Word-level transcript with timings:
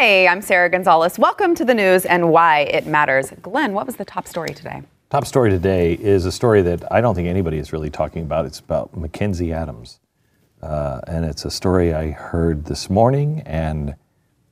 Hi, 0.00 0.26
I'm 0.28 0.40
Sarah 0.40 0.70
Gonzalez. 0.70 1.18
Welcome 1.18 1.54
to 1.56 1.62
the 1.62 1.74
news 1.74 2.06
and 2.06 2.30
why 2.30 2.60
it 2.60 2.86
matters. 2.86 3.32
Glenn, 3.42 3.74
what 3.74 3.84
was 3.84 3.96
the 3.96 4.04
top 4.06 4.26
story 4.26 4.54
today? 4.54 4.80
Top 5.10 5.26
story 5.26 5.50
today 5.50 5.92
is 5.92 6.24
a 6.24 6.32
story 6.32 6.62
that 6.62 6.90
I 6.90 7.02
don't 7.02 7.14
think 7.14 7.28
anybody 7.28 7.58
is 7.58 7.70
really 7.70 7.90
talking 7.90 8.22
about. 8.22 8.46
It's 8.46 8.60
about 8.60 8.98
McKenzie 8.98 9.52
Adams. 9.54 10.00
Uh, 10.62 11.02
and 11.06 11.26
it's 11.26 11.44
a 11.44 11.50
story 11.50 11.92
I 11.92 12.12
heard 12.12 12.64
this 12.64 12.88
morning, 12.88 13.42
and 13.44 13.94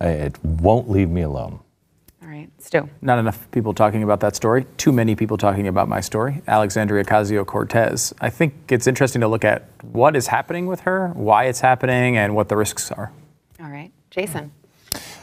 it 0.03 0.39
won't 0.45 0.91
leave 0.91 1.09
me 1.09 1.23
alone. 1.23 1.61
All 2.21 2.29
right, 2.29 2.51
Stu. 2.59 2.91
Not 3.01 3.19
enough 3.19 3.51
people 3.51 3.73
talking 3.73 4.03
about 4.03 4.21
that 4.21 4.37
story. 4.37 4.67
Too 4.77 4.93
many 4.93 5.17
people 5.17 5.39
talking 5.39 5.67
about 5.67 5.89
my 5.89 6.03
story, 6.03 6.43
Alexandria 6.47 7.05
Ocasio 7.05 7.47
Cortez. 7.47 8.13
I 8.21 8.29
think 8.29 8.53
it's 8.69 8.87
interesting 8.87 9.23
to 9.23 9.29
look 9.29 9.47
at 9.47 9.67
what 9.81 10.15
is 10.15 10.27
happening 10.27 10.67
with 10.67 10.81
her, 10.81 11.09
why 11.15 11.45
it's 11.45 11.61
happening, 11.61 12.19
and 12.19 12.37
what 12.37 12.51
the 12.51 12.57
risks 12.59 12.93
are. 12.93 13.13
All 13.59 13.71
right, 13.71 13.93
Jason. 14.11 14.53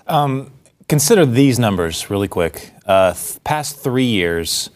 Um, 0.07 0.51
consider 0.87 1.25
these 1.25 1.59
numbers 1.59 2.09
really 2.09 2.27
quick. 2.27 2.71
Uh, 2.85 3.13
th- 3.13 3.43
past 3.43 3.79
three 3.79 4.05
years, 4.05 4.69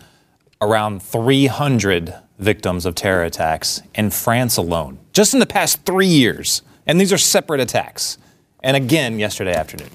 around 0.61 1.02
300 1.02 2.15
victims 2.39 2.85
of 2.85 2.95
terror 2.95 3.23
attacks 3.23 3.81
in 3.95 4.09
France 4.09 4.57
alone, 4.57 4.99
just 5.13 5.33
in 5.33 5.39
the 5.39 5.45
past 5.45 5.85
three 5.85 6.07
years. 6.07 6.61
And 6.88 6.99
these 6.99 7.13
are 7.13 7.17
separate 7.17 7.61
attacks. 7.61 8.17
And 8.63 8.75
again, 8.75 9.19
yesterday 9.19 9.53
afternoon. 9.53 9.89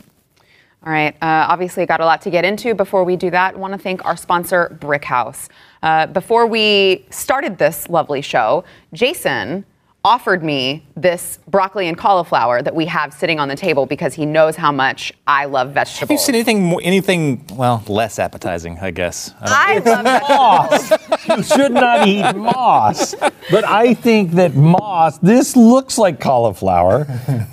All 0.87 0.93
right. 0.93 1.15
Uh, 1.15 1.47
obviously, 1.49 1.87
got 1.87 2.01
a 2.01 2.05
lot 2.05 2.21
to 2.23 2.31
get 2.31 2.45
into. 2.45 2.75
Before 2.75 3.05
we 3.05 3.17
do 3.17 3.31
that, 3.31 3.59
want 3.59 3.73
to 3.73 3.79
thank 3.79 4.05
our 4.05 4.17
sponsor, 4.17 4.77
Brickhouse. 4.81 5.49
Uh, 5.83 6.07
before 6.07 6.47
we 6.47 7.07
started 7.11 7.57
this 7.57 7.89
lovely 7.89 8.21
show, 8.21 8.65
Jason 8.93 9.65
offered 10.05 10.45
me 10.45 10.85
this 10.97 11.39
broccoli 11.49 11.89
and 11.89 11.97
cauliflower 11.97 12.61
that 12.61 12.75
we 12.75 12.85
have 12.85 13.15
sitting 13.15 13.41
on 13.41 13.49
the 13.49 13.57
table 13.57 13.87
because 13.87 14.13
he 14.13 14.27
knows 14.27 14.55
how 14.55 14.71
much 14.71 15.11
I 15.27 15.47
love 15.47 15.73
vegetables. 15.73 16.01
Have 16.01 16.11
you 16.11 16.19
seen 16.19 16.35
anything 16.35 16.63
more, 16.63 16.81
anything 16.85 17.47
well 17.55 17.83
less 17.89 18.19
appetizing? 18.19 18.79
I 18.81 18.91
guess. 18.91 19.33
I, 19.41 19.79
love 19.79 20.05
moss. 20.05 21.27
you 21.27 21.43
should 21.43 21.73
not 21.73 22.07
eat 22.07 22.37
moss. 22.37 23.15
But 23.51 23.65
I 23.65 23.95
think 23.95 24.33
that 24.33 24.55
moss, 24.55 25.17
this 25.19 25.57
looks 25.57 25.97
like 25.97 26.21
cauliflower. 26.21 27.05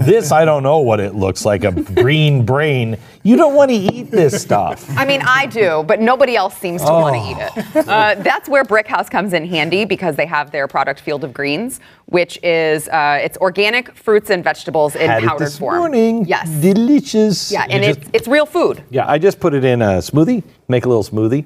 This, 0.02 0.32
I 0.34 0.44
don't 0.44 0.64
know 0.64 0.80
what 0.80 1.00
it 1.00 1.16
looks 1.16 1.46
like 1.46 1.64
a 1.64 1.72
green 1.72 2.46
brain. 2.46 2.98
You 3.24 3.36
don't 3.38 3.54
want 3.56 3.70
to 3.70 3.76
eat 3.78 4.10
this 4.12 4.42
stuff. 4.42 4.86
I 4.98 5.06
mean, 5.06 5.22
I 5.24 5.46
do, 5.46 5.84
but 5.88 6.00
nobody 6.02 6.36
else 6.36 6.58
seems 6.58 6.82
to 6.84 6.92
want 6.92 7.16
to 7.16 7.22
eat 7.22 7.38
it. 7.78 7.88
Uh, 7.88 8.16
that's 8.16 8.50
where 8.50 8.64
Brickhouse 8.64 9.10
comes 9.10 9.34
in 9.34 9.46
handy 9.46 9.86
because 9.86 10.16
they 10.16 10.26
have 10.26 10.52
their 10.52 10.68
product 10.68 11.00
Field 11.00 11.24
of 11.24 11.34
Greens, 11.34 11.80
which 12.08 12.40
is 12.44 12.88
uh, 12.90 13.20
it's 13.22 13.38
organic 13.38 13.96
fruits 13.96 14.30
and 14.30 14.44
vegetables 14.44 14.96
in 14.96 15.10
Had 15.10 15.24
it 15.24 15.38
this 15.38 15.58
form. 15.60 15.78
morning. 15.78 16.26
Yes. 16.26 16.50
Delicious. 16.50 17.52
Yeah, 17.52 17.66
You 17.66 17.72
and 17.72 17.84
just- 17.84 18.00
it's 18.00 18.10
it's 18.14 18.28
real 18.28 18.46
food. 18.46 18.84
Yeah, 18.90 19.08
I 19.08 19.18
just 19.18 19.40
put 19.40 19.54
it 19.54 19.64
in 19.64 19.82
a 19.82 20.00
smoothie, 20.00 20.44
make 20.68 20.86
a 20.86 20.90
little 20.90 21.04
smoothie. 21.04 21.46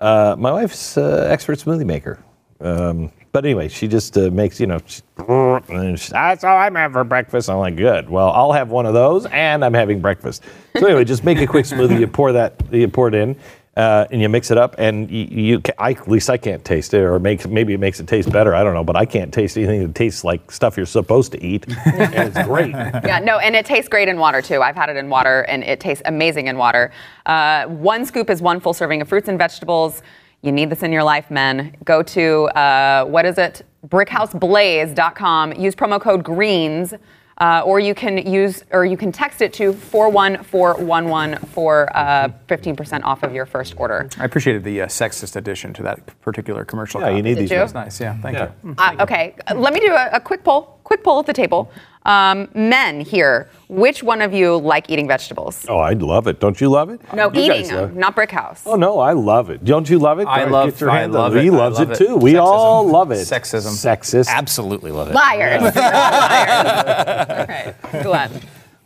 Uh, 0.00 0.34
my 0.38 0.52
wife's 0.52 0.96
uh, 0.98 1.26
expert 1.30 1.58
smoothie 1.58 1.86
maker. 1.86 2.18
Um, 2.60 3.10
but 3.36 3.44
anyway, 3.44 3.68
she 3.68 3.86
just 3.86 4.16
uh, 4.16 4.30
makes, 4.30 4.58
you 4.58 4.66
know, 4.66 4.78
that's 5.18 6.42
all 6.42 6.56
I'm 6.56 6.74
having 6.74 6.94
for 6.94 7.04
breakfast. 7.04 7.50
I'm 7.50 7.58
like, 7.58 7.76
good. 7.76 8.08
Well, 8.08 8.30
I'll 8.30 8.52
have 8.52 8.70
one 8.70 8.86
of 8.86 8.94
those 8.94 9.26
and 9.26 9.62
I'm 9.62 9.74
having 9.74 10.00
breakfast. 10.00 10.42
So 10.74 10.86
anyway, 10.86 11.04
just 11.04 11.22
make 11.22 11.36
a 11.36 11.46
quick 11.46 11.66
smoothie. 11.66 12.00
You 12.00 12.06
pour 12.06 12.32
that, 12.32 12.54
you 12.72 12.88
pour 12.88 13.08
it 13.08 13.14
in. 13.14 13.36
Uh, 13.76 14.06
and 14.10 14.22
you 14.22 14.28
mix 14.30 14.50
it 14.50 14.56
up, 14.56 14.74
and 14.78 15.10
you, 15.10 15.24
you 15.24 15.62
I, 15.78 15.90
at 15.90 16.08
least 16.08 16.30
I 16.30 16.38
can't 16.38 16.64
taste 16.64 16.94
it, 16.94 17.02
or 17.02 17.18
makes 17.18 17.46
maybe 17.46 17.74
it 17.74 17.78
makes 17.78 18.00
it 18.00 18.06
taste 18.06 18.32
better. 18.32 18.54
I 18.54 18.64
don't 18.64 18.72
know, 18.72 18.82
but 18.82 18.96
I 18.96 19.04
can't 19.04 19.34
taste 19.34 19.58
anything 19.58 19.82
that 19.82 19.94
tastes 19.94 20.24
like 20.24 20.50
stuff 20.50 20.78
you're 20.78 20.86
supposed 20.86 21.32
to 21.32 21.44
eat, 21.44 21.66
and 21.84 22.14
it's 22.14 22.42
great. 22.48 22.70
Yeah, 23.04 23.18
no, 23.18 23.38
and 23.38 23.54
it 23.54 23.66
tastes 23.66 23.90
great 23.90 24.08
in 24.08 24.18
water 24.18 24.40
too. 24.40 24.62
I've 24.62 24.76
had 24.76 24.88
it 24.88 24.96
in 24.96 25.10
water, 25.10 25.42
and 25.42 25.62
it 25.62 25.78
tastes 25.78 26.00
amazing 26.06 26.46
in 26.46 26.56
water. 26.56 26.90
Uh, 27.26 27.66
one 27.66 28.06
scoop 28.06 28.30
is 28.30 28.40
one 28.40 28.60
full 28.60 28.72
serving 28.72 29.02
of 29.02 29.10
fruits 29.10 29.28
and 29.28 29.36
vegetables. 29.36 30.00
You 30.46 30.52
need 30.52 30.70
this 30.70 30.84
in 30.84 30.92
your 30.92 31.02
life, 31.02 31.28
men. 31.28 31.74
Go 31.84 32.04
to 32.04 32.44
uh, 32.56 33.04
what 33.04 33.26
is 33.26 33.36
it? 33.36 33.66
BrickHouseBlaze.com. 33.88 35.54
Use 35.54 35.74
promo 35.74 36.00
code 36.00 36.22
Greens, 36.22 36.94
uh, 37.38 37.62
or 37.64 37.80
you 37.80 37.96
can 37.96 38.18
use 38.18 38.62
or 38.70 38.84
you 38.84 38.96
can 38.96 39.10
text 39.10 39.42
it 39.42 39.52
to 39.54 39.72
four 39.72 40.08
one 40.08 40.44
four 40.44 40.76
one 40.76 41.08
one 41.08 41.36
for 41.52 41.90
uh, 41.96 42.28
fifteen 42.46 42.76
percent 42.76 43.02
off 43.02 43.24
of 43.24 43.34
your 43.34 43.44
first 43.44 43.74
order. 43.76 44.08
I 44.18 44.24
appreciated 44.24 44.62
the 44.62 44.82
uh, 44.82 44.86
sexist 44.86 45.34
addition 45.34 45.72
to 45.74 45.82
that 45.82 46.20
particular 46.20 46.64
commercial. 46.64 47.00
Yeah, 47.00 47.08
you 47.08 47.14
copy. 47.16 47.22
need 47.22 47.38
these 47.38 47.50
you? 47.50 47.58
That's 47.58 47.74
nice. 47.74 48.00
Yeah, 48.00 48.16
thank 48.22 48.36
Yeah. 48.36 48.52
you. 48.62 48.74
Uh, 48.78 48.96
okay, 49.00 49.34
uh, 49.50 49.54
let 49.56 49.74
me 49.74 49.80
do 49.80 49.92
a, 49.92 50.10
a 50.12 50.20
quick 50.20 50.44
poll. 50.44 50.78
Quick 50.84 51.02
poll 51.02 51.18
at 51.18 51.26
the 51.26 51.32
table. 51.32 51.72
Um, 52.06 52.48
men 52.54 53.00
here, 53.00 53.48
which 53.68 54.00
one 54.04 54.22
of 54.22 54.32
you 54.32 54.58
like 54.58 54.88
eating 54.88 55.08
vegetables? 55.08 55.66
Oh, 55.68 55.78
I 55.78 55.92
love 55.94 56.28
it. 56.28 56.38
Don't 56.38 56.60
you 56.60 56.68
love 56.68 56.88
it? 56.88 57.00
No, 57.12 57.32
You 57.32 57.40
eating 57.42 57.62
guys 57.62 57.72
love- 57.72 57.90
them, 57.90 57.98
not 57.98 58.14
brick 58.14 58.30
house. 58.30 58.62
Oh 58.64 58.76
no, 58.76 59.00
I 59.00 59.12
love 59.12 59.50
it. 59.50 59.64
Don't 59.64 59.90
you 59.90 59.98
love 59.98 60.20
it? 60.20 60.28
I 60.28 60.44
Go 60.44 60.50
love- 60.52 60.70
Get 60.70 60.80
your 60.82 60.90
I 60.90 61.00
hand 61.00 61.12
love 61.12 61.32
up. 61.32 61.38
it. 61.38 61.42
He 61.42 61.50
loves 61.50 61.80
love 61.80 61.90
it 61.90 62.00
it. 62.00 62.06
too. 62.06 62.14
We 62.16 62.34
Sexism. 62.34 62.42
all 62.44 62.86
love 62.86 63.10
it. 63.10 63.26
Sexism. 63.26 63.72
Sexist. 63.74 64.28
Absolutely 64.28 64.92
love 64.92 65.08
it. 65.08 65.14
Liars. 65.14 65.62
Liars. 65.74 67.40
okay, 67.40 67.74
Glenn. 68.04 68.30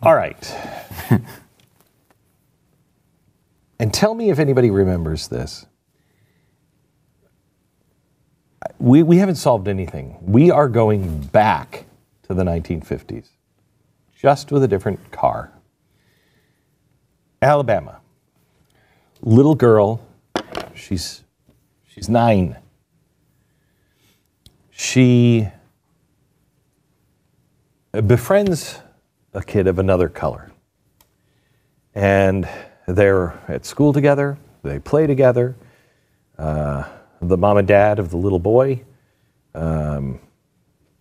All 0.03 0.15
right. 0.15 0.57
and 3.79 3.93
tell 3.93 4.15
me 4.15 4.31
if 4.31 4.39
anybody 4.39 4.71
remembers 4.71 5.29
this. 5.29 5.67
We, 8.79 9.03
we 9.03 9.19
haven't 9.19 9.35
solved 9.37 9.69
anything. 9.69 10.17
We 10.23 10.51
are 10.51 10.69
going 10.71 11.21
back 11.27 11.85
to 12.31 12.35
the 12.35 12.45
1950s, 12.45 13.31
just 14.17 14.53
with 14.53 14.63
a 14.63 14.69
different 14.69 15.11
car. 15.11 15.51
Alabama. 17.43 17.99
Little 19.21 19.57
girl, 19.57 20.01
she's, 20.73 21.25
she's 21.89 22.09
nine. 22.09 22.57
She 24.71 25.49
befriends 28.07 28.79
a 29.35 29.43
kid 29.43 29.67
of 29.67 29.81
another 29.81 30.09
color. 30.09 30.53
And 31.97 32.49
they're 32.87 33.41
at 33.49 33.67
school 33.67 33.93
together, 33.93 34.39
they 34.63 34.79
play 34.79 35.09
together. 35.09 35.57
Uh, 36.39 36.85
the 37.21 37.37
mom 37.37 37.57
and 37.57 37.67
dad 37.67 37.99
of 37.99 38.11
the 38.11 38.17
little 38.17 38.39
boy 38.39 38.85
um, 39.57 40.21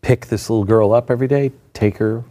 pick 0.01 0.27
this 0.27 0.49
little 0.49 0.65
girl 0.65 0.93
up 0.93 1.11
every 1.11 1.27
day, 1.27 1.51
take 1.73 1.97
her 1.97 2.23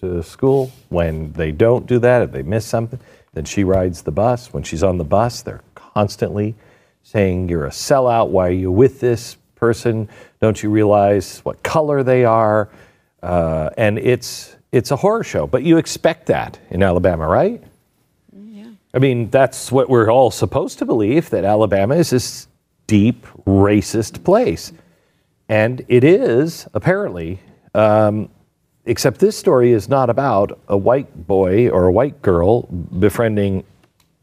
to 0.00 0.22
school. 0.22 0.72
When 0.88 1.32
they 1.32 1.52
don't 1.52 1.86
do 1.86 1.98
that, 2.00 2.22
if 2.22 2.32
they 2.32 2.42
miss 2.42 2.64
something, 2.64 3.00
then 3.34 3.44
she 3.44 3.64
rides 3.64 4.02
the 4.02 4.10
bus. 4.10 4.52
When 4.52 4.62
she's 4.62 4.82
on 4.82 4.98
the 4.98 5.04
bus, 5.04 5.42
they're 5.42 5.62
constantly 5.74 6.54
saying, 7.02 7.48
You're 7.48 7.66
a 7.66 7.70
sellout. 7.70 8.28
Why 8.28 8.48
are 8.48 8.52
you 8.52 8.70
with 8.70 9.00
this 9.00 9.36
person? 9.54 10.08
Don't 10.40 10.62
you 10.62 10.70
realize 10.70 11.40
what 11.40 11.62
color 11.62 12.02
they 12.02 12.24
are? 12.24 12.68
Uh, 13.22 13.70
and 13.76 13.98
it's, 13.98 14.56
it's 14.70 14.90
a 14.90 14.96
horror 14.96 15.24
show, 15.24 15.46
but 15.46 15.62
you 15.64 15.78
expect 15.78 16.26
that 16.26 16.58
in 16.70 16.82
Alabama, 16.82 17.26
right? 17.26 17.62
I 18.94 18.98
mean, 18.98 19.28
that's 19.30 19.70
what 19.70 19.90
we're 19.90 20.10
all 20.10 20.30
supposed 20.30 20.78
to 20.78 20.86
believe 20.86 21.30
that 21.30 21.44
Alabama 21.44 21.94
is 21.96 22.10
this 22.10 22.48
deep 22.86 23.26
racist 23.46 24.24
place. 24.24 24.72
And 25.48 25.84
it 25.88 26.04
is, 26.04 26.66
apparently. 26.74 27.40
Um, 27.74 28.30
except 28.84 29.20
this 29.20 29.36
story 29.36 29.72
is 29.72 29.88
not 29.88 30.10
about 30.10 30.58
a 30.68 30.76
white 30.76 31.26
boy 31.26 31.68
or 31.68 31.86
a 31.86 31.92
white 31.92 32.20
girl 32.22 32.62
befriending 32.62 33.64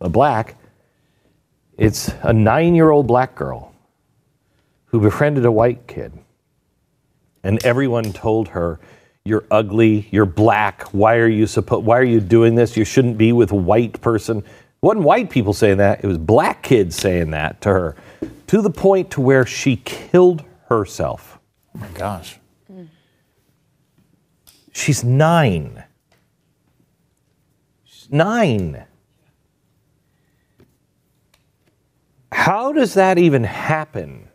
a 0.02 0.10
black. 0.10 0.56
It's 1.78 2.12
a 2.24 2.34
nine 2.34 2.76
year 2.76 2.90
old 2.90 3.08
black 3.08 3.36
girl 3.36 3.74
who 4.86 5.00
befriended 5.00 5.46
a 5.46 5.52
white 5.52 5.88
kid. 5.88 6.14
And 7.44 7.64
everyone 7.66 8.14
told 8.14 8.50
her, 8.50 8.80
You're 9.24 9.46
ugly, 9.52 10.08
you're 10.12 10.26
black, 10.26 10.84
why 10.94 11.18
are 11.18 11.28
you 11.28 11.46
suppo- 11.46 11.84
why 11.84 12.00
are 12.00 12.04
you 12.04 12.20
doing 12.20 12.56
this? 12.56 12.76
You 12.76 12.86
shouldn't 12.86 13.18
be 13.18 13.32
with 13.34 13.52
a 13.52 13.56
white 13.56 14.02
person. 14.02 14.40
It 14.40 14.46
wasn't 14.82 15.06
white 15.06 15.30
people 15.30 15.54
saying 15.54 15.78
that, 15.78 16.04
it 16.04 16.08
was 16.08 16.18
black 16.18 16.64
kids 16.64 16.96
saying 16.96 17.32
that 17.32 17.62
to 17.62 17.70
her. 17.70 17.96
To 18.48 18.62
the 18.62 18.70
point 18.70 19.12
to 19.12 19.22
where 19.22 19.46
she 19.46 19.78
killed 19.78 20.44
herself. 20.68 21.40
Oh 21.76 21.80
my 21.80 21.88
gosh. 21.90 22.40
She's 24.72 25.04
nine. 25.04 25.84
She's 27.86 28.12
nine. 28.12 28.86
How 32.32 32.74
does 32.74 32.96
that 32.96 33.18
even 33.18 33.46
happen? 33.46 34.28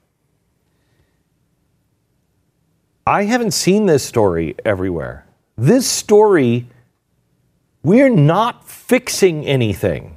I 3.07 3.25
haven't 3.25 3.51
seen 3.53 3.87
this 3.87 4.03
story 4.03 4.55
everywhere. 4.65 5.27
This 5.59 5.87
story, 5.87 6.67
we're 7.83 8.09
not 8.09 8.67
fixing 8.67 9.47
anything. 9.47 10.17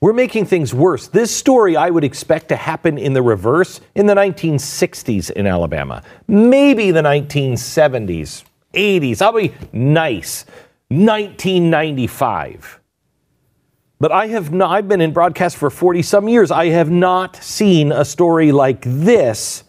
We're 0.00 0.12
making 0.12 0.46
things 0.46 0.72
worse. 0.72 1.08
This 1.08 1.34
story 1.34 1.76
I 1.76 1.90
would 1.90 2.04
expect 2.04 2.48
to 2.50 2.56
happen 2.56 2.98
in 2.98 3.14
the 3.14 3.22
reverse 3.22 3.80
in 3.96 4.06
the 4.06 4.14
1960s 4.14 5.30
in 5.32 5.46
Alabama, 5.46 6.04
maybe 6.28 6.92
the 6.92 7.02
1970s, 7.02 8.44
80s. 8.74 9.22
I'll 9.22 9.32
be 9.32 9.52
nice. 9.72 10.44
1995. 10.88 12.80
But 13.98 14.12
I 14.12 14.28
have 14.28 14.52
not, 14.52 14.70
I've 14.70 14.86
been 14.86 15.00
in 15.00 15.12
broadcast 15.12 15.56
for 15.56 15.70
40 15.70 16.02
some 16.02 16.28
years. 16.28 16.52
I 16.52 16.66
have 16.66 16.90
not 16.90 17.36
seen 17.36 17.90
a 17.90 18.04
story 18.04 18.52
like 18.52 18.82
this. 18.82 19.64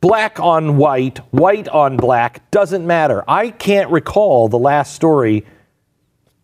Black 0.00 0.38
on 0.38 0.76
white, 0.76 1.18
white 1.32 1.66
on 1.68 1.96
black, 1.96 2.48
doesn't 2.50 2.86
matter. 2.86 3.24
I 3.26 3.50
can't 3.50 3.90
recall 3.90 4.48
the 4.48 4.58
last 4.58 4.94
story 4.94 5.44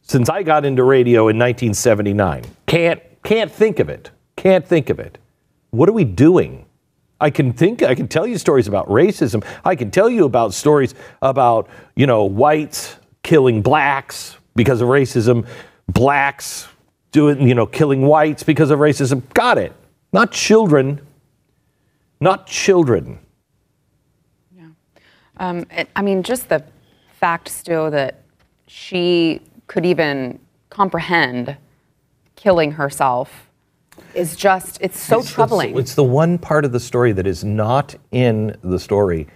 since 0.05 0.29
I 0.29 0.43
got 0.43 0.65
into 0.65 0.85
radio 0.85 1.23
in 1.29 1.39
1979. 1.39 2.45
Can't 2.67 3.01
can't 3.23 3.51
think 3.51 3.79
of 3.81 3.89
it. 3.89 4.11
Can't 4.37 4.67
think 4.67 4.91
of 4.91 4.99
it. 5.01 5.19
What 5.71 5.89
are 5.89 5.93
we 5.93 6.05
doing? 6.05 6.67
I 7.21 7.31
can 7.31 7.53
think 7.53 7.83
I 7.83 7.95
can 7.95 8.07
tell 8.07 8.27
you 8.27 8.37
stories 8.39 8.69
about 8.69 8.87
racism. 8.89 9.45
I 9.65 9.75
can 9.75 9.91
tell 9.91 10.11
you 10.11 10.25
about 10.27 10.53
stories 10.53 10.95
about, 11.23 11.69
you 11.97 12.07
know, 12.07 12.25
whites 12.25 12.97
killing 13.23 13.63
blacks 13.63 14.37
because 14.55 14.81
of 14.83 14.89
racism, 14.89 15.47
blacks 15.89 16.69
doing, 17.13 17.49
you 17.49 17.55
know, 17.55 17.67
killing 17.67 18.03
whites 18.03 18.43
because 18.43 18.71
of 18.71 18.79
racism. 18.79 19.23
Got 19.33 19.57
it. 19.59 19.73
Not 20.13 20.31
children. 20.33 21.01
Not 22.21 22.47
children. 22.47 23.19
Yeah. 24.57 24.67
Um, 25.39 25.65
it- 25.71 25.89
I 25.97 26.03
mean, 26.03 26.23
just 26.23 26.49
the 26.51 26.63
fact 27.19 27.49
still 27.49 27.91
that 27.91 28.21
she 28.67 29.41
could 29.67 29.87
even 29.87 30.39
comprehend 30.71 31.57
killing 32.37 32.73
herself 32.73 33.49
is 34.15 34.37
just, 34.37 34.79
it's 34.81 35.01
so 35.01 35.23
troubling. 35.23 35.79
It's 35.79 35.95
the 35.95 36.05
one 36.05 36.39
part 36.39 36.65
of 36.65 36.73
the 36.73 36.81
story 36.81 37.13
that 37.13 37.27
is 37.27 37.45
not 37.45 37.95
in 38.11 38.57
the 38.63 38.79
story. 38.79 39.27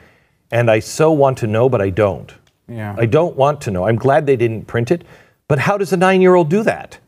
And 0.51 0.71
I 0.71 0.81
so 0.81 1.13
want 1.13 1.39
to 1.39 1.47
know, 1.47 1.69
but 1.69 1.81
I 1.81 1.91
don't. 1.91 2.33
Yeah. 2.69 2.95
I 2.99 3.07
don't 3.07 3.37
want 3.37 3.61
to 3.63 3.71
know. 3.71 3.87
I'm 3.87 3.97
glad 3.97 4.27
they 4.27 4.37
didn't 4.37 4.67
print 4.67 4.91
it. 4.91 5.05
But 5.47 5.59
how 5.59 5.79
does 5.79 5.93
a 5.93 5.97
nine 5.97 6.21
year 6.21 6.35
old 6.35 6.51
do 6.51 6.63
that? 6.63 6.99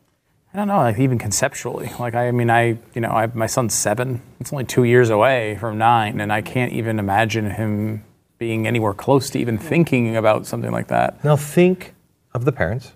I 0.53 0.59
don't 0.59 0.67
know, 0.67 0.79
like 0.79 0.99
even 0.99 1.19
conceptually. 1.19 1.93
Like, 1.99 2.15
I 2.15 2.33
mean, 2.33 2.51
I, 2.51 2.79
you 2.95 3.01
know, 3.01 3.11
I, 3.11 3.27
my 3.27 3.47
son's 3.47 3.75
seven. 3.75 4.21
It's 4.41 4.53
only 4.53 4.65
two 4.65 4.83
years 4.83 5.09
away 5.11 5.57
from 5.61 5.79
nine, 5.79 6.21
and 6.21 6.33
I 6.33 6.43
can't 6.43 6.73
even 6.73 6.99
imagine 6.99 7.51
him 7.51 8.05
being 8.39 8.67
anywhere 8.67 8.95
close 8.95 9.31
to 9.31 9.39
even 9.39 9.59
thinking 9.59 10.17
about 10.17 10.47
something 10.47 10.73
like 10.73 10.89
that. 10.89 11.23
Now 11.23 11.37
think 11.37 11.95
of 12.35 12.45
the 12.45 12.53
parents. 12.53 12.95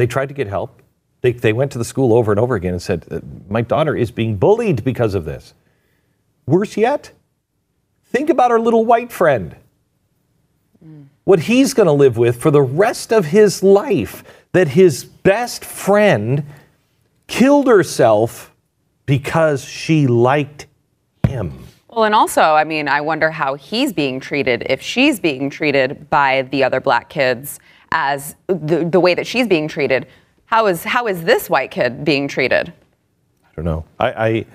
They 0.00 0.06
tried 0.06 0.30
to 0.30 0.34
get 0.34 0.46
help. 0.46 0.80
They, 1.20 1.32
they 1.32 1.52
went 1.52 1.72
to 1.72 1.78
the 1.78 1.84
school 1.84 2.14
over 2.14 2.32
and 2.32 2.40
over 2.40 2.54
again 2.54 2.72
and 2.72 2.80
said, 2.80 3.04
"Uh, 3.10 3.20
My 3.50 3.60
daughter 3.60 3.94
is 3.94 4.10
being 4.10 4.36
bullied 4.36 4.82
because 4.82 5.14
of 5.14 5.26
this. 5.26 5.52
Worse 6.46 6.78
yet, 6.78 7.12
think 8.06 8.30
about 8.30 8.50
our 8.50 8.58
little 8.58 8.86
white 8.86 9.12
friend. 9.12 9.56
What 11.24 11.40
he's 11.40 11.74
going 11.74 11.86
to 11.86 11.92
live 11.92 12.16
with 12.16 12.40
for 12.40 12.50
the 12.50 12.62
rest 12.62 13.12
of 13.12 13.26
his 13.26 13.62
life 13.62 14.24
that 14.52 14.68
his 14.68 15.04
best 15.04 15.66
friend 15.66 16.46
killed 17.26 17.66
herself 17.66 18.54
because 19.04 19.62
she 19.62 20.06
liked 20.06 20.66
him. 21.28 21.62
Well, 21.90 22.04
and 22.04 22.14
also, 22.14 22.40
I 22.40 22.64
mean, 22.64 22.88
I 22.88 23.02
wonder 23.02 23.30
how 23.30 23.54
he's 23.54 23.92
being 23.92 24.18
treated 24.18 24.66
if 24.70 24.80
she's 24.80 25.20
being 25.20 25.50
treated 25.50 26.08
by 26.08 26.48
the 26.50 26.64
other 26.64 26.80
black 26.80 27.10
kids 27.10 27.60
as 27.92 28.34
the, 28.46 28.88
the 28.90 29.00
way 29.00 29.14
that 29.14 29.26
she's 29.26 29.46
being 29.46 29.68
treated. 29.68 30.06
How 30.46 30.66
is 30.66 30.84
how 30.84 31.06
is 31.06 31.22
this 31.22 31.48
white 31.48 31.70
kid 31.70 32.04
being 32.04 32.28
treated? 32.28 32.72
I 33.44 33.48
don't 33.54 33.64
know. 33.64 33.84
I, 33.98 34.28
I, 34.28 34.46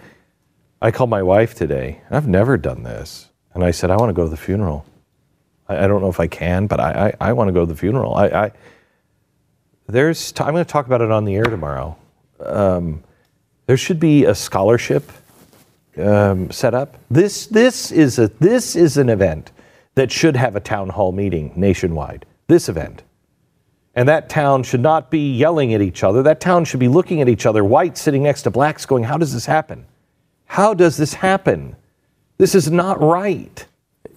I 0.81 0.91
called 0.91 1.09
my 1.09 1.23
wife 1.23 1.55
today. 1.55 2.01
I've 2.09 2.27
never 2.27 2.57
done 2.57 2.83
this. 2.83 3.29
And 3.53 3.63
I 3.63 3.71
said, 3.71 3.89
I 3.89 3.97
want 3.97 4.09
to 4.09 4.13
go 4.13 4.23
to 4.23 4.29
the 4.29 4.37
funeral. 4.37 4.85
I, 5.67 5.85
I 5.85 5.87
don't 5.87 6.01
know 6.01 6.09
if 6.09 6.19
I 6.19 6.27
can, 6.27 6.67
but 6.67 6.79
I, 6.79 7.13
I, 7.19 7.29
I 7.29 7.33
want 7.33 7.47
to 7.47 7.53
go 7.53 7.61
to 7.61 7.65
the 7.65 7.77
funeral. 7.77 8.15
I, 8.15 8.27
I 8.27 8.51
there's, 9.87 10.31
t- 10.31 10.43
I'm 10.43 10.53
going 10.53 10.65
to 10.65 10.71
talk 10.71 10.85
about 10.87 11.01
it 11.01 11.11
on 11.11 11.25
the 11.25 11.35
air 11.35 11.43
tomorrow. 11.43 11.97
Um, 12.39 13.03
there 13.67 13.77
should 13.77 13.99
be 13.99 14.25
a 14.25 14.35
scholarship 14.35 15.09
um, 15.97 16.51
set 16.51 16.73
up. 16.73 16.97
This, 17.09 17.47
this, 17.47 17.91
is 17.91 18.19
a, 18.19 18.27
this 18.39 18.75
is 18.75 18.97
an 18.97 19.09
event 19.09 19.51
that 19.95 20.11
should 20.11 20.35
have 20.35 20.55
a 20.55 20.59
town 20.59 20.89
hall 20.89 21.11
meeting 21.11 21.53
nationwide. 21.55 22.25
This 22.47 22.67
event. 22.67 23.03
And 23.95 24.09
that 24.09 24.27
town 24.27 24.63
should 24.63 24.81
not 24.81 25.09
be 25.09 25.35
yelling 25.35 25.73
at 25.73 25.81
each 25.81 26.03
other. 26.03 26.21
That 26.21 26.41
town 26.41 26.65
should 26.65 26.81
be 26.81 26.89
looking 26.89 27.21
at 27.21 27.29
each 27.29 27.45
other, 27.45 27.63
white 27.63 27.97
sitting 27.97 28.23
next 28.23 28.41
to 28.43 28.51
blacks, 28.51 28.85
going, 28.85 29.05
How 29.05 29.17
does 29.17 29.33
this 29.33 29.45
happen? 29.45 29.85
How 30.47 30.73
does 30.73 30.97
this 30.97 31.13
happen? 31.15 31.75
This 32.37 32.55
is 32.55 32.69
not 32.69 33.01
right. 33.01 33.65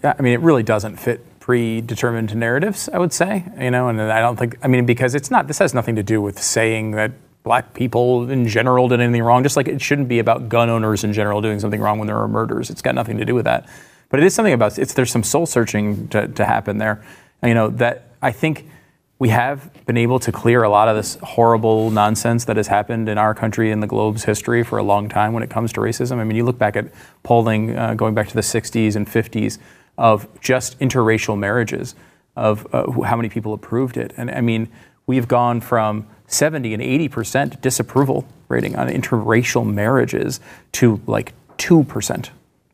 I 0.03 0.21
mean, 0.21 0.33
it 0.33 0.41
really 0.41 0.63
doesn't 0.63 0.97
fit 0.97 1.25
predetermined 1.41 2.35
narratives, 2.37 2.89
I 2.93 2.99
would 2.99 3.13
say. 3.13 3.45
You 3.59 3.71
know, 3.71 3.89
and 3.89 4.01
I 4.01 4.21
don't 4.21 4.37
think, 4.37 4.59
I 4.63 4.69
mean, 4.69 4.85
because 4.85 5.15
it's 5.15 5.31
not, 5.31 5.47
this 5.47 5.59
has 5.59 5.73
nothing 5.75 5.97
to 5.97 6.03
do 6.03 6.21
with 6.21 6.43
saying 6.43 6.93
that 6.93 7.13
black 7.43 7.73
people 7.73 8.31
in 8.31 8.47
general 8.47 8.89
did 8.89 9.01
anything 9.01 9.23
wrong, 9.23 9.43
just 9.43 9.57
like 9.57 9.69
it 9.69 9.81
shouldn't 9.81 10.09
be 10.09 10.19
about 10.19 10.49
gun 10.49 10.69
owners 10.69 11.05
in 11.05 11.13
general 11.13 11.41
doing 11.41 11.59
something 11.59 11.81
wrong 11.81 11.99
when 11.99 12.07
there 12.07 12.19
are 12.19 12.29
murders. 12.29 12.69
It's 12.69 12.83
got 12.83 12.95
nothing 12.95 13.17
to 13.19 13.25
do 13.25 13.35
with 13.35 13.47
that. 13.47 13.67
But 14.11 14.21
it 14.21 14.27
is 14.27 14.35
something 14.35 14.53
about, 14.53 14.79
it's, 14.79 14.95
there's 14.95 15.11
some 15.11 15.23
soul 15.23 15.47
searching 15.47 16.09
to, 16.09 16.29
to 16.29 16.45
happen 16.45 16.79
there. 16.79 17.03
You 17.43 17.55
know, 17.55 17.69
that 17.71 18.09
I 18.21 18.33
think 18.33 18.69
we 19.19 19.31
have 19.31 19.71
been 19.85 19.97
able 19.97 20.21
to 20.21 20.31
clear 20.31 20.63
a 20.63 20.69
lot 20.69 20.89
of 20.89 20.97
this 20.97 21.17
horrible 21.23 21.91
nonsense 21.91 22.45
that 22.45 22.57
has 22.57 22.69
happened 22.69 23.09
in 23.09 23.19
our 23.19 23.35
country 23.35 23.73
in 23.73 23.81
the 23.81 23.87
globe's 23.87 24.25
history 24.25 24.63
for 24.63 24.79
a 24.79 24.83
long 24.83 25.09
time 25.09 25.33
when 25.33 25.43
it 25.43 25.51
comes 25.51 25.73
to 25.73 25.81
racism. 25.81 26.19
I 26.19 26.25
mean, 26.25 26.37
you 26.37 26.45
look 26.45 26.59
back 26.59 26.77
at 26.77 26.87
polling 27.25 27.77
uh, 27.77 27.95
going 27.95 28.15
back 28.15 28.29
to 28.29 28.35
the 28.35 28.43
60s 28.43 28.95
and 28.95 29.09
50s 29.09 29.59
of 29.97 30.29
just 30.41 30.79
interracial 30.79 31.37
marriages, 31.37 31.97
of 32.37 32.73
uh, 32.73 32.89
how 33.03 33.17
many 33.17 33.29
people 33.29 33.53
approved 33.53 33.97
it. 33.97 34.15
And 34.17 34.31
I 34.31 34.41
mean, 34.41 34.69
we've 35.09 35.27
gone 35.27 35.61
from 35.61 36.07
70 36.29 36.75
and 36.75 36.83
80% 36.83 37.61
disapproval 37.61 38.25
rating 38.49 38.77
on 38.77 38.89
interracial 38.89 39.67
marriages 39.67 40.39
to 40.73 41.01
like 41.07 41.33
2%. 41.57 42.31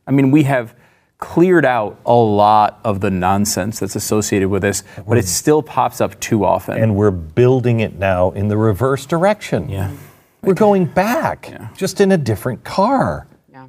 I 0.06 0.11
mean, 0.11 0.31
we 0.31 0.43
have 0.43 0.75
cleared 1.25 1.65
out 1.65 1.99
a 2.05 2.12
lot 2.15 2.79
of 2.85 3.00
the 3.00 3.11
nonsense 3.11 3.81
that's 3.81 3.97
associated 3.97 4.50
with 4.50 4.61
this, 4.61 4.82
but 5.09 5.17
it 5.17 5.26
still 5.26 5.62
pops 5.62 6.03
up 6.03 6.21
too 6.21 6.44
often. 6.44 6.76
And 6.76 6.94
we're 6.97 7.11
building 7.11 7.81
it 7.81 7.99
now 7.99 8.31
in 8.32 8.49
the 8.49 8.59
reverse 8.59 9.06
direction. 9.06 9.71
yeah. 9.71 9.91
We're 10.43 10.53
going 10.53 10.85
back, 10.85 11.49
Yeah. 11.50 11.69
just 11.75 12.03
in 12.03 12.12
a 12.12 12.19
different 12.19 12.62
car. 12.65 13.26
Yeah. 13.50 13.69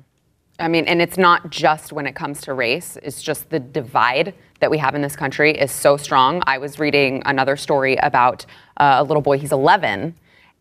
I 0.60 0.68
mean, 0.68 0.84
and 0.86 1.02
it's 1.02 1.18
not 1.18 1.50
just 1.50 1.94
when 1.94 2.06
it 2.06 2.14
comes 2.14 2.42
to 2.42 2.54
race, 2.54 2.98
it's 3.02 3.22
just 3.24 3.50
the 3.50 3.62
divide 3.62 4.34
that 4.60 4.70
we 4.70 4.78
have 4.80 4.94
in 4.94 5.02
this 5.02 5.16
country 5.16 5.52
is 5.58 5.72
so 5.72 5.96
strong. 5.96 6.44
I 6.46 6.58
was 6.58 6.78
reading 6.78 7.24
another 7.26 7.56
story 7.56 7.96
about 7.96 8.46
uh, 8.76 8.96
a 8.98 9.04
little 9.06 9.22
boy, 9.22 9.38
he's 9.38 9.54
11, 9.54 10.14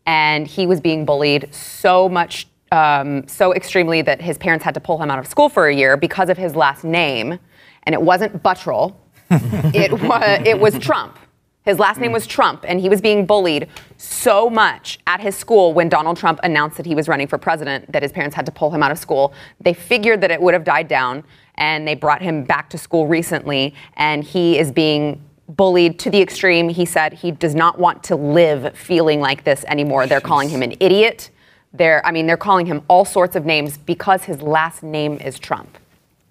and 0.05 0.47
he 0.47 0.65
was 0.65 0.79
being 0.79 1.03
bullied 1.03 1.53
so 1.53 2.07
much, 2.07 2.47
um, 2.71 3.27
so 3.27 3.53
extremely 3.53 4.01
that 4.01 4.21
his 4.21 4.37
parents 4.37 4.63
had 4.65 4.73
to 4.73 4.79
pull 4.79 5.01
him 5.01 5.11
out 5.11 5.19
of 5.19 5.27
school 5.27 5.49
for 5.49 5.67
a 5.67 5.75
year 5.75 5.97
because 5.97 6.29
of 6.29 6.37
his 6.37 6.55
last 6.55 6.83
name. 6.83 7.39
And 7.83 7.93
it 7.93 8.01
wasn't 8.01 8.41
Buttrell, 8.41 8.99
it, 9.29 9.91
was, 9.91 10.41
it 10.45 10.59
was 10.59 10.77
Trump. 10.79 11.19
His 11.65 11.79
last 11.79 11.99
name 11.99 12.11
was 12.11 12.27
Trump, 12.27 12.63
and 12.67 12.79
he 12.79 12.89
was 12.89 13.01
being 13.01 13.25
bullied 13.25 13.67
so 13.97 14.51
much 14.51 14.99
at 15.07 15.19
his 15.19 15.35
school 15.35 15.73
when 15.73 15.89
Donald 15.89 16.15
Trump 16.15 16.39
announced 16.43 16.77
that 16.77 16.85
he 16.85 16.93
was 16.93 17.07
running 17.07 17.27
for 17.27 17.39
president 17.39 17.91
that 17.91 18.03
his 18.03 18.11
parents 18.11 18.35
had 18.35 18.45
to 18.45 18.51
pull 18.51 18.69
him 18.69 18.83
out 18.83 18.91
of 18.91 18.99
school. 18.99 19.33
They 19.59 19.73
figured 19.73 20.21
that 20.21 20.29
it 20.29 20.39
would 20.39 20.53
have 20.53 20.63
died 20.63 20.87
down, 20.87 21.23
and 21.55 21.87
they 21.87 21.95
brought 21.95 22.21
him 22.21 22.43
back 22.43 22.69
to 22.69 22.77
school 22.77 23.07
recently, 23.07 23.73
and 23.95 24.23
he 24.23 24.59
is 24.59 24.71
being 24.71 25.23
bullied 25.49 25.97
to 25.99 26.11
the 26.11 26.21
extreme. 26.21 26.69
He 26.69 26.85
said 26.85 27.13
he 27.13 27.31
does 27.31 27.55
not 27.55 27.79
want 27.79 28.03
to 28.05 28.15
live 28.15 28.77
feeling 28.77 29.19
like 29.19 29.43
this 29.43 29.65
anymore. 29.67 30.05
They're 30.05 30.21
calling 30.21 30.49
him 30.49 30.61
an 30.61 30.75
idiot. 30.79 31.31
They're, 31.77 32.05
I 32.05 32.11
mean, 32.11 32.27
they're 32.27 32.37
calling 32.37 32.65
him 32.65 32.81
all 32.87 33.05
sorts 33.05 33.35
of 33.35 33.45
names 33.45 33.77
because 33.77 34.23
his 34.23 34.41
last 34.41 34.83
name 34.83 35.17
is 35.17 35.39
Trump, 35.39 35.77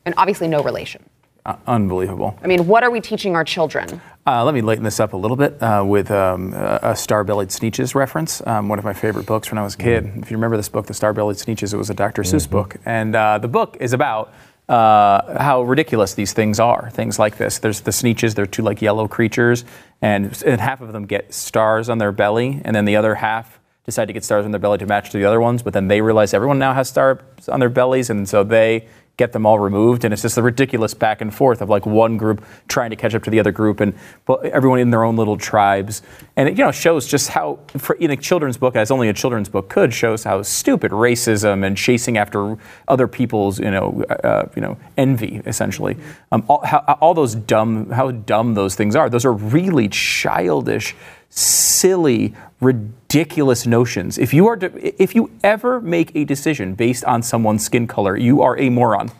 and 0.05 0.15
obviously 0.17 0.49
no 0.49 0.63
relation. 0.63 1.03
Uh, 1.47 1.57
unbelievable. 1.67 2.39
I 2.43 2.47
mean, 2.47 2.67
what 2.67 2.83
are 2.83 2.91
we 2.91 3.03
teaching 3.03 3.37
our 3.37 3.45
children? 3.45 4.01
Uh, 4.27 4.43
let 4.43 4.55
me 4.55 4.63
lighten 4.63 4.83
this 4.83 4.99
up 4.99 5.13
a 5.13 5.17
little 5.17 5.37
bit 5.37 5.63
uh, 5.63 5.85
with 5.87 6.11
um, 6.11 6.55
a 6.55 6.81
a 6.83 6.97
Star-Bellied 6.97 7.51
Sneetches 7.51 7.95
reference. 7.95 8.45
Um, 8.47 8.71
one 8.71 8.79
of 8.79 8.85
my 8.85 8.95
favorite 8.95 9.27
books 9.27 9.51
when 9.51 9.59
I 9.59 9.63
was 9.63 9.75
a 9.75 9.79
kid. 9.79 10.11
If 10.17 10.31
you 10.31 10.39
remember 10.39 10.57
this 10.57 10.71
book, 10.71 10.87
The 10.87 10.95
Star-Bellied 10.95 11.37
Sneetches, 11.37 11.75
it 11.75 11.77
was 11.77 11.91
a 11.91 11.95
Dr. 11.95 12.23
Seuss 12.23 12.49
book, 12.49 12.77
and 12.87 13.15
uh, 13.15 13.37
the 13.37 13.49
book 13.49 13.77
is 13.81 13.93
about 13.93 14.33
uh, 14.71 15.39
how 15.39 15.63
ridiculous 15.63 16.15
these 16.15 16.33
things 16.33 16.59
are. 16.59 16.89
Things 16.91 17.19
like 17.19 17.37
this. 17.37 17.59
There's 17.59 17.83
the 17.83 17.91
sneetches. 17.91 18.35
They're 18.35 18.47
two 18.47 18.63
like 18.63 18.81
yellow 18.81 19.07
creatures, 19.07 19.67
and, 20.01 20.43
and 20.47 20.59
half 20.59 20.81
of 20.81 20.93
them 20.93 21.05
get 21.05 21.35
stars 21.35 21.91
on 21.91 21.99
their 21.99 22.13
belly, 22.13 22.63
and 22.65 22.75
then 22.75 22.87
the 22.87 22.97
other 22.97 23.17
half 23.17 23.61
decide 23.85 24.07
to 24.07 24.13
get 24.13 24.25
stars 24.25 24.45
on 24.45 24.51
their 24.51 24.61
belly 24.61 24.79
to 24.79 24.87
match 24.87 25.11
to 25.11 25.19
the 25.19 25.25
other 25.25 25.41
ones. 25.41 25.63
But 25.63 25.73
then 25.73 25.89
they 25.89 26.01
realize 26.01 26.35
everyone 26.35 26.59
now 26.59 26.73
has 26.75 26.89
stars 26.89 27.19
on 27.49 27.61
their 27.61 27.69
bellies, 27.69 28.11
and 28.11 28.29
so 28.29 28.43
they 28.45 28.87
get 29.17 29.33
them 29.33 29.47
all 29.47 29.61
removed, 29.61 30.05
and 30.05 30.13
it's 30.13 30.23
just 30.23 30.35
the 30.35 30.43
ridiculous 30.43 30.93
back 30.93 31.21
and 31.21 31.33
forth 31.33 31.63
of 31.63 31.69
like 31.69 31.87
one 31.87 32.17
group 32.17 32.45
trying 32.67 32.91
to 32.91 32.97
catch 32.97 33.15
up 33.15 33.23
to 33.23 33.31
the 33.31 33.39
other 33.39 33.53
group, 33.53 33.81
and 33.81 33.95
everyone 34.29 34.81
in 34.81 34.91
their 34.91 35.05
own 35.05 35.17
little 35.17 35.37
tribes, 35.37 36.03
and 36.37 36.49
it 36.49 36.59
you 36.59 36.65
know 36.65 36.73
shows 36.73 37.07
just 37.07 37.29
how 37.29 37.59
for, 37.79 37.95
in 37.97 38.11
a 38.11 38.17
children's 38.17 38.57
book, 38.57 38.75
as 38.75 38.91
only 38.91 39.09
a 39.09 39.13
children's 39.13 39.49
book 39.49 39.69
could, 39.69 39.95
shows 39.95 40.25
how 40.25 40.43
stupid 40.43 40.91
racism 40.91 41.65
and 41.65 41.77
chasing 41.77 42.19
after 42.19 42.59
other 42.89 43.07
people's 43.07 43.61
you 43.61 43.71
know 43.71 44.03
uh, 44.09 44.49
you 44.57 44.63
know 44.63 44.77
envy 44.97 45.41
essentially, 45.47 45.97
um, 46.33 46.45
all, 46.49 46.65
how, 46.65 46.79
all 47.01 47.15
those 47.15 47.37
dumb 47.37 47.91
how 47.91 48.11
dumb 48.11 48.55
those 48.55 48.75
things 48.75 48.97
are. 48.97 49.09
Those 49.09 49.25
are 49.25 49.33
really 49.33 49.89
childish 49.89 50.97
silly, 51.35 52.35
ridiculous 52.61 53.67
notions. 53.67 54.19
If 54.19 54.33
you 54.33 54.47
are, 54.47 54.57
to, 54.57 55.03
if 55.03 55.15
you 55.15 55.31
ever 55.43 55.81
make 55.81 56.15
a 56.15 56.25
decision 56.25 56.75
based 56.75 57.05
on 57.05 57.23
someone's 57.23 57.65
skin 57.65 57.87
color, 57.87 58.17
you 58.17 58.43
are 58.43 58.59
a 58.59 58.71
moron. 58.71 59.11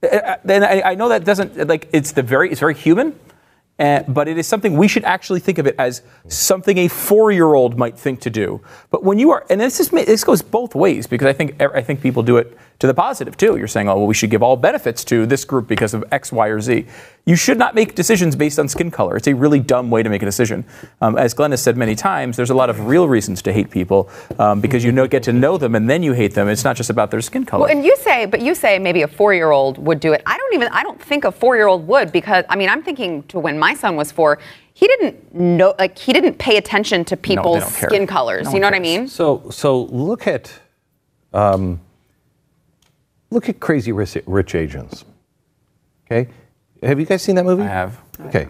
Then 0.00 0.62
I, 0.62 0.82
I 0.82 0.94
know 0.94 1.08
that 1.08 1.24
doesn't 1.24 1.68
like 1.68 1.88
it's 1.92 2.12
the 2.12 2.22
very 2.22 2.50
it's 2.50 2.60
very 2.60 2.74
human, 2.74 3.18
uh, 3.78 4.02
but 4.08 4.26
it 4.26 4.38
is 4.38 4.46
something 4.46 4.76
we 4.76 4.88
should 4.88 5.04
actually 5.04 5.40
think 5.40 5.58
of 5.58 5.66
it 5.66 5.74
as 5.78 6.02
something 6.28 6.78
a 6.78 6.88
four-year-old 6.88 7.76
might 7.76 7.98
think 7.98 8.20
to 8.20 8.30
do. 8.30 8.60
But 8.90 9.04
when 9.04 9.18
you 9.18 9.30
are, 9.32 9.44
and 9.50 9.60
this 9.60 9.80
is 9.80 9.90
this 9.90 10.24
goes 10.24 10.42
both 10.42 10.74
ways 10.74 11.06
because 11.06 11.26
I 11.26 11.32
think 11.32 11.60
I 11.60 11.82
think 11.82 12.00
people 12.00 12.22
do 12.22 12.38
it 12.38 12.56
to 12.78 12.86
the 12.86 12.94
positive 12.94 13.36
too. 13.36 13.56
You're 13.56 13.68
saying, 13.68 13.88
oh 13.88 13.96
well, 13.96 14.06
we 14.06 14.14
should 14.14 14.30
give 14.30 14.42
all 14.42 14.56
benefits 14.56 15.04
to 15.04 15.26
this 15.26 15.44
group 15.44 15.66
because 15.66 15.94
of 15.94 16.04
X, 16.10 16.32
Y, 16.32 16.46
or 16.48 16.60
Z. 16.60 16.86
You 17.24 17.34
should 17.34 17.58
not 17.58 17.74
make 17.74 17.96
decisions 17.96 18.36
based 18.36 18.58
on 18.58 18.68
skin 18.68 18.90
color. 18.90 19.16
It's 19.16 19.26
a 19.26 19.34
really 19.34 19.58
dumb 19.58 19.90
way 19.90 20.02
to 20.02 20.08
make 20.08 20.22
a 20.22 20.24
decision. 20.24 20.64
Um, 21.00 21.18
as 21.18 21.34
Glenn 21.34 21.50
has 21.50 21.60
said 21.60 21.76
many 21.76 21.96
times, 21.96 22.36
there's 22.36 22.50
a 22.50 22.54
lot 22.54 22.70
of 22.70 22.86
real 22.86 23.08
reasons 23.08 23.42
to 23.42 23.52
hate 23.52 23.68
people 23.68 24.08
um, 24.38 24.60
because 24.60 24.84
you 24.84 24.92
know, 24.92 25.08
get 25.08 25.24
to 25.24 25.32
know 25.32 25.58
them 25.58 25.74
and 25.74 25.90
then 25.90 26.04
you 26.04 26.12
hate 26.12 26.34
them. 26.34 26.48
It's 26.48 26.62
not 26.62 26.76
just 26.76 26.88
about 26.88 27.10
their 27.10 27.20
skin 27.20 27.44
color. 27.44 27.62
Well, 27.62 27.76
and 27.76 27.84
you 27.84 27.96
say, 27.96 28.26
but 28.26 28.42
you 28.42 28.54
say 28.54 28.78
maybe 28.78 29.02
a 29.02 29.08
four-year-old 29.08 29.78
would 29.78 29.98
do 29.98 30.12
it. 30.12 30.22
I 30.24 30.36
don't 30.38 30.54
even. 30.54 30.68
I 30.68 30.82
don't 30.84 31.02
think 31.02 31.24
a 31.24 31.32
four-year-old 31.32 31.86
would 31.88 32.12
because 32.12 32.44
I 32.48 32.54
mean 32.54 32.68
I'm 32.68 32.82
thinking 32.82 33.24
to 33.24 33.40
when 33.40 33.58
my 33.58 33.65
son 33.74 33.96
was 33.96 34.10
four. 34.12 34.38
He 34.74 34.86
didn't 34.86 35.34
know, 35.34 35.74
like 35.78 35.98
he 35.98 36.12
didn't 36.12 36.34
pay 36.38 36.56
attention 36.58 37.04
to 37.06 37.16
people's 37.16 37.60
don't 37.62 37.74
care. 37.74 37.88
skin 37.88 38.06
colors. 38.06 38.44
No 38.44 38.50
you 38.50 38.54
one 38.54 38.60
know 38.62 38.66
what 38.68 38.74
I 38.74 38.80
mean? 38.80 39.08
So, 39.08 39.48
so 39.50 39.84
look 39.84 40.26
at, 40.26 40.52
um, 41.32 41.80
look 43.30 43.48
at 43.48 43.60
Crazy 43.60 43.92
Rich, 43.92 44.18
Rich 44.26 44.54
Asians. 44.54 45.04
Okay, 46.10 46.30
have 46.82 47.00
you 47.00 47.06
guys 47.06 47.22
seen 47.22 47.34
that 47.36 47.44
movie? 47.44 47.62
I 47.62 47.66
have. 47.68 47.98
Okay, 48.26 48.48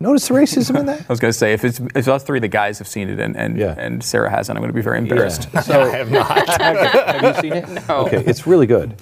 notice 0.00 0.28
the 0.28 0.34
racism 0.34 0.78
in 0.78 0.86
that. 0.86 1.00
I 1.08 1.12
was 1.12 1.18
going 1.18 1.32
to 1.32 1.38
say, 1.38 1.52
if 1.54 1.64
it's 1.64 1.80
if 1.94 2.08
us 2.08 2.22
three, 2.24 2.40
the 2.40 2.48
guys 2.48 2.78
have 2.78 2.86
seen 2.88 3.08
it, 3.08 3.18
and 3.18 3.36
and, 3.36 3.56
Yeah. 3.58 3.74
and 3.78 4.02
Sarah 4.04 4.30
hasn't, 4.30 4.56
I'm 4.56 4.62
going 4.62 4.70
to 4.70 4.74
be 4.76 4.82
very 4.82 4.98
embarrassed. 4.98 5.48
So, 5.64 5.80
I 5.82 5.88
have 5.96 6.10
not. 6.10 6.48
have 6.60 7.22
you 7.22 7.40
seen 7.40 7.52
it? 7.54 7.88
No. 7.88 8.06
Okay, 8.06 8.22
it's 8.26 8.46
really 8.46 8.66
good. 8.66 8.96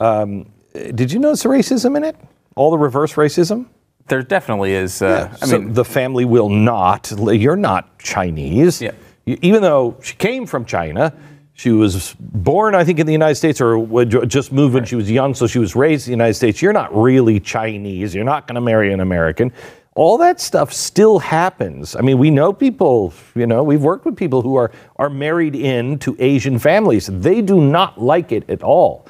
Um, 0.00 0.46
did 0.94 1.10
you 1.12 1.18
notice 1.20 1.42
the 1.44 1.48
racism 1.48 1.96
in 1.96 2.04
it? 2.04 2.16
All 2.56 2.70
the 2.70 2.78
reverse 2.78 3.14
racism. 3.14 3.66
There 4.08 4.22
definitely 4.22 4.72
is. 4.72 5.02
Uh, 5.02 5.34
I 5.40 5.46
so 5.46 5.58
mean, 5.58 5.72
the 5.72 5.84
family 5.84 6.24
will 6.24 6.48
not. 6.48 7.12
You're 7.18 7.56
not 7.56 7.98
Chinese. 7.98 8.80
Yeah. 8.80 8.92
Even 9.26 9.60
though 9.60 9.96
she 10.02 10.14
came 10.14 10.46
from 10.46 10.64
China, 10.64 11.12
she 11.52 11.70
was 11.70 12.14
born, 12.18 12.74
I 12.74 12.84
think, 12.84 12.98
in 13.00 13.06
the 13.06 13.12
United 13.12 13.34
States, 13.34 13.60
or 13.60 13.78
would 13.78 14.30
just 14.30 14.52
moved 14.52 14.74
when 14.74 14.84
she 14.84 14.94
was 14.96 15.10
young, 15.10 15.34
so 15.34 15.46
she 15.46 15.58
was 15.58 15.74
raised 15.74 16.06
in 16.06 16.12
the 16.12 16.16
United 16.16 16.34
States. 16.34 16.62
You're 16.62 16.72
not 16.72 16.94
really 16.96 17.40
Chinese. 17.40 18.14
You're 18.14 18.24
not 18.24 18.46
going 18.46 18.54
to 18.54 18.60
marry 18.60 18.92
an 18.92 19.00
American. 19.00 19.52
All 19.94 20.16
that 20.18 20.40
stuff 20.40 20.72
still 20.72 21.18
happens. 21.18 21.96
I 21.96 22.00
mean, 22.00 22.16
we 22.18 22.30
know 22.30 22.52
people. 22.52 23.12
You 23.34 23.46
know, 23.46 23.64
we've 23.64 23.82
worked 23.82 24.04
with 24.04 24.16
people 24.16 24.40
who 24.40 24.54
are 24.54 24.70
are 24.96 25.10
married 25.10 25.56
into 25.56 26.14
Asian 26.20 26.58
families. 26.58 27.08
They 27.12 27.42
do 27.42 27.60
not 27.60 28.00
like 28.00 28.30
it 28.30 28.48
at 28.48 28.62
all. 28.62 29.06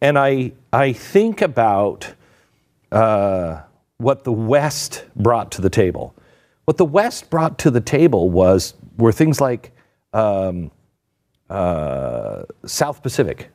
And 0.00 0.18
I 0.18 0.52
I 0.72 0.94
think 0.94 1.42
about 1.42 2.14
uh, 2.90 3.60
what 4.00 4.24
the 4.24 4.32
West 4.32 5.04
brought 5.14 5.52
to 5.52 5.60
the 5.60 5.68
table. 5.68 6.14
What 6.64 6.78
the 6.78 6.86
West 6.86 7.28
brought 7.28 7.58
to 7.58 7.70
the 7.70 7.80
table 7.80 8.30
was 8.30 8.74
were 8.96 9.12
things 9.12 9.40
like 9.40 9.72
um, 10.14 10.70
uh, 11.50 12.44
South 12.64 13.02
Pacific, 13.02 13.50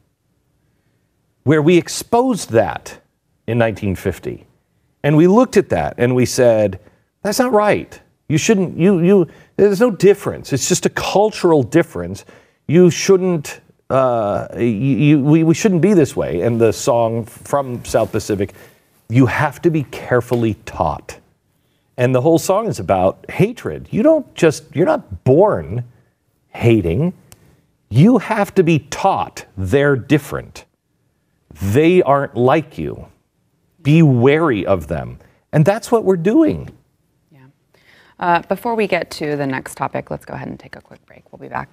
where 1.44 1.62
we 1.62 1.78
exposed 1.78 2.52
that 2.52 3.02
in 3.48 3.58
1950, 3.58 4.46
and 5.04 5.18
we 5.18 5.28
looked 5.28 5.58
at 5.58 5.70
that 5.70 5.96
and 5.98 6.14
we 6.16 6.26
said, 6.26 6.80
"That's 7.24 7.40
not 7.40 7.52
right. 7.52 8.00
You 8.30 8.38
shouldn't. 8.38 8.78
You 8.78 9.00
you. 9.00 9.28
There's 9.58 9.80
no 9.80 9.92
difference. 9.92 10.54
It's 10.54 10.70
just 10.70 10.86
a 10.86 10.92
cultural 10.92 11.64
difference. 11.64 12.24
You 12.68 12.92
shouldn't." 12.92 13.62
Uh, 13.88 14.48
you, 14.58 14.66
you, 14.66 15.24
we, 15.24 15.44
we 15.44 15.54
shouldn't 15.54 15.82
be 15.82 15.94
this 15.94 16.16
way. 16.16 16.42
And 16.42 16.60
the 16.60 16.74
song 16.74 17.24
from 17.24 17.86
South 17.86 18.12
Pacific, 18.12 18.56
you 19.10 19.28
have 19.28 19.62
to 19.64 19.70
be 19.70 19.84
carefully 19.84 20.56
taught. 20.66 21.20
And 21.98 22.14
the 22.14 22.22
whole 22.22 22.40
song 22.40 22.68
is 22.68 22.80
about 22.80 23.30
hatred. 23.30 23.88
You 23.92 24.04
don't 24.04 24.34
just, 24.36 24.76
you're 24.76 24.86
not 24.86 25.24
born 25.24 25.86
hating. 26.50 27.14
You 27.90 28.18
have 28.18 28.54
to 28.56 28.64
be 28.64 28.80
taught 28.80 29.46
they're 29.56 29.96
different. 29.96 30.66
They 31.62 32.02
aren't 32.02 32.36
like 32.36 32.78
you. 32.78 33.08
Be 33.82 34.02
wary 34.02 34.66
of 34.66 34.88
them. 34.88 35.20
And 35.54 35.64
that's 35.64 35.92
what 35.92 36.04
we're 36.04 36.18
doing. 36.18 36.70
Yeah. 37.32 37.46
Uh, 38.20 38.42
before 38.42 38.76
we 38.76 38.88
get 38.88 39.10
to 39.12 39.38
the 39.38 39.48
next 39.48 39.76
topic, 39.76 40.12
let's 40.12 40.26
go 40.26 40.34
ahead 40.34 40.50
and 40.50 40.60
take 40.60 40.76
a 40.76 40.82
quick 40.82 41.06
break. 41.06 41.32
We'll 41.32 41.40
be 41.40 41.48
back. 41.48 41.70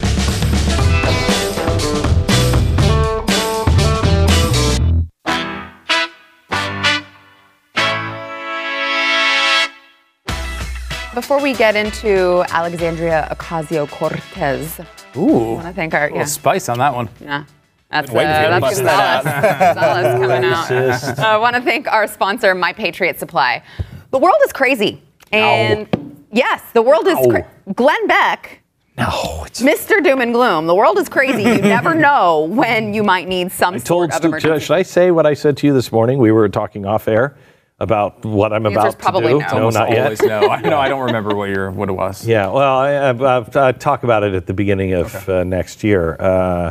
Before 11.33 11.45
we 11.45 11.55
get 11.55 11.77
into 11.77 12.45
Alexandria 12.51 13.27
Ocasio 13.31 13.89
Cortez, 13.89 14.79
ooh, 15.17 15.53
I 15.53 15.55
want 15.55 15.67
to 15.67 15.73
thank 15.73 15.95
our 15.95 16.03
a 16.03 16.05
little 16.09 16.19
yeah, 16.19 16.25
spice 16.27 16.69
on 16.69 16.77
that 16.77 16.93
one. 16.93 17.09
yeah. 17.23 17.45
That's, 17.89 18.11
uh, 18.11 18.13
waiting 18.13 18.35
for 18.35 18.41
you 18.41 18.47
to 18.49 18.61
that's 18.61 18.77
Gonzalez. 18.77 19.25
that 19.25 19.75
Gonzalez 19.75 20.21
coming 20.21 20.45
out. 20.45 21.19
Uh, 21.19 21.23
I 21.27 21.39
want 21.39 21.57
to 21.57 21.63
thank 21.63 21.91
our 21.91 22.07
sponsor, 22.07 22.55
My 22.55 22.75
Patriot 22.75 23.19
Supply. 23.19 23.63
The 24.11 24.19
world 24.19 24.37
is 24.45 24.53
crazy, 24.53 25.01
and 25.33 25.89
yes, 26.33 26.63
the 26.75 26.83
world 26.83 27.07
is. 27.07 27.17
Cra- 27.27 27.49
Glenn 27.75 28.07
Beck 28.07 28.61
No, 28.99 29.45
it's. 29.47 29.63
Mr. 29.63 30.05
Doom 30.05 30.21
and 30.21 30.35
Gloom. 30.35 30.67
The 30.67 30.75
world 30.75 30.99
is 30.99 31.09
crazy. 31.09 31.45
You 31.45 31.63
never 31.63 31.95
know 32.09 32.43
when 32.43 32.93
you 32.93 33.03
might 33.03 33.27
need 33.27 33.53
some 33.53 33.77
I 33.77 33.79
told 33.79 34.13
sort 34.13 34.35
of 34.35 34.39
Stu, 34.39 34.61
should 34.61 34.77
I 34.77 34.83
say 34.83 35.11
what 35.11 35.25
I 35.25 35.33
said 35.33 35.57
to 35.57 35.67
you 35.67 35.73
this 35.73 35.93
morning? 35.93 36.19
We 36.19 36.31
were 36.31 36.51
talking 36.51 36.85
off 36.85 37.09
air 37.09 37.39
about 37.83 38.25
what 38.25 38.53
I'm 38.53 38.63
The 38.63 38.71
about 38.71 38.99
to 39.01 39.13
do. 39.21 39.29
no. 39.29 39.39
No, 39.39 39.47
Almost 39.49 39.75
not 39.77 39.91
yet. 39.91 40.05
always 40.05 40.23
no. 40.23 40.49
I, 40.49 40.61
no, 40.61 40.79
I 40.79 40.89
don't 40.89 41.05
remember 41.05 41.35
what 41.35 41.51
your 41.51 41.71
what 41.73 41.89
it 41.89 41.93
was. 41.93 42.27
Yeah, 42.33 42.47
well, 42.49 42.79
I, 42.79 42.93
I, 43.11 43.69
I, 43.69 43.73
talk 43.73 44.05
about 44.05 44.23
it 44.23 44.35
at 44.35 44.47
the 44.47 44.55
beginning 44.55 44.93
of 44.93 45.29
uh, 45.29 45.43
next 45.43 45.83
year. 45.83 46.17
Uh, 46.21 46.71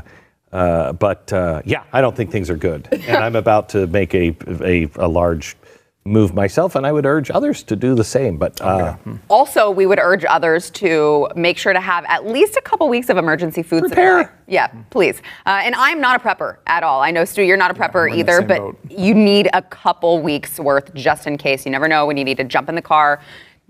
uh, 0.54 0.94
but 0.94 1.32
uh, 1.34 1.62
yeah, 1.66 1.84
I 1.92 2.00
don't 2.00 2.16
think 2.16 2.32
things 2.32 2.50
are 2.50 2.56
good, 2.56 2.88
and 2.92 3.18
I'm 3.18 3.36
about 3.36 3.70
to 3.70 3.88
make 3.88 4.16
a, 4.16 4.36
a 4.64 4.90
a 4.96 5.08
large 5.08 5.58
move 6.04 6.34
myself, 6.34 6.76
and 6.76 6.86
I 6.86 6.92
would 6.92 7.06
urge 7.06 7.30
others 7.30 7.62
to 7.64 7.76
do 7.76 7.94
the 7.94 8.04
same. 8.04 8.38
But 8.38 8.60
uh, 8.60 8.98
Also, 9.30 9.70
we 9.70 9.86
would 9.86 10.00
urge 10.00 10.26
others 10.26 10.70
to 10.72 11.28
make 11.36 11.58
sure 11.58 11.74
to 11.74 11.80
have 11.80 12.06
at 12.08 12.26
least 12.26 12.58
a 12.58 12.62
couple 12.62 12.90
weeks 12.90 13.10
of 13.10 13.18
emergency 13.18 13.62
food 13.62 13.82
Prepare. 13.82 14.24
supply. 14.24 14.36
Yeah, 14.48 14.68
please. 14.90 15.22
Uh, 15.46 15.62
and 15.64 15.76
I'm 15.76 16.02
not 16.02 16.20
a 16.20 16.24
prepper 16.24 16.58
at 16.66 16.84
all. 16.84 17.02
I 17.02 17.12
know, 17.12 17.24
Stu, 17.26 17.44
you're 17.44 17.58
not 17.58 17.72
a 17.72 17.74
prepper 17.76 17.94
we're 17.94 18.08
in 18.08 18.14
the 18.14 18.20
either, 18.20 18.42
but 18.42 18.58
boat. 18.60 18.80
you 18.90 19.14
need 19.14 19.50
a 19.54 19.62
couple 19.62 20.22
weeks 20.22 20.60
worth 20.60 20.94
just 20.94 21.28
in 21.28 21.38
case. 21.38 21.66
You 21.66 21.72
never 21.72 21.88
know 21.88 22.06
when 22.08 22.18
you 22.18 22.24
need 22.24 22.38
to 22.38 22.44
jump 22.44 22.68
in 22.68 22.76
the 22.76 22.82
car, 22.82 23.22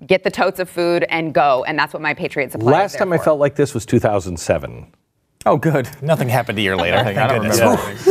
get 0.07 0.23
the 0.23 0.31
totes 0.31 0.59
of 0.59 0.69
food, 0.69 1.05
and 1.09 1.33
go. 1.33 1.65
And 1.65 1.77
that's 1.77 1.93
what 1.93 2.01
my 2.01 2.13
Patriot 2.13 2.53
Supply 2.53 2.71
is 2.71 2.73
last 2.73 2.91
there 2.93 2.99
time 2.99 3.13
I 3.13 3.17
felt 3.17 3.39
like 3.39 3.55
this 3.55 3.73
was 3.73 3.85
2007. 3.85 4.93
Oh, 5.45 5.57
good. 5.57 5.89
Nothing 6.03 6.29
happened 6.29 6.59
a 6.59 6.61
year 6.61 6.75
later. 6.77 6.97
I, 6.97 6.99
I 6.99 7.13
don't 7.27 7.41
Thank 7.41 7.53
remember. 7.53 7.83
goodness. 7.83 8.07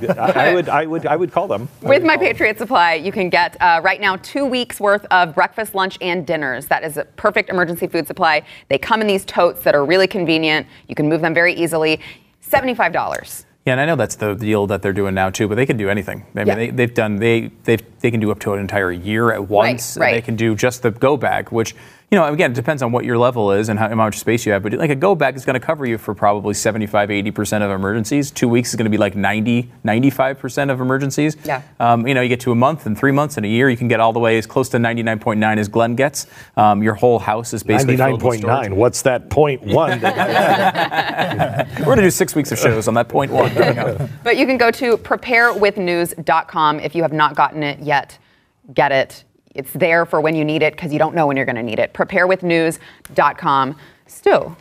anything. 0.00 0.18
I, 0.18 0.32
I 0.50 0.54
would, 0.54 0.68
I 0.70 0.86
would, 0.86 1.06
I 1.06 1.16
would 1.16 1.32
call 1.32 1.46
them. 1.46 1.68
With 1.82 2.02
My 2.02 2.16
Patriot 2.16 2.56
Supply, 2.56 2.94
you 2.94 3.12
can 3.12 3.28
get 3.28 3.60
uh, 3.60 3.80
right 3.84 4.00
now 4.00 4.16
two 4.16 4.46
weeks 4.46 4.80
worth 4.80 5.04
of 5.10 5.34
breakfast, 5.34 5.74
lunch, 5.74 5.98
and 6.00 6.26
dinners. 6.26 6.66
That 6.66 6.82
is 6.82 6.96
a 6.96 7.04
perfect 7.04 7.50
emergency 7.50 7.86
food 7.88 8.06
supply. 8.06 8.42
They 8.68 8.78
come 8.78 9.02
in 9.02 9.06
these 9.06 9.26
totes 9.26 9.62
that 9.64 9.74
are 9.74 9.84
really 9.84 10.06
convenient. 10.06 10.66
You 10.88 10.94
can 10.94 11.08
move 11.10 11.20
them 11.20 11.34
very 11.34 11.52
easily. 11.52 12.00
$75. 12.42 13.44
Yeah, 13.66 13.72
and 13.74 13.80
I 13.82 13.84
know 13.84 13.96
that's 13.96 14.16
the 14.16 14.34
deal 14.34 14.66
that 14.68 14.80
they're 14.80 14.94
doing 14.94 15.12
now 15.14 15.28
too, 15.28 15.46
but 15.46 15.56
they 15.56 15.66
can 15.66 15.76
do 15.76 15.90
anything. 15.90 16.24
I 16.34 16.38
mean, 16.38 16.46
Yeah. 16.46 16.54
they, 16.54 16.70
they've 16.70 16.94
done 16.94 17.16
they 17.16 17.48
they 17.64 17.76
they 18.00 18.10
can 18.10 18.18
do 18.18 18.30
up 18.30 18.38
to 18.40 18.54
an 18.54 18.58
entire 18.60 18.90
year 18.90 19.30
at 19.32 19.48
once. 19.48 19.98
Right, 19.98 20.06
right. 20.06 20.14
They 20.14 20.22
can 20.22 20.34
do 20.34 20.54
just 20.56 20.82
the 20.82 20.90
go 20.90 21.18
bag, 21.18 21.52
which 21.52 21.76
you 22.10 22.18
know 22.18 22.32
again 22.32 22.50
it 22.50 22.54
depends 22.54 22.82
on 22.82 22.90
what 22.92 23.04
your 23.04 23.16
level 23.16 23.52
is 23.52 23.68
and 23.68 23.78
how, 23.78 23.88
how 23.88 23.94
much 23.94 24.18
space 24.18 24.44
you 24.46 24.52
have. 24.52 24.62
But 24.62 24.74
like 24.74 24.90
a 24.90 24.94
go 24.94 25.14
bag 25.14 25.36
is 25.36 25.44
going 25.44 25.54
to 25.54 25.64
cover 25.64 25.86
you 25.86 25.98
for 25.98 26.14
probably 26.14 26.54
75, 26.54 27.10
80 27.10 27.30
percent 27.30 27.64
of 27.64 27.70
emergencies. 27.70 28.30
Two 28.30 28.48
weeks 28.48 28.70
is 28.70 28.76
going 28.76 28.84
to 28.84 28.90
be 28.90 28.98
like 28.98 29.14
90, 29.14 29.70
95 29.84 30.38
percent 30.38 30.70
of 30.70 30.80
emergencies. 30.80 31.36
Yeah. 31.44 31.62
Um, 31.78 32.06
you 32.06 32.14
know, 32.14 32.20
you 32.20 32.28
get 32.28 32.40
to 32.40 32.52
a 32.52 32.54
month 32.54 32.86
and 32.86 32.98
three 32.98 33.12
months 33.12 33.36
and 33.36 33.46
a 33.46 33.48
year, 33.48 33.70
you 33.70 33.76
can 33.76 33.88
get 33.88 34.00
all 34.00 34.12
the 34.12 34.18
way 34.18 34.38
as 34.38 34.46
close 34.46 34.68
to 34.70 34.78
99.9 34.78 35.58
as 35.58 35.68
Glenn 35.68 35.94
gets. 35.94 36.26
Um, 36.56 36.82
your 36.82 36.94
whole 36.94 37.18
house 37.18 37.52
is 37.54 37.62
basically 37.62 37.96
filled 37.96 38.20
99.9. 38.20 38.72
What's 38.74 39.02
that 39.02 39.30
point 39.30 39.62
one? 39.62 40.00
We're 40.00 41.84
going 41.84 41.96
to 41.98 42.02
do 42.02 42.10
six 42.10 42.34
weeks 42.34 42.50
of 42.52 42.58
shows 42.58 42.88
on 42.88 42.94
that 42.94 43.08
point 43.08 43.30
one. 43.30 43.54
But 44.24 44.36
you 44.36 44.46
can 44.46 44.56
go 44.56 44.70
to 44.72 44.96
preparewithnews.com 44.96 46.80
if 46.80 46.94
you 46.94 47.02
have 47.02 47.12
not 47.12 47.36
gotten 47.36 47.62
it 47.62 47.80
yet. 47.80 48.18
Get 48.74 48.92
it. 48.92 49.24
It's 49.54 49.72
there 49.72 50.06
for 50.06 50.20
when 50.20 50.34
you 50.34 50.44
need 50.44 50.62
it 50.62 50.74
because 50.74 50.92
you 50.92 50.98
don't 50.98 51.14
know 51.14 51.26
when 51.26 51.36
you're 51.36 51.46
going 51.46 51.56
to 51.56 51.62
need 51.62 51.78
it. 51.78 51.92
Preparewithnews.com. 51.92 53.76
Stu, 54.06 54.56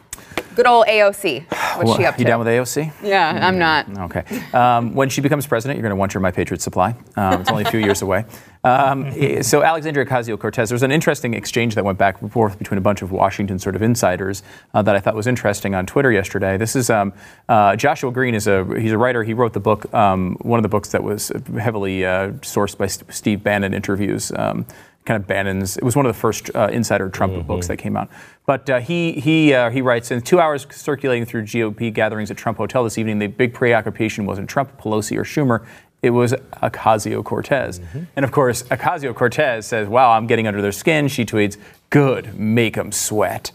good 0.59 0.67
old 0.67 0.87
AOC. 0.87 1.45
What's 1.77 1.95
she 1.95 2.05
up 2.05 2.15
to? 2.15 2.19
You 2.19 2.25
down 2.25 2.39
with 2.39 2.47
AOC? 2.49 2.91
yeah, 3.01 3.47
I'm 3.47 3.57
not. 3.57 3.87
Okay. 3.97 4.25
Um, 4.51 4.93
when 4.93 5.07
she 5.07 5.21
becomes 5.21 5.47
president, 5.47 5.77
you're 5.77 5.83
going 5.83 5.91
to 5.91 5.95
want 5.95 6.13
your 6.13 6.19
My 6.19 6.31
Patriot 6.31 6.61
supply. 6.61 6.95
Um, 7.15 7.39
it's 7.39 7.49
only 7.49 7.63
a 7.63 7.71
few 7.71 7.79
years 7.79 8.01
away. 8.01 8.25
Um, 8.65 9.05
eh, 9.15 9.41
so 9.41 9.63
Alexandria 9.63 10.05
Ocasio-Cortez, 10.05 10.67
there 10.67 10.75
was 10.75 10.83
an 10.83 10.91
interesting 10.91 11.33
exchange 11.33 11.75
that 11.75 11.85
went 11.85 11.97
back 11.97 12.21
and 12.21 12.29
forth 12.29 12.59
between 12.59 12.77
a 12.77 12.81
bunch 12.81 13.01
of 13.01 13.13
Washington 13.13 13.57
sort 13.57 13.77
of 13.77 13.81
insiders 13.81 14.43
uh, 14.73 14.81
that 14.81 14.97
I 14.97 14.99
thought 14.99 15.15
was 15.15 15.27
interesting 15.27 15.75
on 15.75 15.85
Twitter 15.85 16.11
yesterday. 16.11 16.57
This 16.57 16.75
is 16.75 16.89
um, 16.89 17.13
uh, 17.47 17.77
Joshua 17.77 18.11
Green 18.11 18.35
is 18.35 18.45
a 18.45 18.65
he's 18.77 18.91
a 18.91 18.97
writer. 18.97 19.23
He 19.23 19.33
wrote 19.33 19.53
the 19.53 19.61
book, 19.61 19.93
um, 19.93 20.35
one 20.41 20.59
of 20.59 20.63
the 20.63 20.69
books 20.69 20.89
that 20.89 21.03
was 21.03 21.31
heavily 21.57 22.05
uh, 22.05 22.31
sourced 22.41 22.77
by 22.77 22.87
St- 22.87 23.13
Steve 23.13 23.43
Bannon 23.43 23.73
interviews. 23.73 24.29
Kind 25.05 25.21
of 25.21 25.27
Bannon's. 25.27 25.77
It 25.77 25.83
was 25.83 25.95
one 25.95 26.05
of 26.05 26.13
the 26.13 26.19
first 26.19 26.51
uh, 26.55 26.69
insider 26.71 27.09
Trump 27.09 27.33
Mm-hmm. 27.33 27.47
books 27.47 27.67
that 27.67 27.77
came 27.77 27.97
out. 27.97 28.09
But 28.45 28.69
uh, 28.69 28.79
he 28.79 29.13
he 29.13 29.53
uh, 29.53 29.69
he 29.69 29.81
writes 29.81 30.11
in 30.11 30.21
two 30.21 30.39
hours 30.39 30.67
circulating 30.71 31.25
through 31.25 31.43
GOP 31.43 31.93
gatherings 31.93 32.29
at 32.31 32.37
Trump 32.37 32.57
Hotel 32.57 32.83
this 32.83 32.97
evening. 32.97 33.19
The 33.19 33.27
big 33.27 33.53
preoccupation 33.53 34.25
wasn't 34.25 34.49
Trump, 34.49 34.79
Pelosi, 34.79 35.17
or 35.17 35.23
Schumer. 35.23 35.65
It 36.01 36.11
was 36.11 36.33
Ocasio 36.63 37.23
Cortez. 37.23 37.79
Mm-hmm. 37.79 38.03
And 38.15 38.23
of 38.23 38.31
course, 38.31 38.63
Ocasio 38.63 39.13
Cortez 39.13 39.65
says, 39.65 39.87
Wow, 39.87 40.11
I'm 40.11 40.27
getting 40.27 40.47
under 40.47 40.61
their 40.61 40.71
skin. 40.71 41.07
She 41.07 41.25
tweets, 41.25 41.57
Good, 41.89 42.37
make 42.39 42.75
them 42.75 42.91
sweat. 42.91 43.51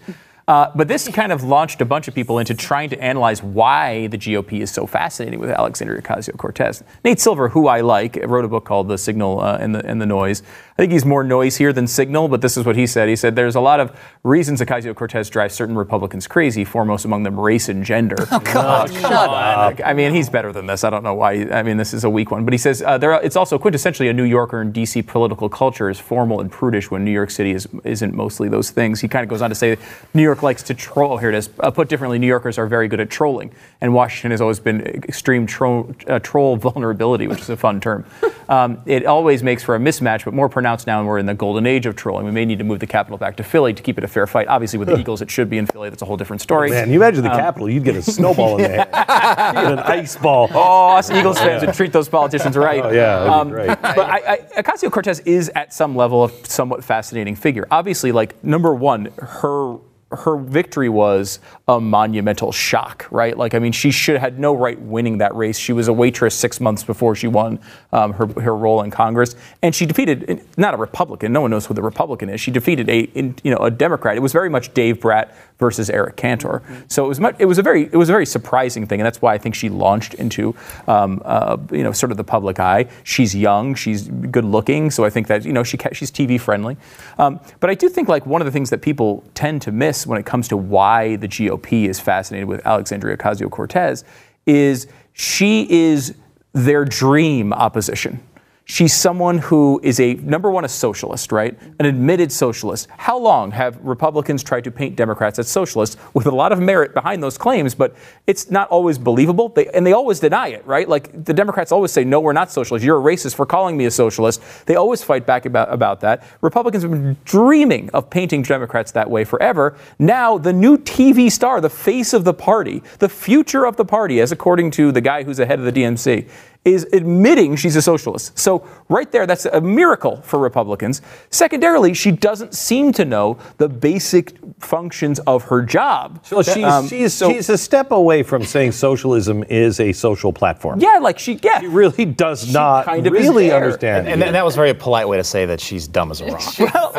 Uh, 0.46 0.70
but 0.74 0.86
this 0.88 1.08
kind 1.08 1.32
of 1.32 1.42
launched 1.42 1.80
a 1.80 1.86
bunch 1.86 2.06
of 2.06 2.14
people 2.14 2.38
into 2.38 2.52
trying 2.54 2.90
to 2.90 3.02
analyze 3.02 3.42
why 3.42 4.08
the 4.08 4.18
GOP 4.18 4.60
is 4.60 4.70
so 4.70 4.86
fascinating 4.86 5.40
with 5.40 5.48
Alexandria 5.48 6.02
Ocasio 6.02 6.36
Cortez. 6.36 6.84
Nate 7.02 7.18
Silver, 7.18 7.48
who 7.48 7.66
I 7.66 7.80
like, 7.80 8.18
wrote 8.26 8.44
a 8.44 8.48
book 8.48 8.66
called 8.66 8.88
The 8.88 8.98
Signal 8.98 9.40
uh, 9.40 9.56
and, 9.58 9.74
the, 9.74 9.82
and 9.86 10.02
the 10.02 10.04
Noise. 10.04 10.42
I 10.76 10.82
think 10.82 10.90
he's 10.90 11.04
more 11.04 11.22
noise 11.22 11.56
here 11.56 11.72
than 11.72 11.86
signal, 11.86 12.26
but 12.26 12.40
this 12.40 12.56
is 12.56 12.66
what 12.66 12.74
he 12.74 12.84
said. 12.88 13.08
He 13.08 13.14
said 13.14 13.36
there's 13.36 13.54
a 13.54 13.60
lot 13.60 13.78
of 13.78 13.96
reasons 14.24 14.60
Ocasio 14.60 14.92
Cortez 14.92 15.30
drives 15.30 15.54
certain 15.54 15.76
Republicans 15.76 16.26
crazy, 16.26 16.64
foremost 16.64 17.04
among 17.04 17.22
them 17.22 17.38
race 17.38 17.68
and 17.68 17.84
gender. 17.84 18.16
Oh, 18.32 18.40
God. 18.40 18.92
shut 18.92 19.12
up. 19.12 19.80
I 19.84 19.92
mean, 19.92 20.12
he's 20.12 20.28
better 20.28 20.52
than 20.52 20.66
this. 20.66 20.82
I 20.82 20.90
don't 20.90 21.04
know 21.04 21.14
why. 21.14 21.48
I 21.48 21.62
mean, 21.62 21.76
this 21.76 21.94
is 21.94 22.02
a 22.02 22.10
weak 22.10 22.32
one. 22.32 22.44
But 22.44 22.54
he 22.54 22.58
says 22.58 22.82
uh, 22.82 22.98
there 22.98 23.12
are, 23.12 23.22
it's 23.22 23.36
also 23.36 23.56
quintessentially 23.56 24.10
a 24.10 24.12
New 24.12 24.24
Yorker 24.24 24.60
and 24.60 24.74
DC 24.74 25.06
political 25.06 25.48
culture 25.48 25.88
is 25.88 26.00
formal 26.00 26.40
and 26.40 26.50
prudish 26.50 26.90
when 26.90 27.04
New 27.04 27.12
York 27.12 27.30
City 27.30 27.52
is, 27.52 27.68
isn't 27.84 28.12
mostly 28.12 28.48
those 28.48 28.70
things. 28.70 29.00
He 29.00 29.06
kind 29.06 29.22
of 29.22 29.28
goes 29.28 29.42
on 29.42 29.50
to 29.50 29.54
say 29.54 29.76
New 30.12 30.22
York 30.22 30.42
likes 30.42 30.64
to 30.64 30.74
troll. 30.74 31.18
Here 31.18 31.28
it 31.28 31.36
is. 31.36 31.50
Uh, 31.60 31.70
put 31.70 31.88
differently, 31.88 32.18
New 32.18 32.26
Yorkers 32.26 32.58
are 32.58 32.66
very 32.66 32.88
good 32.88 32.98
at 32.98 33.10
trolling. 33.10 33.52
And 33.80 33.94
Washington 33.94 34.32
has 34.32 34.40
always 34.40 34.58
been 34.58 34.80
extreme 34.80 35.46
tro- 35.46 35.94
uh, 36.08 36.18
troll 36.18 36.56
vulnerability, 36.64 37.28
which 37.28 37.42
is 37.42 37.48
a 37.48 37.56
fun 37.56 37.80
term. 37.80 38.04
Um, 38.46 38.82
it 38.84 39.06
always 39.06 39.42
makes 39.42 39.62
for 39.62 39.74
a 39.74 39.78
mismatch, 39.78 40.26
but 40.26 40.34
more 40.34 40.50
pronounced 40.50 40.63
now, 40.86 40.98
and 40.98 41.06
we're 41.08 41.18
in 41.18 41.26
the 41.26 41.34
golden 41.34 41.66
age 41.66 41.86
of 41.86 41.94
trolling. 41.96 42.24
We 42.26 42.32
may 42.32 42.44
need 42.44 42.58
to 42.58 42.64
move 42.64 42.80
the 42.80 42.86
capital 42.86 43.18
back 43.18 43.36
to 43.36 43.42
Philly 43.44 43.72
to 43.74 43.82
keep 43.82 43.98
it 43.98 44.04
a 44.04 44.08
fair 44.08 44.26
fight. 44.26 44.48
Obviously, 44.48 44.78
with 44.78 44.88
the 44.88 44.98
Eagles, 44.98 45.22
it 45.22 45.30
should 45.30 45.48
be 45.48 45.58
in 45.58 45.66
Philly. 45.66 45.90
That's 45.90 46.02
a 46.02 46.04
whole 46.04 46.16
different 46.16 46.42
story. 46.42 46.70
Man, 46.70 46.88
you 46.90 46.96
imagine 46.96 47.22
the 47.22 47.30
Um, 47.30 47.38
Capitol, 47.38 47.68
you'd 47.70 47.84
get 47.84 47.96
a 47.96 48.02
snowball 48.02 48.56
in 48.56 48.62
the 48.62 48.68
hand. 48.84 49.56
You 49.56 49.62
get 49.62 49.72
an 49.72 49.78
ice 49.80 50.16
ball. 50.16 50.48
Oh, 50.52 50.96
us 50.96 51.10
Eagles 51.10 51.38
fans 51.38 51.64
would 51.64 51.74
treat 51.74 51.92
those 51.92 52.08
politicians 52.08 52.56
right. 52.56 52.82
Oh, 52.82 52.90
yeah, 52.90 53.24
that'd 53.24 53.52
great. 53.52 53.68
But 53.82 53.98
I, 54.00 54.18
I, 54.56 54.62
Ocasio 54.62 54.90
Cortez 54.90 55.20
is 55.20 55.50
at 55.54 55.72
some 55.72 55.94
level 55.94 56.24
a 56.24 56.30
somewhat 56.46 56.82
fascinating 56.84 57.36
figure. 57.36 57.66
Obviously, 57.70 58.12
like 58.12 58.42
number 58.42 58.74
one, 58.74 59.10
her 59.18 59.76
her 60.16 60.36
victory 60.36 60.88
was 60.88 61.40
a 61.68 61.80
monumental 61.80 62.52
shock, 62.52 63.06
right? 63.10 63.36
Like, 63.36 63.54
I 63.54 63.58
mean, 63.58 63.72
she 63.72 63.90
should 63.90 64.18
had 64.18 64.38
no 64.38 64.54
right 64.54 64.80
winning 64.80 65.18
that 65.18 65.34
race. 65.34 65.58
She 65.58 65.72
was 65.72 65.88
a 65.88 65.92
waitress 65.92 66.34
six 66.34 66.60
months 66.60 66.84
before 66.84 67.14
she 67.14 67.26
won 67.26 67.60
um, 67.92 68.12
her, 68.14 68.26
her 68.40 68.56
role 68.56 68.82
in 68.82 68.90
Congress, 68.90 69.36
and 69.62 69.74
she 69.74 69.86
defeated 69.86 70.44
not 70.56 70.74
a 70.74 70.76
Republican. 70.76 71.32
No 71.32 71.40
one 71.40 71.50
knows 71.50 71.66
who 71.66 71.74
the 71.74 71.82
Republican 71.82 72.28
is. 72.28 72.40
She 72.40 72.50
defeated 72.50 72.88
a 72.88 73.08
you 73.14 73.50
know 73.50 73.58
a 73.58 73.70
Democrat. 73.70 74.16
It 74.16 74.20
was 74.20 74.32
very 74.32 74.48
much 74.48 74.74
Dave 74.74 75.00
Brat 75.00 75.34
versus 75.58 75.88
Eric 75.88 76.16
Cantor. 76.16 76.62
So 76.88 77.04
it 77.04 77.08
was 77.08 77.20
much, 77.20 77.36
it 77.38 77.46
was 77.46 77.58
a 77.58 77.62
very 77.62 77.84
it 77.84 77.96
was 77.96 78.08
a 78.08 78.12
very 78.12 78.26
surprising 78.26 78.86
thing, 78.86 79.00
and 79.00 79.06
that's 79.06 79.22
why 79.22 79.34
I 79.34 79.38
think 79.38 79.54
she 79.54 79.68
launched 79.68 80.14
into 80.14 80.54
um, 80.88 81.22
uh, 81.24 81.56
you 81.70 81.82
know 81.82 81.92
sort 81.92 82.10
of 82.10 82.16
the 82.16 82.24
public 82.24 82.58
eye. 82.58 82.88
She's 83.04 83.34
young, 83.34 83.74
she's 83.74 84.08
good 84.08 84.44
looking, 84.44 84.90
so 84.90 85.04
I 85.04 85.10
think 85.10 85.26
that 85.28 85.44
you 85.44 85.52
know 85.52 85.62
she 85.62 85.78
she's 85.92 86.10
TV 86.10 86.40
friendly. 86.40 86.76
Um, 87.18 87.40
but 87.60 87.70
I 87.70 87.74
do 87.74 87.88
think 87.88 88.08
like 88.08 88.26
one 88.26 88.40
of 88.40 88.46
the 88.46 88.52
things 88.52 88.70
that 88.70 88.82
people 88.82 89.24
tend 89.34 89.62
to 89.62 89.72
miss 89.72 90.06
when 90.06 90.18
it 90.18 90.26
comes 90.26 90.48
to 90.48 90.56
why 90.56 91.16
the 91.16 91.28
GOP 91.28 91.88
is 91.88 92.00
fascinated 92.00 92.48
with 92.48 92.66
Alexandria 92.66 93.16
Ocasio 93.16 93.50
Cortez 93.50 94.04
is 94.46 94.86
she 95.12 95.70
is 95.70 96.14
their 96.52 96.84
dream 96.84 97.52
opposition. 97.52 98.20
She's 98.66 98.94
someone 98.94 99.38
who 99.38 99.78
is 99.82 100.00
a 100.00 100.14
number 100.14 100.50
one, 100.50 100.64
a 100.64 100.70
socialist, 100.70 101.32
right? 101.32 101.58
An 101.78 101.84
admitted 101.84 102.32
socialist. 102.32 102.88
How 102.96 103.18
long 103.18 103.50
have 103.50 103.78
Republicans 103.84 104.42
tried 104.42 104.64
to 104.64 104.70
paint 104.70 104.96
Democrats 104.96 105.38
as 105.38 105.48
socialists 105.48 105.98
with 106.14 106.26
a 106.26 106.30
lot 106.30 106.50
of 106.50 106.60
merit 106.60 106.94
behind 106.94 107.22
those 107.22 107.36
claims, 107.36 107.74
but 107.74 107.94
it's 108.26 108.50
not 108.50 108.70
always 108.70 108.96
believable, 108.96 109.50
they, 109.50 109.66
and 109.68 109.86
they 109.86 109.92
always 109.92 110.18
deny 110.18 110.48
it, 110.48 110.66
right? 110.66 110.88
Like 110.88 111.26
the 111.26 111.34
Democrats 111.34 111.72
always 111.72 111.92
say, 111.92 112.04
"No, 112.04 112.20
we're 112.20 112.32
not 112.32 112.50
socialists. 112.50 112.86
You're 112.86 112.98
a 112.98 113.02
racist 113.02 113.34
for 113.34 113.44
calling 113.44 113.76
me 113.76 113.84
a 113.84 113.90
socialist." 113.90 114.40
They 114.64 114.76
always 114.76 115.04
fight 115.04 115.26
back 115.26 115.44
about, 115.44 115.70
about 115.70 116.00
that. 116.00 116.24
Republicans 116.40 116.84
have 116.84 116.90
been 116.90 117.18
dreaming 117.26 117.90
of 117.90 118.08
painting 118.08 118.42
Democrats 118.42 118.92
that 118.92 119.10
way 119.10 119.24
forever. 119.24 119.76
Now, 119.98 120.38
the 120.38 120.54
new 120.54 120.78
TV 120.78 121.30
star, 121.30 121.60
the 121.60 121.68
face 121.68 122.14
of 122.14 122.24
the 122.24 122.34
party, 122.34 122.82
the 122.98 123.10
future 123.10 123.66
of 123.66 123.76
the 123.76 123.84
party, 123.84 124.22
as 124.22 124.32
according 124.32 124.70
to 124.72 124.90
the 124.90 125.02
guy 125.02 125.22
who's 125.22 125.38
ahead 125.38 125.58
of 125.58 125.66
the 125.66 125.72
DNC, 125.72 126.26
is 126.64 126.86
admitting 126.92 127.56
she's 127.56 127.76
a 127.76 127.82
socialist. 127.82 128.38
So, 128.38 128.66
right 128.88 129.10
there, 129.12 129.26
that's 129.26 129.44
a 129.44 129.60
miracle 129.60 130.22
for 130.22 130.38
Republicans. 130.38 131.02
Secondarily, 131.30 131.92
she 131.92 132.10
doesn't 132.10 132.54
seem 132.54 132.90
to 132.92 133.04
know 133.04 133.38
the 133.58 133.68
basic 133.68 134.32
functions 134.60 135.18
of 135.20 135.44
her 135.44 135.60
job. 135.62 136.24
So 136.24 136.42
she's, 136.42 136.64
Um, 136.64 136.88
she's, 136.88 137.12
so- 137.12 137.30
she's 137.30 137.50
a 137.50 137.58
step 137.58 137.90
away 137.92 138.22
from 138.22 138.44
saying 138.44 138.72
socialism 138.72 139.44
is 139.50 139.78
a 139.78 139.92
social 139.92 140.32
platform. 140.32 140.80
yeah, 140.80 140.98
like 141.00 141.18
she, 141.18 141.38
yeah. 141.42 141.60
She 141.60 141.66
really 141.66 142.06
does 142.06 142.52
not 142.52 142.86
kind 142.86 143.06
of 143.06 143.12
really 143.12 143.52
understand. 143.52 144.08
And, 144.08 144.22
and 144.22 144.34
that 144.34 144.44
was 144.44 144.56
very 144.56 144.70
a 144.70 144.74
polite 144.74 145.06
way 145.08 145.18
to 145.18 145.24
say 145.24 145.44
that 145.46 145.60
she's 145.60 145.86
dumb 145.86 146.10
as 146.10 146.20
a 146.22 146.26
rock. 146.26 146.58
well, 146.58 146.92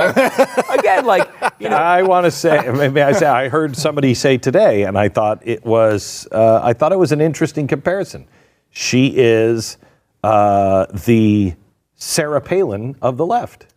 Again, 0.78 1.06
like, 1.06 1.28
you 1.60 1.70
know, 1.70 1.76
I 1.78 2.04
want 2.04 2.26
to 2.26 2.32
say, 2.32 2.70
maybe 2.72 3.02
I 3.02 3.14
say, 3.14 3.26
I 3.26 3.50
heard 3.50 3.76
somebody 3.76 4.14
say 4.14 4.38
today, 4.38 4.84
and 4.84 4.98
I 4.98 5.10
thought 5.10 5.40
it 5.44 5.66
was, 5.66 6.28
uh, 6.32 6.60
I 6.62 6.74
thought 6.74 6.92
it 6.92 7.00
was 7.00 7.12
an 7.12 7.22
interesting 7.22 7.68
comparison. 7.68 8.28
She 8.76 9.08
is 9.16 9.78
uh, 10.22 10.86
the 11.06 11.54
Sarah 11.96 12.42
Palin 12.42 12.98
of 13.02 13.16
the 13.16 13.26
left. 13.26 13.68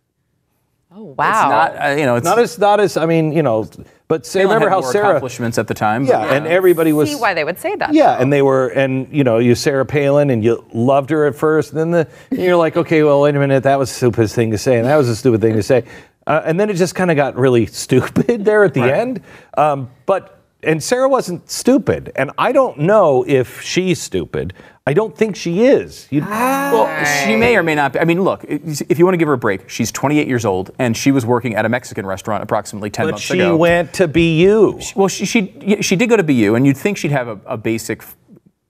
Oh, 0.91 1.15
wow. 1.17 1.67
it's 1.69 1.77
not, 1.77 1.87
uh, 1.87 1.95
you 1.95 2.05
know, 2.05 2.17
it's 2.17 2.25
Not 2.25 2.41
as, 2.41 2.59
not 2.59 2.81
as, 2.81 2.97
I 2.97 3.07
mean, 3.07 3.31
you 3.31 3.45
know, 3.45 3.71
but 4.09 4.27
say, 4.27 4.41
Palin 4.41 4.55
remember 4.55 4.69
had 4.69 4.75
how 4.75 4.81
more 4.81 4.93
Sarah, 4.93 5.09
accomplishments 5.11 5.57
at 5.57 5.69
the 5.69 5.75
time. 5.75 6.05
yeah, 6.05 6.23
but, 6.23 6.37
and 6.37 6.47
everybody 6.49 6.93
was, 6.93 7.11
see 7.11 7.17
why 7.17 7.33
they 7.33 7.45
would 7.45 7.61
say 7.61 7.77
that. 7.77 7.95
yeah, 7.95 8.21
and 8.21 8.33
they 8.33 8.43
were, 8.43 8.69
and 8.71 9.07
you 9.13 9.23
know, 9.23 9.39
you 9.39 9.55
Sarah 9.55 9.87
Palin, 9.87 10.31
and 10.31 10.43
you 10.43 10.65
loved 10.73 11.11
her 11.11 11.27
at 11.27 11.37
first, 11.37 11.71
and 11.71 11.79
then 11.79 11.91
the, 11.93 12.09
and 12.33 12.41
you're 12.41 12.57
like, 12.57 12.77
okay, 12.77 13.05
well, 13.05 13.21
wait 13.21 13.37
a 13.37 13.39
minute, 13.39 13.63
that 13.63 13.79
was 13.79 13.93
a 13.93 13.95
stupid 13.95 14.31
thing 14.31 14.51
to 14.51 14.59
say, 14.59 14.79
and 14.79 14.87
that 14.87 14.97
was 14.97 15.09
a 15.09 15.15
stupid 15.15 15.41
thing 15.41 15.55
to 15.55 15.63
say, 15.63 15.85
uh, 16.27 16.43
and 16.45 16.59
then 16.59 16.71
it 16.71 16.75
just 16.75 16.97
kind 16.97 17.13
of 17.13 17.17
got 17.17 17.37
really 17.37 17.67
stupid 17.85 18.45
there 18.45 18.65
at 18.65 18.75
the 18.75 18.83
end. 18.83 19.23
Um, 19.57 19.91
but 20.07 20.38
and 20.63 20.83
Sarah 20.83 21.09
wasn't 21.09 21.49
stupid, 21.49 22.13
and 22.17 22.31
I 22.37 22.53
don't 22.53 22.79
know 22.79 23.25
if 23.27 23.63
she's 23.63 24.01
stupid. 24.01 24.55
I 24.89 24.95
don't 24.95 25.15
think 25.15 25.37
she 25.37 25.67
is. 25.67 26.09
You, 26.11 26.23
Well, 26.23 27.05
she 27.27 27.37
may 27.37 27.57
or 27.57 27.63
may 27.63 27.75
not 27.75 27.93
be. 27.93 27.99
I 28.01 28.05
mean, 28.05 28.23
look, 28.23 28.43
if 28.49 28.99
you 28.99 29.05
want 29.05 29.13
to 29.13 29.19
give 29.19 29.29
her 29.29 29.35
a 29.35 29.39
break, 29.39 29.69
she's 29.69 29.93
28 29.93 30.27
years 30.27 30.47
old 30.47 30.71
and 30.79 30.97
she 30.97 31.13
was 31.13 31.27
working 31.27 31.55
at 31.55 31.67
a 31.67 31.69
Mexican 31.69 32.07
restaurant 32.07 32.43
approximately 32.43 32.89
10 32.89 33.07
but 33.07 33.11
months 33.11 33.23
she 33.23 33.35
ago. 33.35 33.53
She 33.55 33.59
went 33.59 33.93
to 33.93 34.09
BU. 34.09 34.81
Well, 34.97 35.09
she, 35.09 35.27
she 35.27 35.83
she 35.83 35.95
did 35.95 36.09
go 36.09 36.17
to 36.17 36.23
BU, 36.23 36.55
and 36.55 36.67
you'd 36.67 36.79
think 36.79 36.97
she'd 36.97 37.11
have 37.11 37.29
a, 37.29 37.39
a 37.45 37.59
basic 37.59 38.03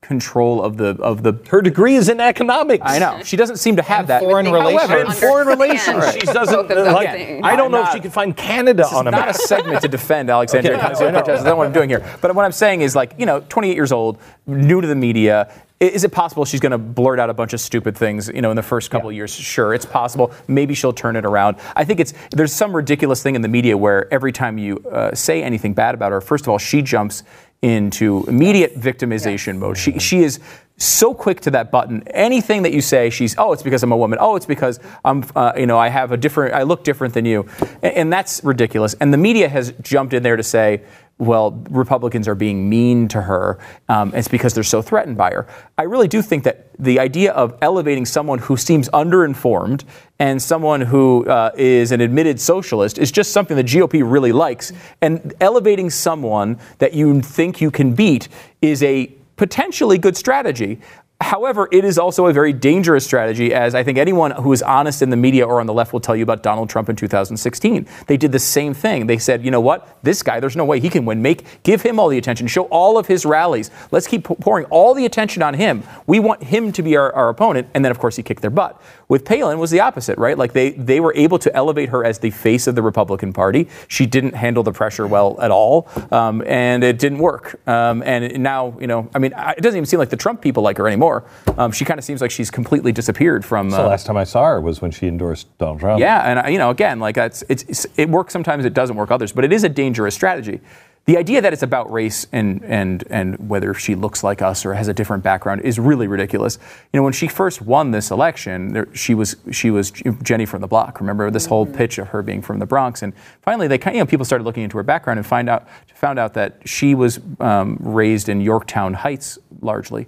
control 0.08 0.62
of 0.64 0.78
the 0.78 0.96
of 1.00 1.22
the. 1.22 1.38
Her 1.48 1.60
degree 1.60 1.94
is 1.94 2.08
in 2.08 2.18
economics. 2.18 2.82
I 2.84 2.98
know 2.98 3.22
she 3.22 3.36
doesn't 3.36 3.58
seem 3.58 3.76
to 3.76 3.82
have 3.82 4.06
that. 4.06 4.22
foreign 4.22 4.50
relations. 4.50 4.90
And 4.90 5.14
foreign 5.14 5.46
relations. 5.46 6.14
She 6.14 6.20
doesn't 6.20 6.54
both 6.54 6.70
of 6.70 6.76
those 6.84 6.94
like. 6.94 7.10
things. 7.10 7.42
I 7.44 7.54
don't 7.54 7.70
know 7.70 7.82
I'm 7.82 7.88
if 7.88 7.92
she 7.92 8.00
can 8.00 8.10
find 8.10 8.34
Canada 8.36 8.86
on 8.86 9.06
a 9.06 9.10
not 9.10 9.28
a 9.28 9.34
segment 9.34 9.82
to 9.82 9.88
defend 9.88 10.30
Alexandria 10.30 10.76
Okay, 10.76 10.86
I 10.86 10.88
know, 10.88 10.94
Ocasio 10.94 11.12
know. 11.12 11.18
Cortez. 11.22 11.44
That's 11.44 11.56
what 11.56 11.66
I'm 11.66 11.72
doing 11.72 11.90
here. 11.90 12.04
But 12.22 12.34
what 12.34 12.44
I'm 12.44 12.52
saying 12.52 12.80
is, 12.80 12.96
like, 12.96 13.14
you 13.18 13.26
know, 13.26 13.44
28 13.48 13.74
years 13.74 13.92
old, 13.92 14.18
new 14.46 14.80
to 14.80 14.86
the 14.86 14.96
media. 14.96 15.52
Is 15.80 16.02
it 16.02 16.10
possible 16.10 16.44
she's 16.44 16.58
going 16.58 16.72
to 16.72 16.78
blurt 16.78 17.20
out 17.20 17.30
a 17.30 17.34
bunch 17.34 17.52
of 17.52 17.60
stupid 17.60 17.96
things, 17.96 18.26
you 18.26 18.42
know, 18.42 18.50
in 18.50 18.56
the 18.56 18.64
first 18.64 18.90
couple 18.90 19.10
of 19.10 19.14
years? 19.14 19.32
Sure, 19.32 19.72
it's 19.72 19.86
possible. 19.86 20.32
Maybe 20.48 20.74
she'll 20.74 20.92
turn 20.92 21.14
it 21.14 21.24
around. 21.24 21.54
I 21.76 21.84
think 21.84 22.00
it's 22.00 22.14
there's 22.32 22.52
some 22.52 22.74
ridiculous 22.74 23.22
thing 23.22 23.36
in 23.36 23.42
the 23.42 23.48
media 23.48 23.76
where 23.76 24.12
every 24.12 24.32
time 24.32 24.58
you 24.58 24.78
uh, 24.90 25.14
say 25.14 25.40
anything 25.40 25.74
bad 25.74 25.94
about 25.94 26.10
her, 26.10 26.20
first 26.20 26.46
of 26.46 26.48
all, 26.48 26.58
she 26.58 26.82
jumps 26.82 27.22
into 27.62 28.24
immediate 28.28 28.76
victimization 28.76 29.58
mode. 29.58 29.76
She 29.76 29.98
she 29.98 30.22
is 30.22 30.38
so 30.76 31.12
quick 31.12 31.40
to 31.40 31.50
that 31.50 31.70
button. 31.72 32.04
Anything 32.08 32.62
that 32.62 32.72
you 32.72 32.80
say, 32.80 33.10
she's 33.10 33.34
oh, 33.36 33.52
it's 33.52 33.62
because 33.62 33.82
I'm 33.82 33.92
a 33.92 33.96
woman. 33.96 34.18
Oh, 34.20 34.36
it's 34.36 34.46
because 34.46 34.78
I'm 35.04 35.24
uh, 35.34 35.52
you 35.56 35.66
know 35.66 35.78
I 35.78 35.88
have 35.88 36.12
a 36.12 36.16
different 36.16 36.54
I 36.54 36.62
look 36.62 36.84
different 36.84 37.14
than 37.14 37.24
you, 37.24 37.48
and, 37.82 37.94
and 37.94 38.12
that's 38.12 38.42
ridiculous. 38.44 38.94
And 38.94 39.12
the 39.12 39.18
media 39.18 39.48
has 39.48 39.72
jumped 39.82 40.14
in 40.14 40.22
there 40.22 40.36
to 40.36 40.42
say. 40.42 40.82
Well, 41.18 41.64
Republicans 41.70 42.28
are 42.28 42.36
being 42.36 42.68
mean 42.68 43.08
to 43.08 43.20
her. 43.22 43.58
Um, 43.88 44.12
it's 44.14 44.28
because 44.28 44.54
they're 44.54 44.62
so 44.62 44.80
threatened 44.80 45.16
by 45.16 45.30
her. 45.32 45.48
I 45.76 45.82
really 45.82 46.06
do 46.06 46.22
think 46.22 46.44
that 46.44 46.70
the 46.78 47.00
idea 47.00 47.32
of 47.32 47.58
elevating 47.60 48.06
someone 48.06 48.38
who 48.38 48.56
seems 48.56 48.88
underinformed 48.90 49.82
and 50.20 50.40
someone 50.40 50.80
who 50.80 51.26
uh, 51.26 51.50
is 51.56 51.90
an 51.90 52.00
admitted 52.00 52.38
socialist 52.40 52.98
is 52.98 53.10
just 53.10 53.32
something 53.32 53.56
the 53.56 53.64
GOP 53.64 54.08
really 54.08 54.30
likes. 54.30 54.72
And 55.02 55.34
elevating 55.40 55.90
someone 55.90 56.58
that 56.78 56.94
you 56.94 57.20
think 57.20 57.60
you 57.60 57.72
can 57.72 57.94
beat 57.94 58.28
is 58.62 58.82
a 58.84 59.12
potentially 59.36 59.98
good 59.98 60.16
strategy. 60.16 60.80
However, 61.20 61.68
it 61.72 61.84
is 61.84 61.98
also 61.98 62.26
a 62.26 62.32
very 62.32 62.52
dangerous 62.52 63.04
strategy, 63.04 63.52
as 63.52 63.74
I 63.74 63.82
think 63.82 63.98
anyone 63.98 64.30
who 64.30 64.52
is 64.52 64.62
honest 64.62 65.02
in 65.02 65.10
the 65.10 65.16
media 65.16 65.44
or 65.44 65.60
on 65.60 65.66
the 65.66 65.74
left 65.74 65.92
will 65.92 66.00
tell 66.00 66.14
you 66.14 66.22
about 66.22 66.44
Donald 66.44 66.70
Trump 66.70 66.88
in 66.88 66.94
2016. 66.94 67.88
They 68.06 68.16
did 68.16 68.30
the 68.30 68.38
same 68.38 68.72
thing. 68.72 69.08
They 69.08 69.18
said, 69.18 69.44
you 69.44 69.50
know 69.50 69.60
what, 69.60 69.98
this 70.04 70.22
guy, 70.22 70.38
there's 70.38 70.54
no 70.54 70.64
way 70.64 70.78
he 70.78 70.88
can 70.88 71.04
win. 71.04 71.20
Make 71.20 71.62
give 71.64 71.82
him 71.82 71.98
all 71.98 72.08
the 72.08 72.18
attention. 72.18 72.46
Show 72.46 72.64
all 72.66 72.96
of 72.96 73.08
his 73.08 73.26
rallies. 73.26 73.72
Let's 73.90 74.06
keep 74.06 74.24
pouring 74.24 74.66
all 74.66 74.94
the 74.94 75.04
attention 75.06 75.42
on 75.42 75.54
him. 75.54 75.82
We 76.06 76.20
want 76.20 76.44
him 76.44 76.70
to 76.72 76.82
be 76.82 76.96
our, 76.96 77.12
our 77.12 77.28
opponent. 77.28 77.68
And 77.74 77.84
then, 77.84 77.90
of 77.90 77.98
course, 77.98 78.14
he 78.14 78.22
kicked 78.22 78.40
their 78.40 78.50
butt. 78.50 78.80
With 79.08 79.24
Palin 79.24 79.58
was 79.58 79.70
the 79.70 79.80
opposite, 79.80 80.18
right? 80.18 80.36
Like 80.36 80.52
they 80.52 80.70
they 80.70 81.00
were 81.00 81.14
able 81.16 81.38
to 81.40 81.54
elevate 81.54 81.88
her 81.88 82.04
as 82.04 82.18
the 82.18 82.30
face 82.30 82.66
of 82.66 82.74
the 82.74 82.82
Republican 82.82 83.32
Party. 83.32 83.68
She 83.88 84.04
didn't 84.06 84.34
handle 84.34 84.62
the 84.62 84.72
pressure 84.72 85.06
well 85.06 85.38
at 85.40 85.50
all, 85.50 85.88
um, 86.12 86.44
and 86.46 86.84
it 86.84 86.98
didn't 86.98 87.18
work. 87.18 87.58
Um, 87.66 88.02
and 88.02 88.42
now, 88.42 88.76
you 88.78 88.86
know, 88.86 89.08
I 89.14 89.18
mean, 89.18 89.32
it 89.32 89.62
doesn't 89.62 89.78
even 89.78 89.86
seem 89.86 89.98
like 89.98 90.10
the 90.10 90.16
Trump 90.16 90.42
people 90.42 90.62
like 90.62 90.76
her 90.76 90.86
anymore. 90.86 91.07
Um, 91.56 91.72
she 91.72 91.84
kind 91.84 91.98
of 91.98 92.04
seems 92.04 92.20
like 92.20 92.30
she's 92.30 92.50
completely 92.50 92.92
disappeared 92.92 93.44
from. 93.44 93.70
The 93.70 93.80
Uh, 93.84 93.88
last 93.88 94.06
time 94.06 94.16
I 94.16 94.24
saw 94.24 94.44
her 94.44 94.60
was 94.60 94.80
when 94.82 94.90
she 94.90 95.06
endorsed 95.08 95.46
Donald 95.58 95.80
Trump. 95.80 96.00
yeah, 96.00 96.20
and 96.30 96.38
uh, 96.46 96.48
you 96.48 96.58
know, 96.58 96.70
again, 96.70 97.00
like 97.00 97.16
it's, 97.16 97.42
it's, 97.48 97.62
it's 97.64 97.86
it 97.96 98.08
works 98.08 98.32
sometimes, 98.32 98.64
it 98.64 98.74
doesn't 98.74 98.96
work 98.96 99.10
others, 99.10 99.32
but 99.32 99.44
it 99.44 99.52
is 99.52 99.64
a 99.64 99.68
dangerous 99.68 100.14
strategy. 100.14 100.60
The 101.04 101.16
idea 101.16 101.40
that 101.40 101.54
it's 101.54 101.62
about 101.62 101.90
race 101.90 102.26
and 102.32 102.62
and 102.64 103.02
and 103.08 103.48
whether 103.48 103.72
she 103.72 103.94
looks 103.94 104.22
like 104.22 104.42
us 104.42 104.66
or 104.66 104.74
has 104.74 104.88
a 104.88 104.92
different 104.92 105.22
background 105.22 105.62
is 105.62 105.78
really 105.78 106.06
ridiculous. 106.06 106.58
You 106.92 106.98
know, 107.00 107.04
when 107.04 107.14
she 107.14 107.28
first 107.28 107.62
won 107.62 107.92
this 107.92 108.10
election, 108.10 108.74
there, 108.74 108.88
she 108.94 109.14
was 109.14 109.36
she 109.50 109.70
was 109.70 109.90
Jenny 110.22 110.44
from 110.44 110.60
the 110.60 110.66
block. 110.66 111.00
Remember 111.00 111.30
this 111.30 111.46
whole 111.46 111.64
pitch 111.64 111.96
of 111.96 112.08
her 112.08 112.20
being 112.22 112.42
from 112.42 112.58
the 112.58 112.66
Bronx, 112.66 113.02
and 113.02 113.14
finally, 113.40 113.68
they 113.68 113.78
kind 113.78 113.96
you 113.96 114.02
know 114.02 114.06
people 114.06 114.26
started 114.26 114.44
looking 114.44 114.64
into 114.64 114.76
her 114.76 114.82
background 114.82 115.18
and 115.18 115.26
find 115.26 115.48
out 115.48 115.66
found 115.94 116.18
out 116.18 116.34
that 116.34 116.50
she 116.66 116.94
was 116.94 117.20
um, 117.40 117.78
raised 117.80 118.28
in 118.28 118.42
Yorktown 118.42 118.92
Heights 118.92 119.38
largely. 119.62 120.06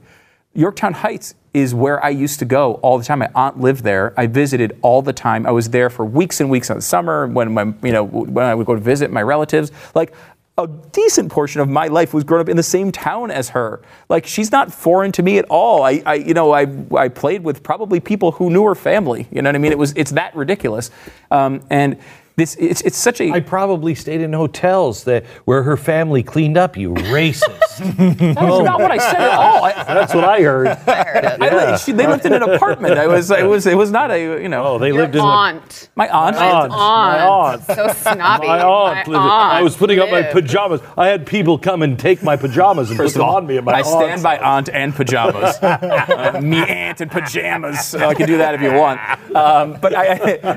Yorktown 0.55 0.93
Heights 0.93 1.35
is 1.53 1.75
where 1.75 2.05
I 2.05 2.11
used 2.11 2.39
to 2.41 2.45
go 2.45 2.75
all 2.75 2.99
the 2.99 3.05
time. 3.05 3.21
My 3.21 3.31
aunt 3.35 3.59
lived 3.61 3.83
there. 3.85 4.15
I 4.17 4.27
visited 4.27 4.79
all 4.83 5.03
the 5.03 5.13
time. 5.13 5.47
I 5.47 5.51
was 5.51 5.71
there 5.71 5.91
for 5.91 6.05
weeks 6.05 6.41
and 6.41 6.51
weeks 6.51 6.71
in 6.71 6.77
the 6.77 6.83
summer 6.83 7.27
when 7.27 7.53
my, 7.53 7.73
you 7.83 7.93
know 7.93 8.05
when 8.05 8.45
I 8.45 8.55
would 8.55 8.67
go 8.67 8.75
to 8.75 8.81
visit 8.81 9.11
my 9.11 9.23
relatives. 9.23 9.73
Like 9.95 10.15
a 10.59 10.67
decent 10.67 11.31
portion 11.31 11.61
of 11.61 11.69
my 11.69 11.87
life 11.87 12.13
was 12.13 12.25
grown 12.25 12.41
up 12.41 12.49
in 12.49 12.57
the 12.57 12.63
same 12.63 12.93
town 12.93 13.31
as 13.31 13.51
her. 13.51 13.81
Like 14.09 14.27
she's 14.27 14.53
not 14.53 14.73
foreign 14.73 15.13
to 15.13 15.23
me 15.23 15.39
at 15.39 15.47
all. 15.49 15.83
I, 15.83 16.03
I 16.05 16.15
you 16.15 16.35
know 16.35 16.53
I 16.53 16.67
I 16.97 17.09
played 17.09 17.43
with 17.43 17.63
probably 17.63 18.01
people 18.01 18.33
who 18.33 18.51
knew 18.51 18.65
her 18.65 18.75
family. 18.75 19.27
You 19.31 19.43
know 19.43 19.49
what 19.49 19.57
I 19.57 19.59
mean? 19.59 19.73
It 19.73 19.79
was 19.79 19.93
it's 19.97 20.13
that 20.13 20.35
ridiculous. 20.37 20.91
Um, 21.31 21.63
and 21.71 21.97
this 22.41 22.57
it's 22.59 22.81
it's 22.81 22.97
such 22.97 23.21
a 23.21 23.31
I 23.33 23.41
probably 23.41 23.95
stayed 23.95 24.23
in 24.23 24.33
hotels 24.33 25.05
that 25.05 25.25
where 25.45 25.63
her 25.63 25.77
family 25.77 26.23
cleaned 26.23 26.57
up. 26.57 26.77
You 26.77 26.95
racist. 26.95 27.45
that's 28.19 28.65
not 28.65 28.81
what 28.81 28.91
I 28.91 28.99
said 28.99 29.21
at 29.21 29.31
all. 29.39 29.65
I, 29.65 29.73
That's 29.85 30.15
what 30.15 30.25
I 30.25 30.41
heard. 30.43 30.69
I, 30.87 31.73
li- 31.73 31.79
she, 31.79 31.93
they 31.93 32.07
lived 32.07 32.25
in 32.27 32.33
an 32.33 32.43
apartment. 32.43 32.99
I 32.99 33.07
was 33.07 33.31
it 33.31 33.45
was 33.45 33.67
it 33.67 33.77
was 33.77 33.91
not 33.91 34.11
a 34.11 34.19
you 34.43 34.49
know. 34.49 34.65
Oh, 34.65 34.79
they 34.79 34.89
Your 34.89 34.97
lived 35.03 35.15
in 35.17 35.21
aunt. 35.21 35.89
my 35.97 36.09
aunt. 36.09 36.37
Aunt. 36.37 36.71
My 36.71 37.21
aunt. 37.21 37.63
So 37.65 37.89
snobby. 37.93 38.47
My 38.47 38.63
aunt. 38.63 39.07
lived- 39.09 39.21
I 39.21 39.63
was 39.63 39.77
putting 39.77 39.99
up 39.99 40.11
my 40.11 40.23
pajamas. 40.23 40.81
I 40.97 41.09
had 41.09 41.27
people 41.27 41.59
come 41.59 41.83
and 41.83 41.99
take 41.99 42.23
my 42.23 42.37
pajamas 42.37 42.91
and 42.91 42.99
put 42.99 43.13
them 43.13 43.23
on 43.23 43.47
me. 43.47 43.57
And 43.59 43.67
my 43.67 43.73
I 43.73 43.83
stand 43.83 44.11
aunt's- 44.13 44.23
by 44.23 44.39
aunt 44.39 44.69
and 44.71 44.95
pajamas. 44.95 45.57
Uh, 46.21 46.41
me 46.43 46.59
aunt 46.59 47.01
and 47.01 47.11
pajamas. 47.11 47.87
So 47.87 47.99
I 48.09 48.15
can 48.15 48.27
do 48.27 48.39
that 48.39 48.55
if 48.55 48.61
you 48.61 48.73
want. 48.73 49.01
Um, 49.35 49.79
but 49.81 49.95
I, 49.95 50.05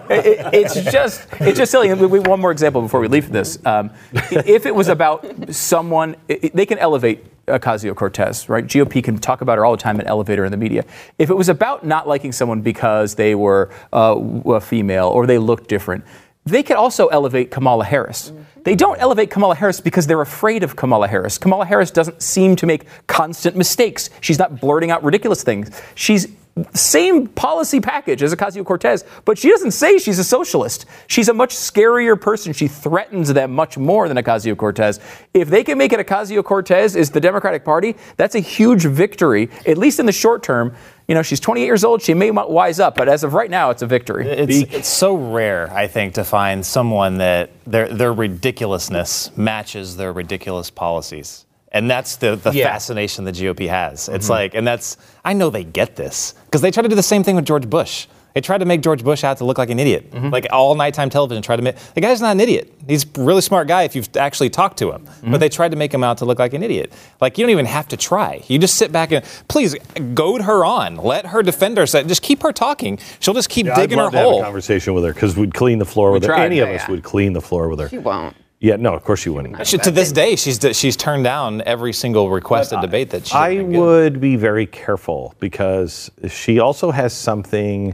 it, 0.09 0.53
it's 0.53 0.75
just 0.91 1.27
it's 1.39 1.57
just 1.57 1.72
silly. 1.73 1.89
And 1.89 1.99
we- 1.99 2.07
we- 2.07 2.19
One 2.33 2.39
more 2.39 2.51
example 2.51 2.81
before 2.81 2.99
we 2.99 3.07
leave 3.07 3.31
this. 3.31 3.57
Um, 3.65 3.89
if 4.13 4.65
it 4.65 4.73
was 4.75 4.87
about 4.87 5.25
someone, 5.53 6.15
i- 6.29 6.39
i- 6.43 6.51
they 6.53 6.65
can 6.65 6.77
elevate. 6.77 7.25
Ocasio 7.45 7.93
Cortez, 7.93 8.47
right? 8.47 8.65
GOP 8.65 9.03
can 9.03 9.17
talk 9.17 9.41
about 9.41 9.57
her 9.57 9.65
all 9.65 9.75
the 9.75 9.83
time 9.87 9.99
and 9.99 10.07
elevate 10.07 10.37
her 10.39 10.45
in 10.45 10.51
the 10.51 10.57
media. 10.57 10.85
If 11.19 11.29
it 11.29 11.35
was 11.35 11.49
about 11.49 11.85
not 11.85 12.07
liking 12.07 12.31
someone 12.31 12.61
because 12.61 13.15
they 13.15 13.35
were 13.35 13.69
uh, 13.91 14.15
a 14.45 14.61
female 14.61 15.07
or 15.09 15.27
they 15.27 15.37
looked 15.37 15.67
different, 15.67 16.05
they 16.45 16.63
could 16.63 16.77
also 16.77 17.07
elevate 17.07 17.51
Kamala 17.51 17.83
Harris. 17.83 18.31
They 18.63 18.75
don't 18.75 18.97
elevate 19.01 19.29
Kamala 19.29 19.55
Harris 19.55 19.81
because 19.81 20.07
they're 20.07 20.21
afraid 20.21 20.63
of 20.63 20.77
Kamala 20.77 21.09
Harris. 21.09 21.37
Kamala 21.37 21.65
Harris 21.65 21.91
doesn't 21.91 22.21
seem 22.21 22.55
to 22.55 22.65
make 22.65 22.85
constant 23.07 23.57
mistakes. 23.57 24.09
She's 24.21 24.39
not 24.39 24.61
blurting 24.61 24.89
out 24.89 25.03
ridiculous 25.03 25.43
things. 25.43 25.69
She's 25.95 26.27
same 26.73 27.27
policy 27.27 27.79
package 27.79 28.21
as 28.21 28.33
Ocasio 28.33 28.63
Cortez, 28.63 29.03
but 29.25 29.37
she 29.39 29.49
doesn't 29.49 29.71
say 29.71 29.97
she's 29.97 30.19
a 30.19 30.23
socialist. 30.23 30.85
She's 31.07 31.27
a 31.27 31.33
much 31.33 31.55
scarier 31.55 32.19
person. 32.19 32.53
She 32.53 32.67
threatens 32.67 33.33
them 33.33 33.51
much 33.53 33.77
more 33.77 34.07
than 34.07 34.17
Ocasio 34.17 34.55
Cortez. 34.55 34.99
If 35.33 35.49
they 35.49 35.63
can 35.63 35.79
make 35.79 35.93
it 35.93 36.05
Ocasio 36.05 36.43
Cortez 36.43 36.95
is 36.95 37.09
the 37.09 37.19
Democratic 37.19 37.65
Party, 37.65 37.95
that's 38.17 38.35
a 38.35 38.39
huge 38.39 38.85
victory, 38.85 39.49
at 39.65 39.79
least 39.79 39.99
in 39.99 40.05
the 40.05 40.11
short 40.11 40.43
term. 40.43 40.75
You 41.07 41.15
know, 41.15 41.23
she's 41.23 41.39
28 41.39 41.65
years 41.65 41.83
old. 41.83 42.01
She 42.01 42.13
may 42.13 42.29
wise 42.31 42.79
up, 42.79 42.95
but 42.95 43.09
as 43.09 43.23
of 43.23 43.33
right 43.33 43.49
now, 43.49 43.71
it's 43.71 43.81
a 43.81 43.87
victory. 43.87 44.27
It's, 44.27 44.73
it's 44.73 44.87
so 44.87 45.15
rare, 45.15 45.71
I 45.73 45.87
think, 45.87 46.13
to 46.13 46.23
find 46.23 46.65
someone 46.65 47.17
that 47.17 47.49
their 47.65 47.89
their 47.89 48.13
ridiculousness 48.13 49.35
matches 49.35 49.97
their 49.97 50.13
ridiculous 50.13 50.69
policies. 50.69 51.45
And 51.73 51.89
that's 51.89 52.17
the, 52.17 52.35
the 52.35 52.51
Yeah. 52.51 52.71
fascination 52.71 53.25
the 53.25 53.31
GOP 53.31 53.67
has. 53.67 54.07
It's 54.07 54.25
mm-hmm. 54.25 54.31
like, 54.31 54.53
and 54.55 54.65
that's, 54.65 54.95
I 55.25 55.33
know 55.33 55.49
they 55.49 55.63
get 55.63 55.95
this 55.95 56.35
because 56.45 56.61
they 56.61 56.71
tried 56.71 56.83
to 56.83 56.89
do 56.89 56.95
the 56.95 57.03
same 57.03 57.23
thing 57.23 57.35
with 57.35 57.45
George 57.45 57.69
Bush. 57.69 58.07
They 58.35 58.41
tried 58.41 58.59
to 58.59 58.65
make 58.65 58.81
George 58.81 59.03
Bush 59.03 59.23
out 59.23 59.37
to 59.37 59.45
look 59.45 59.59
like 59.59 59.69
an 59.69 59.79
idiot. 59.79 60.09
Mm-hmm. 60.11 60.29
Like 60.29 60.47
all 60.51 60.73
nighttime 60.73 61.11
television 61.11 61.43
tried 61.43 61.57
to 61.57 61.61
make, 61.61 61.75
the 61.93 62.01
guy's 62.01 62.19
not 62.19 62.31
an 62.31 62.39
idiot. 62.39 62.73
He's 62.87 63.05
a 63.05 63.21
really 63.23 63.41
smart 63.41 63.67
guy 63.67 63.83
if 63.83 63.95
you've 63.95 64.09
actually 64.17 64.49
talked 64.49 64.77
to 64.79 64.91
him. 64.91 65.03
But 65.05 65.13
mm-hmm. 65.13 65.37
they 65.37 65.49
tried 65.49 65.69
to 65.69 65.77
make 65.77 65.93
him 65.93 66.03
out 66.03 66.17
to 66.19 66.25
look 66.25 66.39
like 66.39 66.53
an 66.53 66.63
idiot. 66.63 66.91
Like 67.21 67.37
you 67.37 67.43
don't 67.43 67.51
even 67.51 67.67
have 67.67 67.87
to 67.89 67.97
try. 67.97 68.43
You 68.47 68.57
just 68.57 68.75
sit 68.75 68.91
back 68.91 69.11
and, 69.11 69.23
please, 69.49 69.75
goad 70.15 70.41
her 70.41 70.65
on. 70.65 70.97
Let 70.97 71.27
her 71.27 71.43
defend 71.43 71.77
herself. 71.77 72.07
Just 72.07 72.23
keep 72.23 72.41
her 72.41 72.51
talking. 72.51 72.97
She'll 73.19 73.35
just 73.35 73.49
keep 73.49 73.67
Yeah, 73.67 73.75
digging 73.75 73.99
I'd 73.99 74.01
her 74.01 74.03
love 74.05 74.11
to 74.13 74.17
have 74.17 74.27
hole. 74.27 74.41
a 74.41 74.43
conversation 74.45 74.95
with 74.95 75.03
her 75.03 75.13
because 75.13 75.37
we'd 75.37 75.53
clean 75.53 75.77
the 75.77 75.85
floor 75.85 76.11
with 76.11 76.23
her. 76.23 76.29
tried, 76.29 76.45
Any 76.45 76.59
of 76.59 76.69
us 76.69 76.81
yeah. 76.81 76.91
would 76.91 77.03
clean 77.03 77.33
the 77.33 77.41
floor 77.41 77.69
with 77.69 77.79
her. 77.79 77.89
She 77.89 77.99
won't. 77.99 78.35
Yeah, 78.63 78.77
no, 78.77 78.93
of 78.93 79.03
course 79.03 79.19
she 79.19 79.29
wouldn't. 79.29 79.67
She- 79.67 79.77
to 79.77 79.91
this 79.91 80.13
day, 80.13 80.37
she's 80.37 80.57
she's 80.71 80.95
turned 80.95 81.25
down 81.25 81.61
every 81.65 81.91
single 81.91 82.29
requested 82.29 82.79
debate 82.79 83.09
that 83.09 83.27
she. 83.27 83.35
I 83.35 83.61
would 83.61 84.21
be 84.21 84.37
very 84.37 84.65
careful 84.65 85.35
because 85.41 86.09
she 86.29 86.59
also 86.59 86.89
has 86.91 87.11
something. 87.11 87.93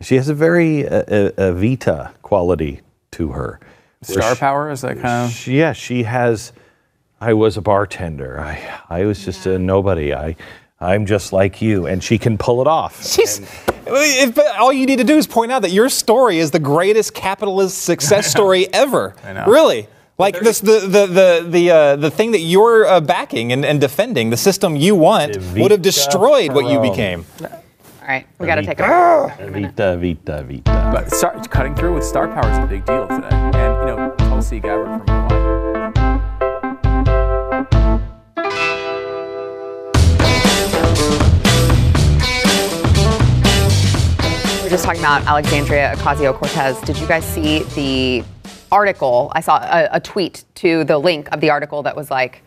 She 0.00 0.14
has 0.16 0.30
a 0.30 0.34
very 0.34 0.88
uh, 0.88 1.00
uh, 1.00 1.30
Evita 1.52 2.14
quality 2.22 2.80
to 3.10 3.28
her. 3.32 3.60
Star 4.00 4.34
she- 4.34 4.40
power 4.40 4.70
is 4.70 4.80
that 4.80 4.94
kind 5.00 5.26
of. 5.26 5.32
she- 5.32 5.58
yeah, 5.58 5.74
she 5.74 6.04
has. 6.04 6.54
I 7.20 7.34
was 7.34 7.58
a 7.58 7.60
bartender. 7.60 8.40
I 8.40 8.80
I 8.88 9.04
was 9.04 9.22
just 9.22 9.44
a 9.44 9.58
nobody. 9.58 10.14
I 10.14 10.34
I'm 10.80 11.04
just 11.04 11.34
like 11.34 11.60
you, 11.60 11.84
and 11.86 12.02
she 12.02 12.16
can 12.16 12.38
pull 12.38 12.62
it 12.62 12.66
off. 12.66 13.04
She's, 13.04 13.40
if, 13.86 14.38
all 14.58 14.72
you 14.72 14.86
need 14.86 14.96
to 14.96 15.04
do 15.04 15.18
is 15.18 15.26
point 15.26 15.52
out 15.52 15.60
that 15.60 15.72
your 15.72 15.90
story 15.90 16.38
is 16.38 16.52
the 16.52 16.58
greatest 16.58 17.12
capitalist 17.12 17.82
success 17.82 18.30
story 18.36 18.72
ever. 18.72 19.14
I 19.22 19.34
know. 19.34 19.44
Really. 19.46 19.88
Like 20.18 20.40
this, 20.40 20.60
the 20.60 20.80
the 20.80 21.06
the 21.06 21.46
the 21.46 21.70
uh, 21.70 21.96
the 21.96 22.10
thing 22.10 22.30
that 22.30 22.40
you're 22.40 22.86
uh, 22.86 23.00
backing 23.02 23.52
and, 23.52 23.66
and 23.66 23.78
defending, 23.78 24.30
the 24.30 24.36
system 24.38 24.74
you 24.74 24.94
want, 24.94 25.32
Evita 25.32 25.60
would 25.60 25.70
have 25.70 25.82
destroyed 25.82 26.54
what 26.54 26.70
you 26.70 26.80
became. 26.80 27.26
All 27.42 27.50
right, 28.08 28.26
we 28.38 28.46
got 28.46 28.54
to 28.54 28.62
take 28.62 28.80
a 28.80 29.28
Vita, 29.52 29.98
Vita, 30.00 30.42
Vita. 30.42 30.62
But 30.64 31.12
star, 31.12 31.38
cutting 31.48 31.74
through 31.74 31.94
with 31.96 32.04
star 32.04 32.28
power 32.28 32.50
is 32.50 32.56
a 32.56 32.66
big 32.66 32.86
deal 32.86 33.06
today. 33.08 33.28
And, 33.30 33.88
you 33.88 33.94
know, 33.94 34.14
Tulsi 34.16 34.58
Gabbard 34.58 35.04
from 35.04 35.28
Hawaii. 35.28 35.92
We 44.56 44.62
were 44.62 44.70
just 44.70 44.84
talking 44.84 45.00
about 45.00 45.26
Alexandria 45.26 45.94
Ocasio 45.96 46.32
Cortez. 46.32 46.80
Did 46.82 46.96
you 46.96 47.06
guys 47.06 47.24
see 47.24 47.64
the 47.74 48.24
article? 48.72 49.30
I 49.34 49.40
saw 49.40 49.56
a, 49.58 49.88
a 49.92 50.00
tweet 50.00 50.44
to 50.56 50.84
the 50.84 50.98
link 50.98 51.28
of 51.32 51.40
the 51.40 51.50
article 51.50 51.82
that 51.84 51.96
was 51.96 52.10
like, 52.10 52.42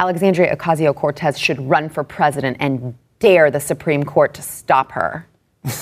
Alexandria 0.00 0.54
Ocasio 0.54 0.94
Cortez 0.94 1.38
should 1.38 1.60
run 1.60 1.88
for 1.88 2.04
president 2.04 2.56
and 2.60 2.94
dare 3.18 3.50
the 3.50 3.60
Supreme 3.60 4.04
Court 4.04 4.32
to 4.34 4.42
stop 4.42 4.92
her. 4.92 5.26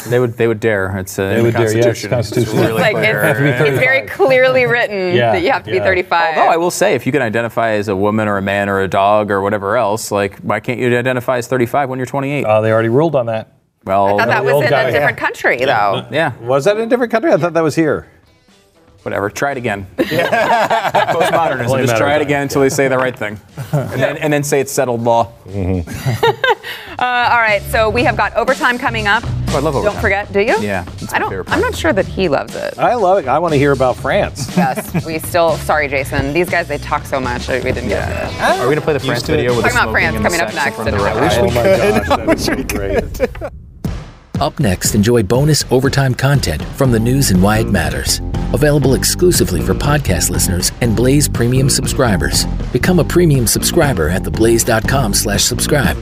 They 0.09 0.19
would, 0.19 0.33
they 0.39 0.49
would 0.49 0.59
dare. 0.59 0.97
It's 0.99 1.19
uh, 1.19 1.25
in 1.25 1.37
the 1.37 1.43
would 1.45 1.53
dare, 1.55 1.77
yeah, 1.77 1.89
it's 1.89 2.07
Constitution. 2.07 2.11
Constitution. 2.11 2.59
really 2.59 2.81
Like 2.81 2.97
clear. 2.97 3.23
it's, 3.25 3.61
it's 3.69 3.79
very 3.79 4.07
clearly 4.09 4.65
written 4.65 5.15
Yeah, 5.15 5.33
that 5.33 5.43
you 5.43 5.53
have 5.53 5.65
to 5.65 5.71
be 5.71 5.77
yeah. 5.77 5.85
35. 5.85 6.39
Although 6.39 6.51
I 6.51 6.57
will 6.57 6.71
say, 6.71 6.95
if 6.95 7.05
you 7.05 7.13
can 7.13 7.21
identify 7.23 7.73
as 7.73 7.89
a 7.89 7.95
woman 7.95 8.27
or 8.27 8.39
a 8.39 8.43
man 8.43 8.69
or 8.71 8.81
a 8.81 8.89
dog 8.89 9.31
or 9.31 9.43
whatever 9.43 9.77
else, 9.77 10.11
like, 10.11 10.39
why 10.39 10.61
can't 10.61 10.81
you 10.81 10.97
identify 10.99 11.37
as 11.37 11.47
35 11.47 11.91
when 11.91 11.99
you're 11.99 12.07
28? 12.07 12.45
Uh, 12.45 12.61
they 12.63 12.73
already 12.73 12.89
ruled 12.89 13.15
on 13.15 13.27
that. 13.27 13.53
well, 13.85 14.07
I 14.07 14.25
thought 14.25 14.29
that 14.29 14.45
was 14.45 14.65
in 14.65 14.71
guy, 14.71 14.83
a 14.85 14.93
different 14.93 15.19
yeah. 15.19 15.25
country, 15.27 15.59
though. 15.59 16.09
yeah, 16.11 16.37
Was 16.39 16.65
that 16.65 16.79
in 16.79 16.85
a 16.85 16.87
different 16.87 17.13
country? 17.13 17.31
I 17.31 17.37
thought 17.37 17.53
that 17.53 17.63
was 17.63 17.77
here. 17.77 18.09
Whatever. 19.07 19.31
Try 19.31 19.53
it 19.53 19.57
again. 19.57 19.87
Postmodernism. 19.97 21.69
Only 21.69 21.87
Just 21.87 21.97
try 21.97 22.17
it 22.17 22.23
again 22.23 22.43
until 22.43 22.61
they 22.61 22.69
say 22.69 22.89
the 22.89 22.99
right 22.99 23.17
thing, 23.17 23.41
and 23.73 24.01
then 24.03 24.17
and 24.19 24.33
then 24.33 24.43
say 24.43 24.61
it's 24.61 24.73
settled 24.73 25.03
law. 25.03 25.33
Uh, 26.99 27.29
all 27.31 27.39
right, 27.41 27.61
so 27.65 27.91
we 27.91 28.03
have 28.05 28.17
got 28.17 28.35
overtime 28.37 28.79
coming 28.79 29.07
up. 29.07 29.23
I 29.49 29.59
love 29.59 29.77
overtime. 29.77 29.93
Don't 29.93 30.01
forget, 30.01 30.33
do 30.33 30.41
you? 30.41 30.59
Yeah, 30.61 30.87
I 31.13 31.19
don't. 31.19 31.47
I'm 31.51 31.61
not 31.61 31.77
sure 31.77 31.93
that 31.93 32.07
he 32.07 32.31
loves 32.31 32.57
it. 32.57 32.79
I 32.79 32.95
love 32.95 33.19
it. 33.19 33.29
I 33.29 33.39
want 33.39 33.53
to 33.53 33.59
hear 33.59 33.73
about 33.73 33.97
France. 33.97 34.49
yes, 34.57 35.05
we 35.05 35.19
still. 35.19 35.59
Sorry, 35.59 35.89
Jason. 35.89 36.33
These 36.33 36.49
guys 36.49 36.69
they 36.69 36.79
talk 36.79 37.05
so 37.05 37.21
much. 37.21 37.49
We 37.49 37.61
didn't 37.61 37.89
get 37.89 38.09
it. 38.09 38.41
Are 38.41 38.67
we 38.67 38.75
gonna 38.75 38.81
play 38.81 38.95
the 38.95 39.01
France 39.01 39.27
video 39.27 39.55
with 39.55 39.65
the 39.67 39.71
Talking 39.71 39.83
about 39.83 39.93
France 39.93 40.17
coming 40.23 40.41
up 40.41 40.55
next 40.55 40.77
from 40.77 40.89
in 40.89 40.95
the 40.95 41.01
a 41.01 41.05
red 41.05 42.73
minute. 42.73 43.43
eye? 43.43 43.51
oh 43.53 43.66
Up 44.41 44.61
next, 44.61 44.95
enjoy 44.95 45.23
bonus 45.23 45.65
overtime 45.71 46.15
content 46.15 46.63
from 46.77 46.93
the 46.93 47.01
news 47.01 47.31
and 47.31 47.43
why 47.43 47.59
it 47.61 47.71
matters. 47.71 48.21
Available 48.53 48.95
exclusively 48.95 49.61
for 49.63 49.75
podcast 49.75 50.31
listeners 50.31 50.73
and 50.83 50.95
Blaze 50.95 51.29
Premium 51.29 51.71
subscribers. 51.71 52.45
Become 52.73 52.99
a 52.99 53.05
premium 53.05 53.47
subscriber 53.47 54.09
at 54.09 54.23
theblaze.com 54.23 55.15
slash 55.15 55.43
subscribe. 55.43 55.97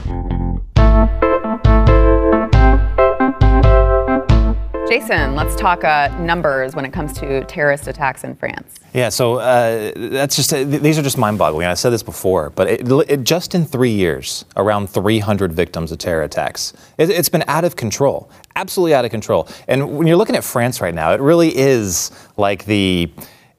Jason, 4.87 5.33
let's 5.33 5.55
talk 5.55 5.83
uh, 5.83 6.09
numbers 6.19 6.75
when 6.75 6.85
it 6.85 6.93
comes 6.93 7.11
to 7.13 7.43
terrorist 7.45 7.87
attacks 7.87 8.23
in 8.23 8.35
France. 8.35 8.75
Yeah, 8.93 9.09
so 9.09 9.37
uh, 9.39 9.91
that's 9.95 10.35
just 10.35 10.51
th- 10.51 10.67
these 10.67 10.99
are 10.99 11.01
just 11.01 11.17
mind-boggling. 11.17 11.65
I 11.65 11.73
said 11.73 11.89
this 11.89 12.03
before, 12.03 12.51
but 12.51 12.67
it, 12.67 12.91
it, 13.09 13.23
just 13.23 13.55
in 13.55 13.65
three 13.65 13.89
years, 13.89 14.45
around 14.55 14.91
300 14.91 15.51
victims 15.53 15.91
of 15.91 15.97
terror 15.97 16.21
attacks. 16.21 16.73
It, 16.99 17.09
it's 17.09 17.29
been 17.29 17.43
out 17.47 17.63
of 17.63 17.75
control, 17.75 18.29
absolutely 18.55 18.93
out 18.93 19.05
of 19.05 19.11
control. 19.11 19.47
And 19.67 19.97
when 19.97 20.05
you're 20.05 20.17
looking 20.17 20.35
at 20.35 20.43
France 20.43 20.79
right 20.81 20.93
now, 20.93 21.13
it 21.13 21.19
really 21.19 21.57
is 21.57 22.11
like 22.37 22.65
the, 22.65 23.11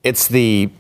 it's 0.04 0.28
the 0.28 0.70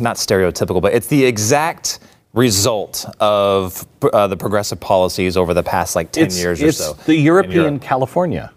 not 0.00 0.16
stereotypical, 0.16 0.80
but 0.80 0.94
it's 0.94 1.08
the 1.08 1.26
exact 1.26 1.98
result 2.32 3.04
of 3.20 3.86
uh, 4.02 4.26
the 4.28 4.36
progressive 4.36 4.80
policies 4.80 5.36
over 5.36 5.52
the 5.52 5.62
past 5.62 5.94
like 5.94 6.10
10 6.12 6.24
It's, 6.24 6.38
years 6.38 6.62
it's 6.62 6.80
or 6.80 6.84
so. 6.84 6.90
It's 6.92 7.04
the 7.04 7.16
European 7.16 7.54
Europe. 7.54 7.82
California 7.82 8.52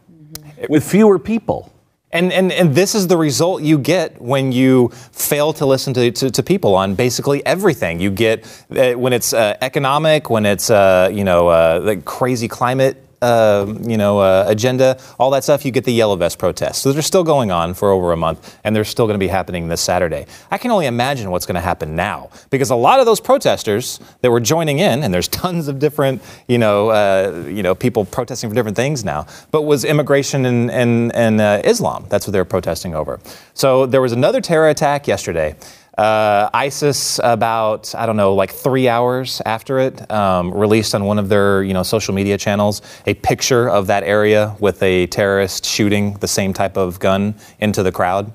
with 0.69 0.89
fewer 0.89 1.19
people. 1.19 1.71
And, 2.13 2.33
and, 2.33 2.51
and 2.51 2.75
this 2.75 2.93
is 2.93 3.07
the 3.07 3.15
result 3.15 3.61
you 3.61 3.77
get 3.77 4.21
when 4.21 4.51
you 4.51 4.89
fail 5.11 5.53
to 5.53 5.65
listen 5.65 5.93
to, 5.93 6.11
to, 6.11 6.29
to 6.29 6.43
people 6.43 6.75
on 6.75 6.95
basically 6.95 7.45
everything. 7.45 8.01
You 8.01 8.11
get 8.11 8.45
uh, 8.69 8.93
when 8.93 9.13
it's 9.13 9.33
uh, 9.33 9.55
economic, 9.61 10.29
when 10.29 10.45
it's 10.45 10.69
uh, 10.69 11.09
you 11.11 11.23
know 11.23 11.47
uh, 11.47 11.79
the 11.79 11.97
crazy 11.97 12.49
climate 12.49 12.97
uh, 13.21 13.73
you 13.81 13.97
know 13.97 14.19
uh, 14.19 14.45
agenda, 14.47 14.97
all 15.19 15.29
that 15.31 15.43
stuff. 15.43 15.65
You 15.65 15.71
get 15.71 15.83
the 15.83 15.93
yellow 15.93 16.15
vest 16.15 16.39
protests. 16.39 16.79
So 16.79 16.91
they're 16.91 17.01
still 17.01 17.23
going 17.23 17.51
on 17.51 17.73
for 17.73 17.91
over 17.91 18.11
a 18.11 18.17
month, 18.17 18.59
and 18.63 18.75
they're 18.75 18.83
still 18.83 19.05
going 19.05 19.15
to 19.15 19.23
be 19.23 19.27
happening 19.27 19.67
this 19.67 19.81
Saturday. 19.81 20.25
I 20.49 20.57
can 20.57 20.71
only 20.71 20.85
imagine 20.85 21.31
what's 21.31 21.45
going 21.45 21.55
to 21.55 21.61
happen 21.61 21.95
now 21.95 22.29
because 22.49 22.69
a 22.69 22.75
lot 22.75 22.99
of 22.99 23.05
those 23.05 23.19
protesters 23.19 23.99
that 24.21 24.31
were 24.31 24.39
joining 24.39 24.79
in, 24.79 25.03
and 25.03 25.13
there's 25.13 25.27
tons 25.41 25.67
of 25.67 25.79
different 25.79 26.21
you 26.47 26.57
know 26.57 26.89
uh, 26.89 27.45
you 27.47 27.63
know 27.63 27.75
people 27.75 28.05
protesting 28.05 28.49
for 28.49 28.55
different 28.55 28.77
things 28.77 29.03
now, 29.03 29.27
but 29.51 29.63
was 29.63 29.85
immigration 29.85 30.45
and 30.45 30.71
and, 30.71 31.15
and 31.15 31.41
uh, 31.41 31.61
Islam. 31.63 32.05
That's 32.09 32.27
what 32.27 32.31
they 32.31 32.39
were 32.39 32.45
protesting 32.45 32.95
over. 32.95 33.19
So 33.53 33.85
there 33.85 34.01
was 34.01 34.11
another 34.11 34.41
terror 34.41 34.69
attack 34.69 35.07
yesterday. 35.07 35.55
Uh, 35.97 36.49
ISIS, 36.53 37.19
about 37.21 37.93
I 37.95 38.05
don't 38.05 38.15
know, 38.15 38.33
like 38.33 38.51
three 38.51 38.87
hours 38.87 39.41
after 39.45 39.77
it, 39.79 40.09
um, 40.09 40.53
released 40.53 40.95
on 40.95 41.03
one 41.03 41.19
of 41.19 41.27
their 41.27 41.63
you 41.63 41.73
know 41.73 41.83
social 41.83 42.13
media 42.13 42.37
channels 42.37 42.81
a 43.05 43.13
picture 43.15 43.69
of 43.69 43.87
that 43.87 44.03
area 44.03 44.55
with 44.61 44.81
a 44.83 45.07
terrorist 45.07 45.65
shooting 45.65 46.13
the 46.15 46.27
same 46.27 46.53
type 46.53 46.77
of 46.77 46.97
gun 46.99 47.35
into 47.59 47.83
the 47.83 47.91
crowd. 47.91 48.31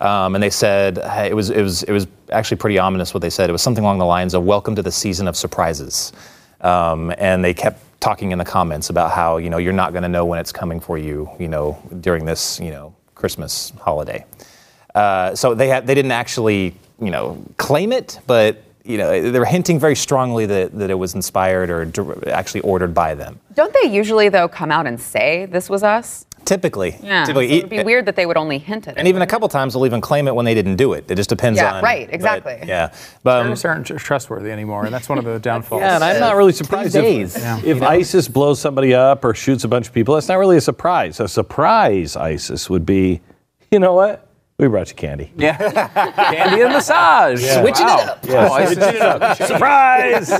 Um, 0.00 0.34
and 0.34 0.42
they 0.42 0.50
said 0.50 0.98
it 0.98 1.34
was 1.34 1.50
it 1.50 1.62
was 1.62 1.84
it 1.84 1.92
was 1.92 2.08
actually 2.32 2.56
pretty 2.56 2.78
ominous 2.78 3.14
what 3.14 3.20
they 3.20 3.30
said. 3.30 3.48
It 3.48 3.52
was 3.52 3.62
something 3.62 3.84
along 3.84 3.98
the 3.98 4.04
lines 4.04 4.34
of 4.34 4.42
"Welcome 4.42 4.74
to 4.74 4.82
the 4.82 4.92
season 4.92 5.28
of 5.28 5.36
surprises," 5.36 6.12
um, 6.60 7.14
and 7.18 7.44
they 7.44 7.54
kept 7.54 7.82
talking 8.00 8.32
in 8.32 8.38
the 8.38 8.44
comments 8.44 8.90
about 8.90 9.12
how 9.12 9.36
you 9.36 9.48
know 9.48 9.58
you're 9.58 9.72
not 9.72 9.92
going 9.92 10.02
to 10.02 10.08
know 10.08 10.24
when 10.24 10.40
it's 10.40 10.52
coming 10.52 10.80
for 10.80 10.98
you, 10.98 11.30
you 11.38 11.48
know, 11.48 11.80
during 12.00 12.24
this 12.24 12.58
you 12.58 12.72
know 12.72 12.94
Christmas 13.14 13.72
holiday. 13.80 14.26
Uh, 14.94 15.34
so 15.34 15.54
they 15.54 15.68
had, 15.68 15.86
they 15.86 15.94
didn't 15.94 16.12
actually 16.12 16.74
you 17.00 17.10
know 17.10 17.42
claim 17.56 17.92
it, 17.92 18.18
but 18.26 18.62
you 18.84 18.98
know 18.98 19.30
they 19.30 19.38
were 19.38 19.44
hinting 19.44 19.78
very 19.78 19.96
strongly 19.96 20.46
that, 20.46 20.72
that 20.78 20.90
it 20.90 20.94
was 20.94 21.14
inspired 21.14 21.70
or 21.70 21.90
actually 22.30 22.60
ordered 22.60 22.94
by 22.94 23.14
them. 23.14 23.40
Don't 23.54 23.72
they 23.82 23.88
usually 23.90 24.28
though 24.28 24.48
come 24.48 24.70
out 24.70 24.86
and 24.86 25.00
say 25.00 25.46
this 25.46 25.68
was 25.68 25.82
us? 25.82 26.24
Typically, 26.44 26.96
Yeah. 27.02 27.24
so 27.24 27.36
it 27.40 27.62
would 27.62 27.70
be 27.70 27.82
weird 27.82 28.06
that 28.06 28.14
they 28.14 28.24
would 28.24 28.36
only 28.36 28.58
hint 28.58 28.86
at 28.86 28.94
it. 28.94 28.98
and 29.00 29.08
even 29.08 29.20
a 29.20 29.26
couple 29.26 29.48
times 29.48 29.74
they'll 29.74 29.84
even 29.84 30.00
claim 30.00 30.28
it 30.28 30.34
when 30.36 30.44
they 30.44 30.54
didn't 30.54 30.76
do 30.76 30.92
it. 30.92 31.10
It 31.10 31.16
just 31.16 31.28
depends 31.28 31.58
Yeah, 31.58 31.74
on 31.78 31.82
right, 31.82 32.06
but, 32.06 32.14
exactly. 32.14 32.60
yeah, 32.64 32.92
but 33.24 33.38
um, 33.40 33.42
Terrorists 33.56 33.64
aren't 33.64 33.86
trustworthy 34.00 34.52
anymore, 34.52 34.84
and 34.84 34.94
that's 34.94 35.08
one 35.08 35.18
of 35.18 35.24
the 35.24 35.40
downfalls. 35.50 35.80
Yeah, 35.80 35.96
and 35.96 36.04
I'm 36.04 36.20
not 36.20 36.36
really 36.36 36.52
surprised 36.52 36.94
if, 36.94 37.36
Yeah. 37.36 37.60
if 37.64 37.82
ISIS 37.82 38.28
blows 38.28 38.60
somebody 38.60 38.94
up 38.94 39.24
or 39.24 39.34
shoots 39.34 39.64
a 39.64 39.68
bunch 39.68 39.88
of 39.88 39.92
people. 39.92 40.14
That's 40.14 40.28
not 40.28 40.36
really 40.38 40.56
a 40.56 40.60
surprise. 40.60 41.18
A 41.18 41.26
surprise 41.26 42.14
ISIS 42.14 42.70
would 42.70 42.86
be, 42.86 43.20
you 43.72 43.80
know 43.80 43.94
what? 43.94 44.25
We 44.58 44.68
brought 44.68 44.88
you 44.88 44.94
candy. 44.96 45.30
Yeah. 45.36 45.54
Candy 46.32 46.62
and 46.62 46.72
massage. 46.72 47.40
Switching 47.44 47.86
it 47.86 47.90
Wow. 47.90 48.06
up. 48.08 48.24
Oh, 48.26 48.52
I 48.52 49.36
see. 49.36 49.46
Surprise! 49.46 50.30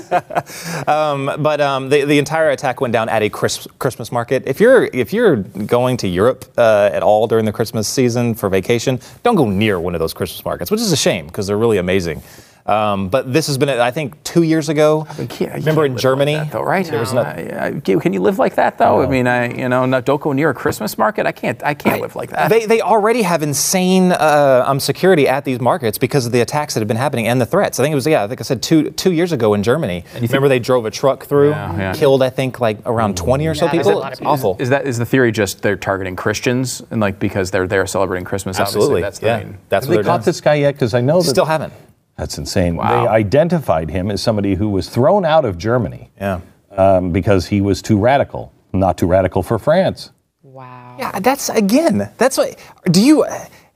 But 1.46 1.60
um, 1.60 1.90
the, 1.90 2.04
the 2.04 2.18
entire 2.18 2.48
attack 2.50 2.80
went 2.80 2.92
down 2.92 3.10
at 3.10 3.22
a 3.22 3.28
Chris, 3.28 3.68
Christmas 3.78 4.10
market. 4.10 4.44
If 4.46 4.58
you're 4.58 4.84
if 4.94 5.12
you're 5.12 5.36
going 5.36 5.98
to 5.98 6.08
Europe 6.08 6.46
uh, 6.56 6.88
at 6.94 7.02
all 7.02 7.26
during 7.26 7.44
the 7.44 7.52
Christmas 7.52 7.86
season 7.88 8.34
for 8.34 8.48
vacation, 8.48 9.00
don't 9.22 9.34
go 9.36 9.48
near 9.50 9.78
one 9.78 9.94
of 9.94 9.98
those 10.00 10.14
Christmas 10.14 10.42
markets, 10.46 10.70
which 10.70 10.80
is 10.80 10.92
a 10.92 10.96
shame 10.96 11.26
because 11.26 11.46
they're 11.46 11.58
really 11.58 11.76
amazing. 11.78 12.22
Um, 12.66 13.08
but 13.08 13.32
this 13.32 13.46
has 13.46 13.58
been, 13.58 13.68
I 13.68 13.90
think, 13.90 14.20
two 14.24 14.42
years 14.42 14.68
ago. 14.68 15.06
You 15.18 15.26
can't- 15.26 15.40
you 15.40 15.46
Remember 15.60 15.82
can't 15.82 15.86
in 15.86 15.92
live 15.92 16.02
Germany? 16.02 16.36
like 16.36 16.46
that, 16.46 16.52
though, 16.52 16.62
right? 16.64 16.84
There 16.86 16.98
was 16.98 17.12
No, 17.12 17.22
no- 17.22 17.28
I- 17.28 17.66
I- 17.66 17.80
can 18.00 18.12
you 18.12 18.20
live 18.20 18.38
like 18.38 18.56
that 18.56 18.76
though? 18.78 19.02
I 19.02 19.06
mean, 19.06 19.26
I 19.28 19.52
you 19.52 19.68
know, 19.68 19.86
not, 19.86 20.04
don't 20.04 20.20
go 20.20 20.32
near 20.32 20.50
a 20.50 20.54
Christmas 20.54 20.98
market. 20.98 21.26
I 21.26 21.32
can't. 21.32 21.62
I 21.64 21.74
can't 21.74 22.00
live 22.00 22.16
like 22.16 22.30
that. 22.30 22.50
They, 22.50 22.66
they 22.66 22.80
already 22.80 23.22
have 23.22 23.42
insane 23.42 24.12
uh, 24.12 24.64
um, 24.66 24.80
security 24.80 25.28
at 25.28 25.44
these 25.44 25.60
markets 25.60 25.96
because 25.98 26.26
of 26.26 26.32
the 26.32 26.40
attacks 26.40 26.74
that 26.74 26.80
have 26.80 26.88
been 26.88 26.96
happening 26.96 27.28
and 27.28 27.40
the 27.40 27.46
threats. 27.46 27.78
I 27.78 27.84
think 27.84 27.92
it 27.92 27.96
was 27.96 28.06
yeah, 28.06 28.24
I 28.24 28.28
think 28.28 28.40
I 28.40 28.44
said 28.44 28.62
two 28.62 28.90
two 28.90 29.12
years 29.12 29.30
ago 29.32 29.54
in 29.54 29.62
Germany. 29.62 30.04
Remember 30.20 30.48
they 30.48 30.58
drove 30.58 30.86
a 30.86 30.90
truck 30.90 31.24
through, 31.26 31.50
Yeah, 31.50 31.76
yeah. 31.78 31.92
killed 31.94 32.22
I 32.22 32.30
think 32.30 32.58
like 32.60 32.78
around 32.84 33.16
20 33.16 33.46
or 33.46 33.54
so 33.54 33.66
Yeah, 33.66 33.70
people. 33.72 33.92
a 33.92 33.94
lot 33.94 34.06
of 34.12 34.18
It's 34.18 34.26
awful. 34.26 34.56
Is 34.58 34.70
that 34.70 34.86
is 34.86 34.98
the 34.98 35.06
theory 35.06 35.30
just 35.30 35.62
they're 35.62 35.76
targeting 35.76 36.16
Christians 36.16 36.82
and 36.90 37.00
like 37.00 37.18
because 37.20 37.50
they're 37.52 37.66
there 37.68 37.86
celebrating 37.86 38.24
Christmas? 38.24 38.58
Absolutely, 38.58 39.02
Obviously, 39.02 39.02
that's 39.02 39.18
the 39.20 39.26
yeah. 39.26 39.36
main. 39.38 39.58
That's 39.68 39.86
Have 39.86 39.94
what 39.94 40.02
they 40.02 40.06
caught 40.08 40.16
doing. 40.20 40.24
this 40.24 40.40
guy 40.40 40.54
yet? 40.54 40.72
Because 40.74 40.94
I 40.94 41.00
know 41.00 41.20
that 41.22 41.28
Still 41.30 41.44
haven't. 41.44 41.72
That's 42.16 42.38
insane. 42.38 42.76
Wow. 42.76 43.02
They 43.04 43.08
identified 43.10 43.90
him 43.90 44.10
as 44.10 44.22
somebody 44.22 44.54
who 44.54 44.68
was 44.70 44.88
thrown 44.88 45.24
out 45.24 45.44
of 45.44 45.58
Germany 45.58 46.10
Yeah. 46.20 46.40
um, 46.70 47.10
because 47.12 47.46
he 47.46 47.60
was 47.60 47.82
too 47.82 47.98
radical. 47.98 48.52
Not 48.72 48.98
too 48.98 49.06
radical 49.06 49.42
for 49.42 49.58
France. 49.58 50.10
wow. 50.42 50.96
Yeah, 50.98 51.20
that's 51.20 51.50
again. 51.50 52.10
That's 52.16 52.38
what. 52.38 52.56
Do 52.90 53.02
you? 53.04 53.26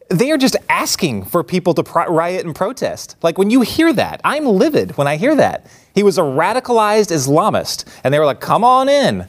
They 0.08 0.30
are 0.30 0.38
just 0.38 0.56
asking 0.70 1.26
for 1.26 1.44
people 1.44 1.74
to 1.74 1.82
pro- 1.82 2.06
riot 2.06 2.44
and 2.46 2.54
protest. 2.54 3.16
Like 3.22 3.36
when 3.36 3.50
you 3.50 3.60
hear 3.60 3.92
that, 3.92 4.20
I'm 4.24 4.46
livid 4.46 4.96
when 4.96 5.06
I 5.06 5.16
hear 5.16 5.36
that. 5.36 5.66
He 5.94 6.02
was 6.02 6.16
a 6.18 6.22
radicalized 6.22 7.12
Islamist, 7.12 7.84
and 8.04 8.12
they 8.14 8.18
were 8.18 8.24
like, 8.24 8.40
"Come 8.40 8.64
on 8.64 8.88
in." 8.88 9.26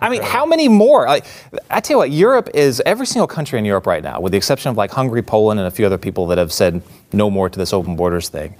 I 0.00 0.08
mean, 0.10 0.22
how 0.22 0.44
many 0.46 0.68
more? 0.68 1.06
Like, 1.06 1.24
I 1.70 1.80
tell 1.80 1.94
you 1.94 1.98
what, 1.98 2.10
Europe 2.10 2.50
is 2.54 2.80
every 2.86 3.06
single 3.06 3.26
country 3.28 3.58
in 3.58 3.64
Europe 3.64 3.86
right 3.86 4.02
now, 4.02 4.20
with 4.20 4.32
the 4.32 4.36
exception 4.38 4.70
of 4.70 4.76
like 4.76 4.90
Hungary, 4.90 5.22
Poland, 5.22 5.58
and 5.60 5.66
a 5.66 5.70
few 5.70 5.86
other 5.86 5.98
people 5.98 6.26
that 6.28 6.38
have 6.38 6.52
said 6.52 6.82
no 7.12 7.30
more 7.30 7.48
to 7.48 7.58
this 7.58 7.72
open 7.72 7.96
borders 7.96 8.28
thing. 8.28 8.56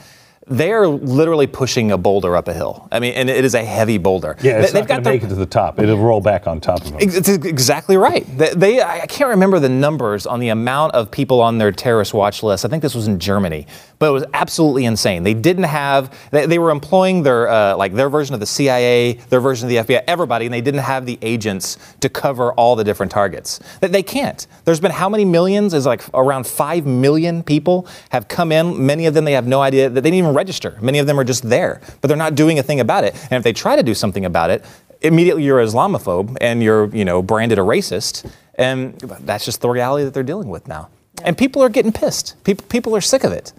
They 0.51 0.73
are 0.73 0.87
literally 0.87 1.47
pushing 1.47 1.91
a 1.93 1.99
boulder 1.99 2.37
up 2.37 2.49
a 2.49 2.53
hill. 2.55 2.89
I 2.91 3.01
mean, 3.01 3.15
and 3.15 3.29
it 3.29 3.45
is 3.45 3.55
a 3.55 3.65
heavy 3.65 3.99
boulder. 3.99 4.37
Yeah, 4.43 4.61
it's 4.61 4.73
They- 4.73 4.81
not 4.81 4.89
going 4.89 5.03
to 5.05 5.11
make 5.11 5.23
it 5.23 5.29
to 5.29 5.35
the 5.35 5.47
top. 5.47 5.79
It'll 5.79 5.99
roll 5.99 6.21
back 6.21 6.47
on 6.47 6.61
top 6.61 6.81
of 6.83 6.91
them. 6.91 6.99
It's 7.01 7.29
exactly 7.29 7.97
right. 7.97 8.27
They, 8.39 8.55
they, 8.55 8.83
I 8.83 9.07
can't 9.07 9.31
remember 9.31 9.59
the 9.61 9.69
numbers 9.69 10.27
on 10.27 10.41
the 10.41 10.49
amount 10.49 10.95
of 10.95 11.11
people 11.11 11.41
on 11.41 11.59
their 11.59 11.73
terrorist 11.73 12.15
watch 12.15 12.43
list. 12.43 12.65
I 12.65 12.69
think 12.69 12.83
this 12.83 12.95
was 12.95 13.07
in 13.09 13.19
Germany, 13.19 13.67
but 13.99 14.09
it 14.09 14.13
was 14.13 14.25
absolutely 14.35 14.85
insane. 14.85 15.23
They 15.23 15.35
didn't 15.35 15.65
have. 15.65 16.15
They, 16.31 16.47
they 16.47 16.59
were 16.59 16.71
employing 16.71 17.23
their 17.23 17.49
uh, 17.49 17.77
like 17.77 17.95
their 17.95 18.09
version 18.09 18.35
of 18.35 18.41
the 18.41 18.47
CIA, 18.47 19.15
their 19.31 19.41
version 19.41 19.67
of 19.67 19.71
the 19.87 19.95
FBI, 19.95 20.05
everybody, 20.07 20.47
and 20.47 20.55
they 20.55 20.61
didn't 20.61 20.81
have 20.81 21.05
the 21.07 21.19
agents 21.23 21.77
to 22.01 22.09
cover 22.09 22.53
all 22.55 22.77
the 22.77 22.85
different 22.85 23.13
targets. 23.13 23.61
They, 23.81 23.89
they 23.89 24.03
can't. 24.03 24.47
There's 24.65 24.81
been 24.81 24.93
how 24.93 25.09
many 25.09 25.25
millions? 25.25 25.75
Is 25.75 25.87
like 25.87 26.03
around 26.15 26.47
five 26.47 26.87
million 26.87 27.43
people 27.43 27.87
have 28.11 28.29
come 28.29 28.53
in. 28.53 28.87
Many 28.87 29.07
of 29.07 29.15
them 29.15 29.25
they 29.25 29.33
have 29.33 29.47
no 29.47 29.61
idea 29.61 29.89
that 29.89 30.01
they 30.01 30.11
didn't 30.11 30.19
even 30.25 30.35
register. 30.38 30.79
Many 30.81 30.98
of 31.01 31.07
them 31.07 31.18
are 31.18 31.24
just 31.24 31.42
there, 31.48 31.81
but 32.01 32.09
they're 32.09 32.24
not 32.27 32.35
doing 32.35 32.59
a 32.59 32.62
thing 32.62 32.81
about 32.81 33.03
it. 33.05 33.12
And 33.31 33.33
if 33.33 33.42
they 33.42 33.53
try 33.53 33.74
to 33.77 33.83
do 33.83 33.94
something 33.94 34.24
about 34.24 34.51
it, 34.51 34.64
immediately 35.01 35.42
you're 35.44 35.61
an 35.61 35.66
Islamophobe 35.66 36.37
and 36.40 36.62
you're, 36.62 36.87
you 36.94 37.05
know, 37.05 37.22
branded 37.22 37.59
a 37.59 37.62
racist. 37.62 38.31
And 38.55 38.98
that's 39.29 39.44
just 39.44 39.61
the 39.61 39.68
reality 39.68 40.05
that 40.05 40.14
they're 40.14 40.31
dealing 40.33 40.48
with 40.48 40.68
now. 40.68 40.88
And 41.24 41.37
people 41.37 41.62
are 41.62 41.68
getting 41.68 41.92
pissed. 41.92 42.42
People, 42.44 42.64
people 42.68 42.94
are 42.96 43.01
sick 43.01 43.24
of 43.24 43.33
it. 43.33 43.53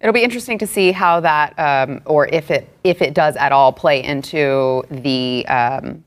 It'll 0.00 0.12
be 0.12 0.22
interesting 0.22 0.58
to 0.58 0.66
see 0.66 0.92
how 0.92 1.20
that, 1.20 1.58
um, 1.58 2.02
or 2.04 2.28
if 2.28 2.50
it 2.50 2.68
if 2.84 3.00
it 3.02 3.14
does 3.14 3.34
at 3.36 3.50
all, 3.50 3.72
play 3.72 4.04
into 4.04 4.84
the 4.90 5.44
um, 5.48 6.04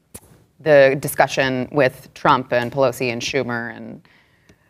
the 0.60 0.96
discussion 1.00 1.68
with 1.72 1.96
Trump 2.14 2.54
and 2.54 2.72
Pelosi 2.72 3.12
and 3.12 3.22
Schumer 3.22 3.76
and 3.76 4.02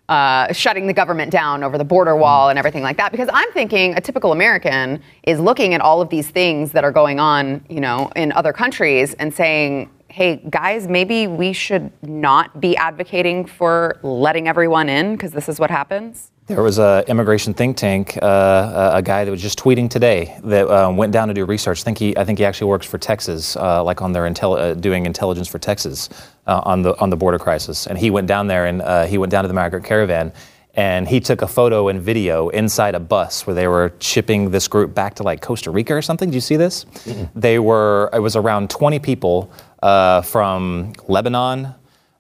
uh, 0.10 0.52
shutting 0.52 0.88
the 0.88 0.94
government 0.94 1.32
down 1.32 1.64
over 1.64 1.78
the 1.78 1.84
border 1.84 2.16
wall 2.16 2.50
and 2.50 2.58
everything 2.58 2.82
like 2.82 2.98
that. 2.98 3.12
Because 3.12 3.30
I'm 3.32 3.52
thinking 3.52 3.96
a 3.96 4.02
typical 4.02 4.32
American 4.32 5.02
is 5.24 5.40
looking 5.40 5.76
at 5.76 5.82
all 5.82 6.02
of 6.02 6.10
these 6.10 6.30
things 6.30 6.72
that 6.72 6.84
are 6.84 6.92
going 6.92 7.20
on, 7.20 7.64
you 7.70 7.80
know, 7.80 8.12
in 8.16 8.32
other 8.32 8.52
countries 8.52 9.14
and 9.14 9.32
saying, 9.34 9.90
hey, 10.08 10.38
guys, 10.50 10.88
maybe 10.88 11.28
we 11.28 11.54
should 11.54 11.92
not 12.02 12.60
be 12.60 12.76
advocating 12.76 13.46
for 13.46 14.00
letting 14.02 14.48
everyone 14.48 14.90
in 14.90 15.12
because 15.14 15.32
this 15.32 15.48
is 15.48 15.60
what 15.60 15.70
happens? 15.70 16.32
There 16.50 16.64
was 16.64 16.80
a 16.80 17.04
immigration 17.08 17.54
think 17.54 17.78
tank, 17.78 18.18
uh, 18.20 18.92
a 18.96 19.04
guy 19.04 19.24
that 19.24 19.30
was 19.30 19.40
just 19.40 19.60
tweeting 19.60 19.88
today 19.88 20.36
that 20.44 20.68
um, 20.68 20.98
went 20.98 21.14
down 21.14 21.28
to 21.28 21.34
do 21.36 21.46
research. 21.46 21.82
I 21.82 21.84
think 21.84 22.00
he, 22.00 22.18
I 22.18 22.26
think 22.26 22.40
he 22.40 22.46
actually 22.46 22.70
works 22.70 22.88
for 22.88 22.98
Texas, 22.98 23.56
uh, 23.56 23.84
like 23.84 24.02
on 24.02 24.14
their 24.14 24.24
intel, 24.24 24.58
uh, 24.58 24.74
doing 24.74 25.06
intelligence 25.06 25.48
for 25.48 25.60
Texas 25.60 26.10
uh, 26.48 26.62
on 26.64 26.82
the 26.82 27.00
on 27.00 27.12
the 27.12 27.16
border 27.18 27.38
crisis. 27.38 27.86
And 27.86 28.00
he 28.00 28.10
went 28.10 28.28
down 28.28 28.48
there 28.48 28.66
and 28.66 28.82
uh, 28.82 29.06
he 29.06 29.20
went 29.20 29.32
down 29.32 29.44
to 29.44 29.48
the 29.48 29.54
migrant 29.54 29.86
caravan 29.86 30.34
and 30.74 31.08
he 31.08 31.20
took 31.20 31.42
a 31.42 31.48
photo 31.48 31.88
and 31.88 32.02
video 32.02 32.50
inside 32.50 32.96
a 32.96 33.00
bus 33.00 33.46
where 33.46 33.54
they 33.54 33.68
were 33.68 33.94
shipping 34.00 34.50
this 34.50 34.68
group 34.68 34.96
back 34.96 35.16
to 35.16 35.24
like 35.24 35.42
Costa 35.42 35.70
Rica 35.70 35.94
or 35.94 36.02
something. 36.02 36.30
Did 36.30 36.36
you 36.36 36.42
see 36.42 36.56
this? 36.56 36.86
They 37.36 37.60
were. 37.60 38.10
It 38.12 38.20
was 38.20 38.36
around 38.36 38.70
20 38.72 38.98
people 39.00 39.52
uh, 39.84 40.22
from 40.22 40.94
Lebanon, 41.08 41.76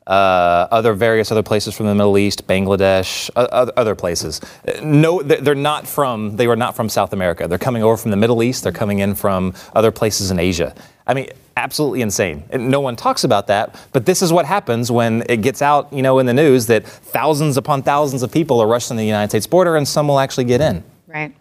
uh, 0.10 0.68
other 0.72 0.94
various 0.94 1.32
other 1.32 1.44
places 1.44 1.76
from 1.76 1.86
the 1.86 1.94
Middle 1.96 2.18
East, 2.18 2.48
Bangladesh, 2.48 3.30
uh, 3.36 3.72
other 3.78 3.94
places. 3.96 4.42
No, 4.82 5.22
they- 5.22 5.38
they're 5.40 5.54
not 5.56 5.88
from. 5.88 6.36
They 6.36 6.48
were 6.48 6.56
not 6.56 6.76
from 6.76 6.90
South 6.90 7.14
America. 7.14 7.48
They're 7.48 7.58
coming 7.60 7.84
over 7.84 7.96
from 7.96 8.12
the 8.12 8.18
Middle 8.18 8.42
East. 8.42 8.64
They're 8.64 8.72
coming 8.72 9.00
in 9.00 9.14
from 9.16 9.54
other 9.76 9.92
places 9.92 10.32
in 10.32 10.40
Asia. 10.40 10.74
I 11.06 11.14
mean, 11.14 11.30
absolutely 11.56 12.02
insane. 12.02 12.44
And 12.50 12.70
no 12.70 12.80
one 12.80 12.96
talks 12.96 13.24
about 13.24 13.48
that, 13.48 13.76
but 13.94 14.06
this 14.06 14.22
is 14.22 14.34
what 14.34 14.46
happens 14.46 14.92
when 14.92 15.24
it 15.30 15.42
gets 15.44 15.62
out, 15.62 15.92
you 15.94 16.02
know, 16.02 16.18
in 16.20 16.26
the 16.26 16.34
news 16.34 16.66
that 16.68 16.86
thousands 16.88 17.58
upon 17.58 17.84
thousands 17.84 18.24
of 18.24 18.32
people 18.32 18.60
are 18.60 18.68
rushing 18.68 18.98
the 18.98 19.06
United 19.06 19.30
States 19.30 19.46
border, 19.48 19.76
and 19.76 19.88
some 19.88 20.08
will 20.08 20.20
actually 20.20 20.46
get 20.46 20.60
in. 20.62 20.84
Right. 21.08 21.36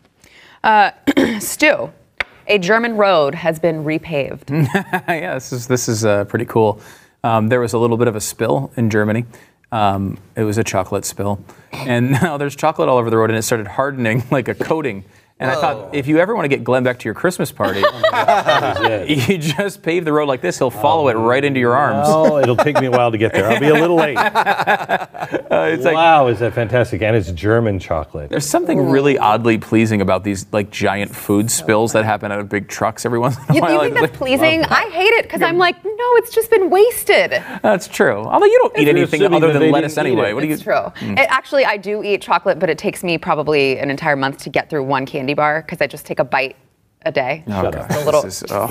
Uh, 0.62 0.90
Stu, 1.38 1.90
a 2.46 2.58
German 2.58 2.96
road 2.96 3.34
has 3.34 3.58
been 3.58 3.84
repaved. 3.84 4.50
yeah, 5.08 5.34
this 5.34 5.52
is 5.52 5.66
this 5.66 5.88
is 5.88 6.04
uh, 6.04 6.24
pretty 6.24 6.44
cool. 6.46 6.80
Um, 7.28 7.48
there 7.48 7.60
was 7.60 7.72
a 7.74 7.78
little 7.78 7.96
bit 7.96 8.08
of 8.08 8.16
a 8.16 8.20
spill 8.20 8.70
in 8.76 8.88
Germany. 8.90 9.24
Um, 9.70 10.18
it 10.34 10.44
was 10.44 10.56
a 10.56 10.64
chocolate 10.64 11.04
spill, 11.04 11.44
and 11.72 12.10
now 12.22 12.38
there's 12.38 12.56
chocolate 12.56 12.88
all 12.88 12.96
over 12.96 13.10
the 13.10 13.18
road, 13.18 13.28
and 13.30 13.38
it 13.38 13.42
started 13.42 13.66
hardening 13.66 14.22
like 14.30 14.48
a 14.48 14.54
coating. 14.54 15.04
And 15.40 15.48
I 15.52 15.54
thought, 15.54 15.94
if 15.94 16.08
you 16.08 16.18
ever 16.18 16.34
want 16.34 16.46
to 16.46 16.48
get 16.48 16.64
Glenn 16.64 16.82
back 16.82 16.98
to 16.98 17.04
your 17.04 17.14
Christmas 17.14 17.52
party, 17.52 17.78
you 19.12 19.38
just 19.38 19.84
pave 19.84 20.04
the 20.04 20.12
road 20.12 20.26
like 20.26 20.40
this. 20.40 20.58
He'll 20.58 20.68
follow 20.68 21.06
it 21.10 21.14
right 21.14 21.44
into 21.44 21.60
your 21.60 21.76
arms. 21.76 22.08
Oh, 22.10 22.38
it'll 22.38 22.56
take 22.56 22.80
me 22.80 22.86
a 22.86 22.90
while 22.90 23.12
to 23.12 23.18
get 23.18 23.32
there. 23.32 23.48
I'll 23.48 23.60
be 23.60 23.68
a 23.68 23.72
little 23.74 23.94
late. 23.94 24.16
it's 24.18 25.84
like 25.84 25.94
wow, 25.94 26.26
is 26.26 26.40
that 26.40 26.54
fantastic? 26.54 27.02
And 27.02 27.14
it's 27.14 27.30
German 27.30 27.78
chocolate. 27.78 28.30
there's 28.30 28.46
something 28.46 28.90
really 28.90 29.16
oddly 29.16 29.58
pleasing 29.58 30.00
about 30.00 30.24
these 30.24 30.44
like 30.52 30.70
giant 30.72 31.14
food 31.14 31.52
spills 31.52 31.92
that 31.92 32.04
happen 32.04 32.32
out 32.32 32.40
of 32.40 32.48
big 32.48 32.66
trucks 32.68 33.04
every 33.06 33.20
once 33.20 33.36
in 33.36 33.44
a 33.50 33.54
You, 33.54 33.60
while. 33.60 33.72
you 33.74 33.80
think 33.80 33.94
Like, 33.94 34.02
that's 34.10 34.16
pleasing? 34.18 34.64
I 34.64 34.90
hate 34.90 35.12
it 35.12 35.22
because 35.24 35.42
I'm 35.42 35.58
like, 35.58 35.76
no, 36.08 36.16
it's 36.16 36.34
just 36.34 36.50
been 36.50 36.70
wasted. 36.70 37.30
That's 37.62 37.86
true. 37.88 38.16
Although 38.24 38.46
you 38.46 38.58
don't 38.62 38.78
eat 38.78 38.88
anything 38.88 39.22
other 39.22 39.52
than 39.52 39.70
lettuce 39.70 39.98
anyway. 39.98 40.30
it. 40.30 40.34
What 40.34 40.40
do 40.42 40.46
you? 40.48 40.54
It's 40.54 40.62
true. 40.62 40.86
It, 41.00 41.18
actually, 41.28 41.64
I 41.64 41.76
do 41.76 42.02
eat 42.02 42.22
chocolate, 42.22 42.58
but 42.58 42.70
it 42.70 42.78
takes 42.78 43.04
me 43.04 43.18
probably 43.18 43.78
an 43.78 43.90
entire 43.90 44.16
month 44.16 44.38
to 44.38 44.50
get 44.50 44.70
through 44.70 44.84
one 44.84 45.06
candy 45.06 45.34
bar 45.34 45.62
because 45.62 45.80
I 45.80 45.86
just 45.86 46.06
take 46.06 46.18
a 46.18 46.24
bite 46.24 46.56
a 47.02 47.12
day. 47.12 47.44
Oh, 47.46 47.62
Shut 47.62 47.74
up. 47.76 47.90
A 47.90 48.04
little- 48.04 48.24
is- 48.26 48.44
oh. 48.50 48.68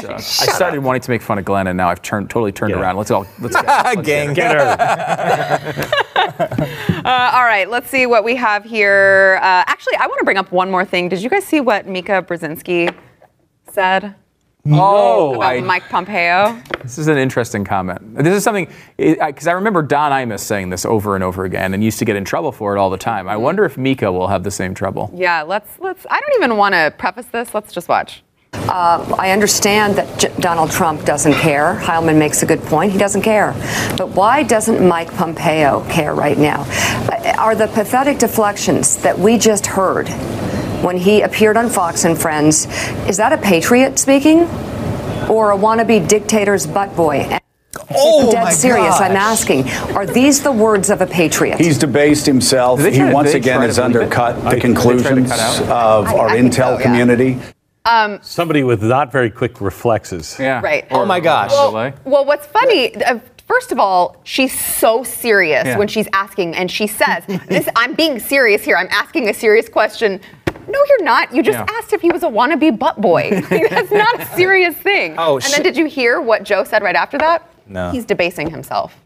So, 0.00 0.12
I 0.14 0.18
started 0.20 0.82
wanting 0.82 1.00
to 1.02 1.10
make 1.10 1.22
fun 1.22 1.38
of 1.38 1.44
Glenn, 1.44 1.66
and 1.66 1.76
now 1.76 1.88
I've 1.88 2.02
turned 2.02 2.28
totally 2.30 2.52
turned 2.52 2.72
Get 2.74 2.80
around. 2.80 2.90
out. 2.96 2.98
Let's 2.98 3.10
all 3.10 3.26
let's 3.40 3.54
get, 3.60 3.66
let's 3.66 4.06
Gang. 4.06 4.34
Get 4.34 4.56
her. 4.56 5.94
Uh, 7.04 7.30
all 7.34 7.44
right, 7.44 7.70
let's 7.70 7.88
see 7.88 8.04
what 8.06 8.22
we 8.22 8.36
have 8.36 8.64
here. 8.64 9.38
Uh, 9.40 9.64
actually, 9.66 9.94
I 9.96 10.06
want 10.06 10.18
to 10.18 10.24
bring 10.24 10.36
up 10.36 10.52
one 10.52 10.70
more 10.70 10.84
thing. 10.84 11.08
Did 11.08 11.22
you 11.22 11.30
guys 11.30 11.44
see 11.44 11.60
what 11.60 11.86
Mika 11.86 12.22
Brzezinski 12.22 12.94
said 13.72 14.14
Oh, 14.66 15.34
about 15.36 15.42
I- 15.56 15.60
Mike 15.60 15.88
Pompeo? 15.88 16.60
This 16.82 16.98
is 16.98 17.08
an 17.08 17.16
interesting 17.18 17.64
comment. 17.64 18.16
This 18.16 18.34
is 18.34 18.42
something 18.44 18.68
because 18.96 19.46
I, 19.46 19.52
remember 19.52 19.82
Don 19.82 20.10
Imus 20.12 20.40
saying 20.40 20.70
this 20.70 20.84
over 20.84 21.14
and 21.14 21.24
over 21.24 21.44
again, 21.44 21.74
and 21.74 21.82
used 21.84 21.98
to 21.98 22.04
get 22.04 22.16
in 22.16 22.24
trouble 22.24 22.52
for 22.52 22.74
it 22.74 22.78
all 22.78 22.88
the 22.90 22.96
time. 22.98 23.28
I 23.28 23.36
wonder 23.36 23.64
if 23.64 23.76
Mika 23.76 24.10
will 24.10 24.28
have 24.28 24.42
the 24.44 24.50
same 24.50 24.74
trouble. 24.74 25.10
Yeah, 25.14 25.42
let's 25.42 25.68
let's. 25.80 26.06
I 26.10 26.20
don't 26.20 26.34
even 26.42 26.56
want 26.56 26.74
to 26.74 26.92
preface 26.98 27.26
this. 27.26 27.52
Let's 27.54 27.72
just 27.72 27.88
watch. 27.88 28.22
I 28.54 29.30
understand 29.32 29.96
that 29.96 30.18
J- 30.18 30.32
Donald 30.40 30.70
Trump 30.70 31.04
doesn't 31.04 31.34
care. 31.34 31.74
Heilemann 31.82 32.18
makes 32.18 32.42
a 32.42 32.46
good 32.46 32.60
point. 32.62 32.92
He 32.92 32.98
doesn't 32.98 33.22
care. 33.22 33.52
But 33.96 34.08
why 34.10 34.42
doesn't 34.42 34.86
Mike 34.86 35.12
Pompeo 35.14 35.84
care 35.90 36.14
right 36.14 36.38
now? 36.38 36.62
Uh, 37.10 37.34
Are 37.38 37.54
the 37.54 37.66
pathetic 37.68 38.18
deflections 38.18 38.96
that 38.98 39.18
we 39.18 39.36
just 39.38 39.66
heard 39.66 40.06
when 40.82 40.96
he 40.96 41.22
appeared 41.22 41.56
on 41.56 41.68
Fox 41.68 42.04
and 42.04 42.16
Friends, 42.16 42.66
is 43.08 43.16
that 43.16 43.32
a 43.32 43.38
patriot 43.38 43.98
speaking? 43.98 44.42
Or 45.28 45.52
a 45.52 45.56
wannabe 45.56 46.06
dictator's 46.08 46.66
butt 46.66 46.94
boy? 46.96 47.16
And 47.30 47.40
Oh 47.94 48.30
dead 48.32 48.44
my 48.44 48.50
serious, 48.52 49.00
I'm 49.00 49.16
asking. 49.16 49.68
Are 49.94 50.06
these 50.06 50.42
the 50.42 50.52
words 50.52 50.90
of 50.90 51.00
a 51.00 51.06
patriot? 51.06 51.58
He's 51.60 51.78
debased 51.78 52.26
himself. 52.26 52.80
He 52.82 52.90
to- 52.92 53.12
once 53.12 53.34
again 53.34 53.60
has 53.60 53.76
to 53.76 53.82
it? 53.82 53.84
undercut 53.84 54.36
I 54.36 54.54
the 54.56 54.60
think- 54.60 54.62
do 54.62 54.72
they 54.74 55.02
try 55.02 55.10
to 55.10 55.14
conclusions 55.14 55.32
of 55.62 55.70
I- 55.70 56.14
our 56.16 56.28
I 56.30 56.36
intel 56.38 56.52
so, 56.52 56.78
yeah. 56.78 56.82
community. 56.82 57.38
Somebody 58.22 58.64
with 58.64 58.82
not 58.82 59.10
very 59.10 59.30
quick 59.30 59.60
reflexes. 59.60 60.36
Yeah. 60.38 60.60
Right. 60.62 60.86
Oh 60.90 61.04
my 61.06 61.20
gosh. 61.20 61.50
Delay. 61.52 61.94
Well, 62.04 62.24
what's 62.26 62.46
funny, 62.46 62.94
uh, 63.02 63.18
first 63.46 63.72
of 63.72 63.78
all, 63.78 64.16
she's 64.24 64.52
so 64.58 65.02
serious 65.02 65.64
Yeah. 65.64 65.78
when 65.78 65.88
she's 65.88 66.06
asking, 66.12 66.54
and 66.54 66.70
she 66.70 66.86
says, 66.86 67.24
this, 67.48 67.66
I'm 67.76 67.94
being 67.94 68.18
serious 68.18 68.62
here. 68.62 68.76
I'm 68.76 68.88
asking 68.90 69.28
a 69.30 69.34
serious 69.34 69.68
question. 69.70 70.20
No, 70.68 70.78
you're 70.88 71.04
not. 71.04 71.34
You 71.34 71.42
just 71.42 71.58
Yeah. 71.58 71.66
asked 71.78 71.92
if 71.92 72.00
he 72.00 72.10
was 72.10 72.22
a 72.22 72.28
wannabe 72.28 72.78
butt 72.78 73.00
boy. 73.00 73.30
Like, 73.32 73.48
That's 73.70 73.90
not 73.90 74.20
a 74.20 74.26
serious 74.36 74.74
thing. 74.76 75.14
Oh, 75.18 75.36
and 75.36 75.42
shit. 75.44 75.52
then 75.54 75.62
did 75.62 75.76
you 75.76 75.86
hear 75.86 76.20
what 76.20 76.42
Joe 76.44 76.64
said 76.64 76.82
right 76.82 76.96
after 76.96 77.18
that? 77.18 77.48
No. 77.66 77.90
He's 77.90 78.04
debasing 78.04 78.50
himself. 78.50 78.96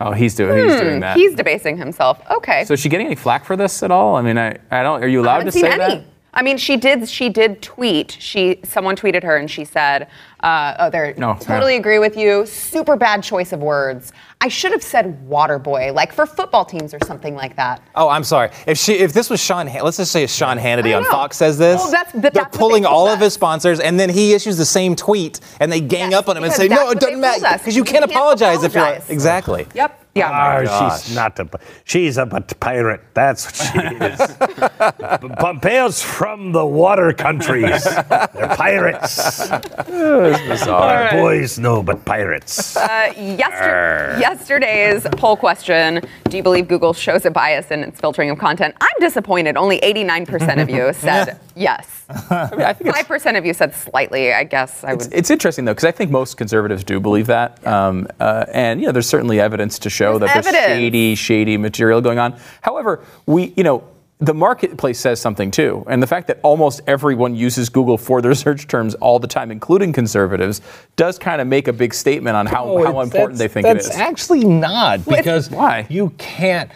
Oh, 0.00 0.12
he's 0.12 0.34
doing 0.34 0.68
he's 0.68 0.80
doing 0.80 1.00
that. 1.00 1.16
He's 1.16 1.34
debasing 1.34 1.76
himself. 1.76 2.20
Okay. 2.30 2.64
so 2.64 2.74
is 2.74 2.80
she 2.80 2.88
getting 2.88 3.06
any 3.06 3.14
flack 3.14 3.44
for 3.44 3.56
this 3.56 3.82
at 3.82 3.90
all? 3.90 4.16
I 4.16 4.22
mean, 4.22 4.36
I, 4.36 4.56
I 4.70 4.82
don't. 4.82 5.02
Are 5.02 5.06
you 5.08 5.20
I 5.20 5.22
allowed 5.22 5.32
haven't 5.34 5.46
to 5.46 5.52
seen 5.52 5.62
say 5.62 5.70
any. 5.70 5.78
that? 5.78 6.04
I 6.36 6.42
mean, 6.42 6.56
she 6.58 6.76
did. 6.76 7.08
She 7.08 7.28
did 7.28 7.62
tweet. 7.62 8.16
She 8.18 8.58
someone 8.64 8.96
tweeted 8.96 9.22
her 9.22 9.36
and 9.36 9.48
she 9.48 9.64
said, 9.64 10.08
uh, 10.40 10.74
"Oh, 10.80 10.90
there. 10.90 11.14
No, 11.16 11.36
totally 11.40 11.74
yeah. 11.74 11.78
agree 11.78 12.00
with 12.00 12.16
you. 12.16 12.44
Super 12.44 12.96
bad 12.96 13.22
choice 13.22 13.52
of 13.52 13.60
words. 13.60 14.12
I 14.44 14.48
should 14.48 14.72
have 14.72 14.82
said 14.82 15.26
water 15.26 15.58
boy, 15.58 15.90
like 15.94 16.12
for 16.12 16.26
football 16.26 16.66
teams 16.66 16.92
or 16.92 16.98
something 17.06 17.34
like 17.34 17.56
that." 17.56 17.80
Oh, 17.94 18.08
I'm 18.10 18.24
sorry. 18.24 18.50
If 18.66 18.76
she, 18.78 18.92
if 18.94 19.12
this 19.14 19.30
was 19.30 19.40
Sean, 19.40 19.66
Han- 19.66 19.82
let's 19.84 19.96
just 19.96 20.12
say 20.12 20.22
it's 20.22 20.34
Sean 20.34 20.58
Hannity 20.58 20.94
on. 20.94 21.02
Fox 21.06 21.36
says 21.38 21.56
this. 21.56 21.78
Well, 21.80 21.90
that's- 21.90 22.12
but 22.12 22.34
they're 22.34 22.42
that's 22.44 22.56
pulling 22.56 22.82
they 22.82 22.88
all 22.88 23.06
told 23.06 23.16
of 23.16 23.20
his 23.20 23.32
sponsors, 23.32 23.80
and 23.80 23.98
then 23.98 24.10
he 24.10 24.34
issues 24.34 24.56
the 24.58 24.64
same 24.66 24.94
tweet, 24.94 25.40
and 25.60 25.72
they 25.72 25.80
gang 25.80 26.10
Yes, 26.10 26.20
up 26.20 26.28
on 26.28 26.36
him 26.36 26.44
and 26.44 26.52
say, 26.52 26.68
"No, 26.68 26.90
it 26.90 27.00
doesn't 27.00 27.20
matter 27.20 27.56
because 27.58 27.74
you 27.74 27.80
You 27.80 27.84
can't 27.84 28.00
can't 28.00 28.10
apologize 28.12 28.62
if 28.64 28.74
you're 28.74 28.98
exactly." 29.08 29.66
Yep. 29.74 30.00
Yeah. 30.14 30.30
Ah, 30.32 30.62
gosh. 30.62 31.02
she's 31.06 31.16
not 31.16 31.40
a. 31.40 31.48
She's 31.84 32.18
a 32.18 32.26
but 32.26 32.60
pirate. 32.60 33.00
That's 33.14 33.46
what 33.46 33.56
she 33.72 33.96
is. 34.04 34.20
Pompeo's 35.40 36.00
from 36.02 36.52
the 36.52 36.64
water 36.64 37.12
countries. 37.12 37.82
They're 37.82 38.54
pirates. 38.56 39.50
Our 40.68 41.10
boys 41.10 41.58
know, 41.58 41.82
butt 41.82 42.04
pirates. 42.04 42.76
Uh, 42.76 43.12
yester- 43.16 44.16
yesterday's 44.38 45.06
poll 45.12 45.36
question: 45.36 46.00
Do 46.28 46.36
you 46.36 46.42
believe 46.42 46.66
Google 46.68 46.92
shows 46.92 47.24
a 47.24 47.30
bias 47.30 47.70
in 47.70 47.84
its 47.84 48.00
filtering 48.00 48.30
of 48.30 48.38
content? 48.38 48.74
I'm 48.80 48.96
disappointed. 49.00 49.56
Only 49.56 49.78
89% 49.80 50.60
of 50.60 50.68
you 50.68 50.92
said 50.94 51.38
yes. 51.54 52.04
I 52.08 52.50
mean, 52.52 52.60
I 52.62 52.72
think 52.72 52.88
it's, 52.88 52.98
Five 52.98 53.06
percent 53.08 53.36
of 53.36 53.46
you 53.46 53.54
said 53.54 53.74
slightly. 53.74 54.32
I 54.32 54.44
guess 54.44 54.84
I 54.84 54.94
would. 54.94 55.12
it's 55.12 55.30
interesting 55.30 55.64
though 55.64 55.72
because 55.72 55.84
I 55.84 55.92
think 55.92 56.10
most 56.10 56.36
conservatives 56.36 56.84
do 56.84 57.00
believe 57.00 57.26
that, 57.28 57.64
um, 57.66 58.08
uh, 58.20 58.44
and 58.52 58.80
you 58.80 58.86
know, 58.86 58.92
there's 58.92 59.08
certainly 59.08 59.40
evidence 59.40 59.78
to 59.80 59.90
show 59.90 60.18
There's 60.18 60.32
that 60.32 60.44
there's 60.44 60.54
evidence. 60.54 60.78
shady, 60.78 61.14
shady 61.14 61.56
material 61.56 62.00
going 62.00 62.18
on. 62.18 62.38
However, 62.60 63.04
we, 63.26 63.52
you 63.56 63.62
know. 63.64 63.84
The 64.24 64.34
marketplace 64.34 64.98
says 64.98 65.20
something 65.20 65.50
too, 65.50 65.84
and 65.86 66.02
the 66.02 66.06
fact 66.06 66.28
that 66.28 66.40
almost 66.42 66.80
everyone 66.86 67.34
uses 67.34 67.68
Google 67.68 67.98
for 67.98 68.22
their 68.22 68.34
search 68.44 68.66
terms 68.66 68.94
all 68.96 69.18
the 69.18 69.26
time, 69.26 69.50
including 69.50 69.92
conservatives, 69.92 70.60
does 70.96 71.18
kind 71.18 71.40
of 71.40 71.46
make 71.46 71.68
a 71.68 71.72
big 71.72 71.92
statement 71.92 72.36
on 72.36 72.46
how, 72.46 72.64
oh, 72.64 72.84
how 72.84 73.00
important 73.00 73.38
they 73.38 73.48
think 73.48 73.66
it 73.66 73.76
is. 73.76 73.86
That's 73.86 73.98
actually 73.98 74.44
not 74.44 75.04
because 75.04 75.50
Why? 75.50 75.86
you 75.90 76.10
can't. 76.16 76.70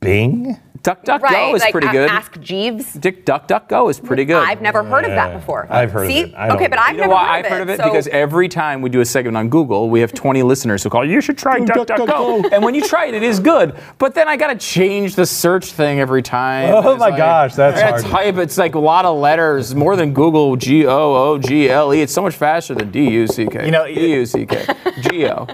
Bing. 0.00 0.58
DuckDuckGo 0.84 1.20
right, 1.22 1.54
is 1.54 1.60
like 1.62 1.72
pretty 1.72 1.86
a- 1.88 1.92
good. 1.92 2.10
Ask 2.10 2.38
Jeeves. 2.40 2.92
Dick 2.92 3.24
DuckDuckGo 3.24 3.90
is 3.90 3.98
pretty 3.98 4.24
good. 4.26 4.36
I've 4.46 4.60
never 4.60 4.84
heard 4.84 5.04
of 5.04 5.12
that 5.12 5.32
before. 5.34 5.66
I've 5.70 5.90
heard 5.90 6.04
of 6.06 6.12
See? 6.12 6.18
it. 6.20 6.34
I 6.34 6.50
okay, 6.54 6.66
but 6.66 6.78
I've 6.78 6.90
You 6.92 6.98
know 6.98 7.02
never 7.04 7.14
why 7.14 7.24
heard 7.24 7.30
I've 7.32 7.44
of 7.46 7.50
heard 7.50 7.60
it. 7.60 7.62
of 7.62 7.70
it? 7.70 7.76
so- 7.78 7.84
Because 7.84 8.06
every 8.08 8.48
time 8.48 8.82
we 8.82 8.90
do 8.90 9.00
a 9.00 9.04
segment 9.04 9.36
on 9.38 9.48
Google, 9.48 9.88
we 9.88 10.00
have 10.00 10.12
20 10.12 10.42
listeners 10.52 10.82
who 10.82 10.90
call, 10.90 11.08
you 11.08 11.20
should 11.22 11.38
try 11.38 11.58
DuckDuckGo. 11.58 12.52
and 12.52 12.62
when 12.62 12.74
you 12.74 12.82
try 12.82 13.06
it, 13.06 13.14
it 13.14 13.22
is 13.22 13.40
good. 13.40 13.74
But 13.98 14.14
then 14.14 14.28
I 14.28 14.36
got 14.36 14.48
to 14.48 14.56
change 14.56 15.14
the 15.14 15.24
search 15.24 15.72
thing 15.72 16.00
every 16.00 16.22
time. 16.22 16.70
Oh 16.74 16.90
It's 16.92 17.00
my 17.00 17.08
like- 17.08 17.16
gosh, 17.16 17.54
that's 17.54 17.78
I 17.80 17.90
gotta 17.90 18.02
hard. 18.02 18.24
type, 18.34 18.36
it's 18.36 18.58
like 18.58 18.74
a 18.74 18.78
lot 18.78 19.06
of 19.06 19.16
letters, 19.18 19.74
more 19.74 19.96
than 19.96 20.12
Google 20.12 20.54
G 20.56 20.86
O 20.86 21.14
O 21.32 21.38
G 21.38 21.70
L 21.70 21.94
E. 21.94 22.02
It's 22.02 22.12
so 22.12 22.20
much 22.22 22.34
faster 22.34 22.74
than 22.74 22.90
D 22.90 23.08
U 23.10 23.26
C 23.26 23.46
K. 23.46 23.64
You 23.64 23.70
know, 23.70 23.86
D 23.86 24.12
U 24.16 24.26
C 24.26 24.44
K. 24.44 24.66
G 25.00 25.26
O. 25.28 25.46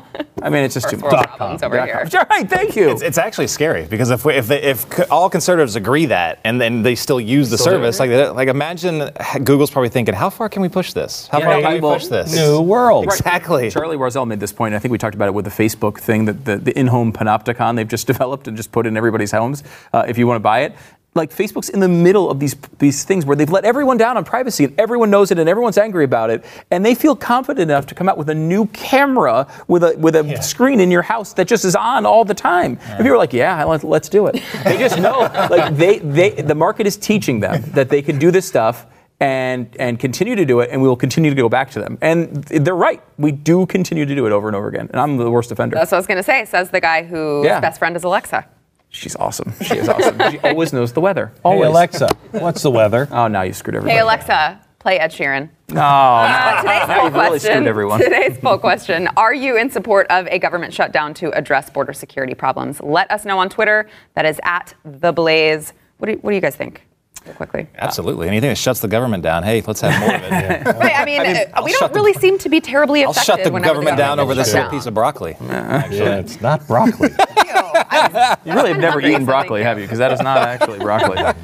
I 0.43 0.49
mean, 0.49 0.65
it's 0.65 0.73
just 0.75 0.89
too 0.89 0.97
First 0.97 1.03
world 1.05 1.17
much. 1.17 1.37
problems 1.37 1.63
over 1.63 1.77
Dot 1.77 1.87
here. 1.87 2.07
com. 2.11 2.27
Right, 2.31 2.49
thank 2.49 2.75
you. 2.75 2.89
It's, 2.89 3.03
it's 3.03 3.19
actually 3.19 3.47
scary 3.47 3.85
because 3.85 4.11
if 4.11 4.25
we, 4.25 4.35
if 4.35 4.47
they, 4.49 4.63
if 4.63 4.87
all 5.13 5.20
all 5.21 5.29
conservatives 5.31 5.77
agree 5.77 6.07
that, 6.07 6.41
and 6.45 6.59
then 6.61 6.83
they 6.83 6.95
still 6.95 7.21
use 7.21 7.51
the 7.51 7.59
service. 7.59 8.01
Like, 8.01 8.11
like 8.11 8.49
imagine 8.49 9.11
Google's 9.45 9.71
probably 9.71 9.91
thinking, 9.91 10.15
how 10.15 10.31
far 10.31 10.49
can 10.49 10.63
we 10.63 10.69
push 10.69 10.95
this? 10.95 11.29
How 11.29 11.41
far 11.41 11.61
can 11.61 11.75
we 11.75 11.81
push 11.81 12.07
this? 12.07 12.35
New 12.35 12.63
world. 12.63 13.05
Exactly. 13.05 13.71
Charlie 13.71 13.99
Warzel 13.99 14.27
made 14.27 14.41
this 14.41 14.53
point. 14.53 14.75
I 14.75 14.79
think 14.79 14.93
we 14.93 14.99
talked 14.99 15.15
about 15.15 15.29
it 15.29 15.35
with 15.35 15.45
the 15.45 15.51
Facebook 15.51 16.01
thing 16.01 16.25
that 16.25 16.45
the, 16.47 16.57
the 16.57 16.79
in-home 16.79 17.13
panopticon 17.13 17.77
they've 17.77 17.87
just 17.87 18.07
developed 18.15 18.49
and 18.49 18.57
just 18.57 18.73
put 18.73 18.87
in 18.87 18.97
everybody's 18.97 19.33
homes 19.33 19.63
uh, 19.93 20.05
if 20.09 20.17
you 20.17 20.27
want 20.27 20.37
to 20.37 20.41
buy 20.41 20.61
it. 20.61 20.75
Like 21.15 21.31
Facebook's 21.35 21.69
in 21.69 21.81
the 21.81 21.89
middle 21.89 22.31
of 22.31 22.39
these 22.39 22.55
these 22.79 23.03
things 23.03 23.27
where 23.27 23.35
they've 23.35 23.51
let 23.51 23.65
everyone 23.65 23.97
down 23.97 24.17
on 24.17 24.25
privacy 24.25 24.63
and 24.65 24.79
everyone 24.79 25.11
knows 25.11 25.33
it 25.33 25.41
and 25.41 25.49
everyone's 25.49 25.77
angry 25.77 26.05
about 26.05 26.31
it 26.31 26.45
and 26.71 26.87
they 26.87 26.95
feel 26.95 27.17
confident 27.17 27.69
enough 27.69 27.87
to 27.87 27.97
come 27.97 28.09
out 28.09 28.17
with 28.17 28.31
a 28.31 28.35
new 28.35 28.67
camera 28.67 29.49
with 29.67 29.83
a 29.83 29.97
with 29.99 30.15
a 30.15 30.41
screen 30.41 30.79
in 30.79 30.89
your 30.89 31.03
house 31.03 31.33
that 31.33 31.49
just 31.49 31.65
is 31.65 31.75
on 31.75 32.07
all 32.07 32.25
the 32.25 32.33
time. 32.35 32.79
And 32.87 32.99
people 32.99 33.15
are 33.15 33.19
like, 33.19 33.33
yeah, 33.33 33.65
let, 33.65 33.83
let's 33.83 34.09
do 34.09 34.29
it. 34.29 34.41
They 34.63 34.79
just 34.79 34.99
know 35.01 35.19
like 35.51 35.75
they 35.77 35.99
they 35.99 36.31
the 36.31 36.55
market 36.55 36.87
is 36.87 36.97
teaching 36.97 37.41
them 37.41 37.63
that 37.73 37.89
they 37.89 38.03
can 38.03 38.19
do 38.21 38.31
this 38.31 38.47
stuff 38.47 38.87
and 39.19 39.67
and 39.81 39.99
continue 39.99 40.37
to 40.37 40.45
do 40.47 40.61
it, 40.61 40.71
and 40.71 40.81
we 40.81 40.87
will 40.89 40.97
continue 40.97 41.31
to 41.31 41.37
go 41.37 41.49
back 41.49 41.71
to 41.73 41.81
them. 41.81 41.99
And 42.01 42.45
they're 42.45 42.75
right. 42.77 43.03
We 43.19 43.33
do 43.33 43.67
continue 43.67 44.07
to 44.07 44.15
do 44.15 44.27
it 44.27 44.33
over 44.33 44.47
and 44.47 44.57
over 44.57 44.69
again. 44.69 44.89
And 44.93 45.01
I'm 45.01 45.17
the 45.17 45.29
worst 45.31 45.51
offender. 45.51 45.75
That's 45.75 45.91
what 45.91 45.97
I 45.97 45.99
was 45.99 46.07
going 46.07 46.19
to 46.19 46.23
say. 46.23 46.45
Says 46.45 46.71
the 46.71 46.81
guy 46.81 47.03
whose 47.03 47.45
Yeah. 47.45 47.59
best 47.61 47.81
friend 47.81 47.97
is 47.97 48.05
Alexa. 48.05 48.47
She's 48.91 49.15
awesome. 49.17 49.53
She 49.63 49.77
is 49.79 49.89
awesome. 49.89 50.19
she 50.31 50.39
always 50.41 50.73
knows 50.73 50.93
the 50.93 51.01
weather. 51.01 51.33
Always. 51.45 51.63
Hey, 51.67 51.71
Alexa, 51.71 52.09
what's 52.33 52.63
the 52.63 52.71
weather? 52.71 53.09
Oh, 53.11 53.29
now 53.29 53.43
you 53.43 53.53
screwed 53.53 53.77
everybody. 53.77 53.95
Hey 53.95 54.01
Alexa, 54.01 54.61
play 54.81 54.99
Ed 54.99 55.13
Sheeran. 55.13 55.49
Oh, 55.71 55.75
no. 55.75 56.61
Today's 56.63 56.89
Now 56.89 56.95
poll 56.97 57.05
you've 57.05 57.15
really 57.15 57.29
question. 57.29 57.51
screwed 57.53 57.67
everyone. 57.69 58.01
Today's 58.01 58.39
poll 58.39 58.59
question: 58.59 59.09
Are 59.17 59.33
you 59.33 59.57
in 59.57 59.71
support 59.71 60.07
of 60.11 60.27
a 60.27 60.39
government 60.41 60.75
shutdown 60.75 61.15
to 61.15 61.31
address 61.39 61.71
border 61.71 61.93
security 61.93 62.35
problems? 62.35 62.81
Let 62.83 63.11
us 63.13 63.25
know 63.25 63.39
on 63.39 63.49
Twitter. 63.49 63.89
That 64.15 64.27
is 64.27 64.41
at 64.43 64.75
the 64.85 65.13
Blaze. 65.13 65.73
What 65.99 66.07
do 66.09 66.15
what 66.23 66.31
do 66.33 66.35
you 66.35 66.41
guys 66.43 66.57
think? 66.57 66.85
Real 67.31 67.37
quickly. 67.37 67.67
Absolutely. 67.77 68.27
Anything 68.29 68.51
that 68.51 68.59
shuts 68.59 68.81
the 68.81 68.89
government 68.89 69.23
down, 69.23 69.43
hey, 69.45 69.63
let's 69.67 69.81
have 69.83 69.99
more 70.01 70.15
of 70.15 70.23
it. 70.23 70.31
Right, 70.81 70.95
I 70.97 71.05
mean, 71.05 71.21
uh, 71.21 71.45
I'll 71.55 71.65
we 71.65 71.73
don't 71.73 71.93
the- 71.93 71.99
really 71.99 72.13
seem 72.15 72.39
to 72.39 72.49
be 72.49 72.61
terribly 72.61 73.03
affected. 73.03 73.07
I'll 73.07 73.23
affected. 73.23 73.43
shut 73.43 73.45
the 73.45 73.53
whenever 73.53 73.75
government 73.75 73.97
down 73.97 74.19
over 74.19 74.35
this 74.35 74.49
shuts 74.49 74.55
little 74.55 74.71
piece 74.71 74.87
of 74.87 74.95
broccoli. 74.95 75.37
Yeah, 75.41 76.19
it's 76.19 76.41
not 76.41 76.67
broccoli. 76.67 77.11
You 78.45 78.55
really 78.55 78.71
have 78.71 78.81
never 78.81 79.01
eaten 79.01 79.25
broccoli, 79.25 79.61
thank 79.61 79.69
have 79.69 79.79
you? 79.79 79.85
Because 79.85 79.99
that 79.99 80.13
is 80.13 80.21
not 80.21 80.39
actually 80.39 80.79
broccoli. 80.79 81.19
Uh, 81.19 81.35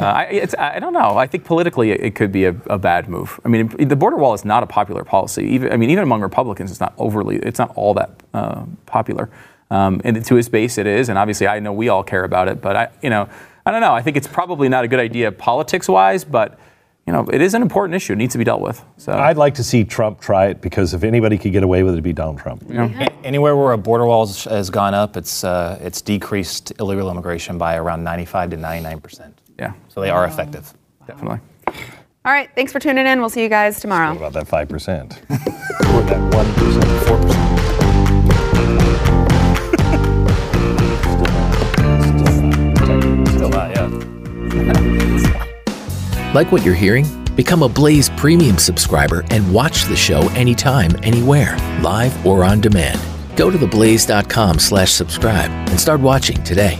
I, 0.00 0.24
it's, 0.24 0.54
I 0.58 0.78
don't 0.78 0.92
know. 0.92 1.16
I 1.16 1.26
think 1.26 1.44
politically 1.44 1.90
it, 1.90 2.00
it 2.00 2.14
could 2.14 2.32
be 2.32 2.44
a, 2.44 2.56
a 2.66 2.78
bad 2.78 3.08
move. 3.08 3.38
I 3.44 3.48
mean, 3.48 3.68
the 3.68 3.96
border 3.96 4.16
wall 4.16 4.34
is 4.34 4.44
not 4.44 4.62
a 4.62 4.66
popular 4.66 5.04
policy. 5.04 5.44
Even 5.44 5.72
I 5.72 5.76
mean, 5.76 5.90
even 5.90 6.02
among 6.02 6.20
Republicans, 6.20 6.70
it's 6.70 6.80
not 6.80 6.94
overly. 6.98 7.36
It's 7.36 7.58
not 7.58 7.72
all 7.76 7.94
that 7.94 8.10
uh, 8.34 8.64
popular. 8.86 9.28
Um, 9.70 10.00
and 10.04 10.24
to 10.24 10.36
its 10.36 10.48
base, 10.48 10.78
it 10.78 10.86
is. 10.86 11.08
And 11.08 11.18
obviously, 11.18 11.46
I 11.46 11.60
know 11.60 11.72
we 11.72 11.88
all 11.88 12.02
care 12.02 12.24
about 12.24 12.48
it. 12.48 12.60
But 12.60 12.76
I, 12.76 12.88
you 13.02 13.10
know, 13.10 13.28
I 13.68 13.70
don't 13.70 13.82
know. 13.82 13.92
I 13.92 14.00
think 14.00 14.16
it's 14.16 14.26
probably 14.26 14.70
not 14.70 14.82
a 14.84 14.88
good 14.88 14.98
idea 14.98 15.30
politics-wise. 15.30 16.24
But 16.24 16.58
you 17.06 17.12
know, 17.12 17.26
it 17.32 17.40
is 17.42 17.52
an 17.54 17.60
important 17.62 17.94
issue. 17.96 18.14
It 18.14 18.16
needs 18.16 18.32
to 18.32 18.38
be 18.38 18.44
dealt 18.44 18.60
with. 18.62 18.82
So 18.96 19.12
I'd 19.12 19.36
like 19.36 19.54
to 19.54 19.64
see 19.64 19.84
Trump 19.84 20.20
try 20.20 20.46
it 20.46 20.60
because 20.60 20.94
if 20.94 21.04
anybody 21.04 21.36
could 21.38 21.52
get 21.52 21.62
away 21.62 21.82
with 21.82 21.92
it, 21.92 21.96
it'd 21.96 22.04
be 22.04 22.12
Donald 22.14 22.38
Trump. 22.38 22.64
Anywhere 23.24 23.56
where 23.56 23.72
a 23.72 23.78
border 23.78 24.06
wall 24.06 24.26
has- 24.26 24.44
has 24.44 24.70
gone 24.70 24.94
up, 24.94 25.16
it's 25.18 25.44
uh, 25.44 25.78
it's 25.82 26.00
decreased 26.00 26.72
illegal 26.80 27.10
immigration 27.10 27.58
by 27.58 27.76
around 27.76 28.04
95 28.04 28.50
to 28.50 28.56
99 28.56 29.00
percent. 29.00 29.38
yeah, 29.58 29.72
So 29.88 30.00
they 30.00 30.08
are 30.10 30.24
effective. 30.24 30.72
definitely. 31.06 31.40
All 32.24 32.32
right, 32.32 32.48
thanks 32.54 32.72
for 32.72 32.78
tuning 32.80 33.06
in. 33.06 33.20
We'll 33.20 33.28
see 33.30 33.42
you 33.42 33.48
guys 33.50 33.80
tomorrow. 33.80 34.08
What 34.14 34.28
about 34.28 34.32
that 34.46 34.68
5%? 34.68 35.12
or 35.30 36.02
that 36.02 36.32
1%, 36.32 37.47
Like 46.34 46.52
what 46.52 46.64
you're 46.64 46.74
hearing? 46.74 47.06
Become 47.34 47.62
a 47.62 47.68
Blaze 47.68 48.10
Premium 48.10 48.58
subscriber 48.58 49.24
and 49.30 49.52
watch 49.52 49.84
the 49.84 49.96
show 49.96 50.28
anytime, 50.30 50.90
anywhere, 51.02 51.56
live 51.80 52.26
or 52.26 52.44
on 52.44 52.60
demand. 52.60 53.00
Go 53.36 53.50
to 53.50 53.56
theblaze.com 53.56 54.58
slash 54.58 54.92
subscribe 54.92 55.50
and 55.50 55.80
start 55.80 56.00
watching 56.00 56.42
today. 56.42 56.78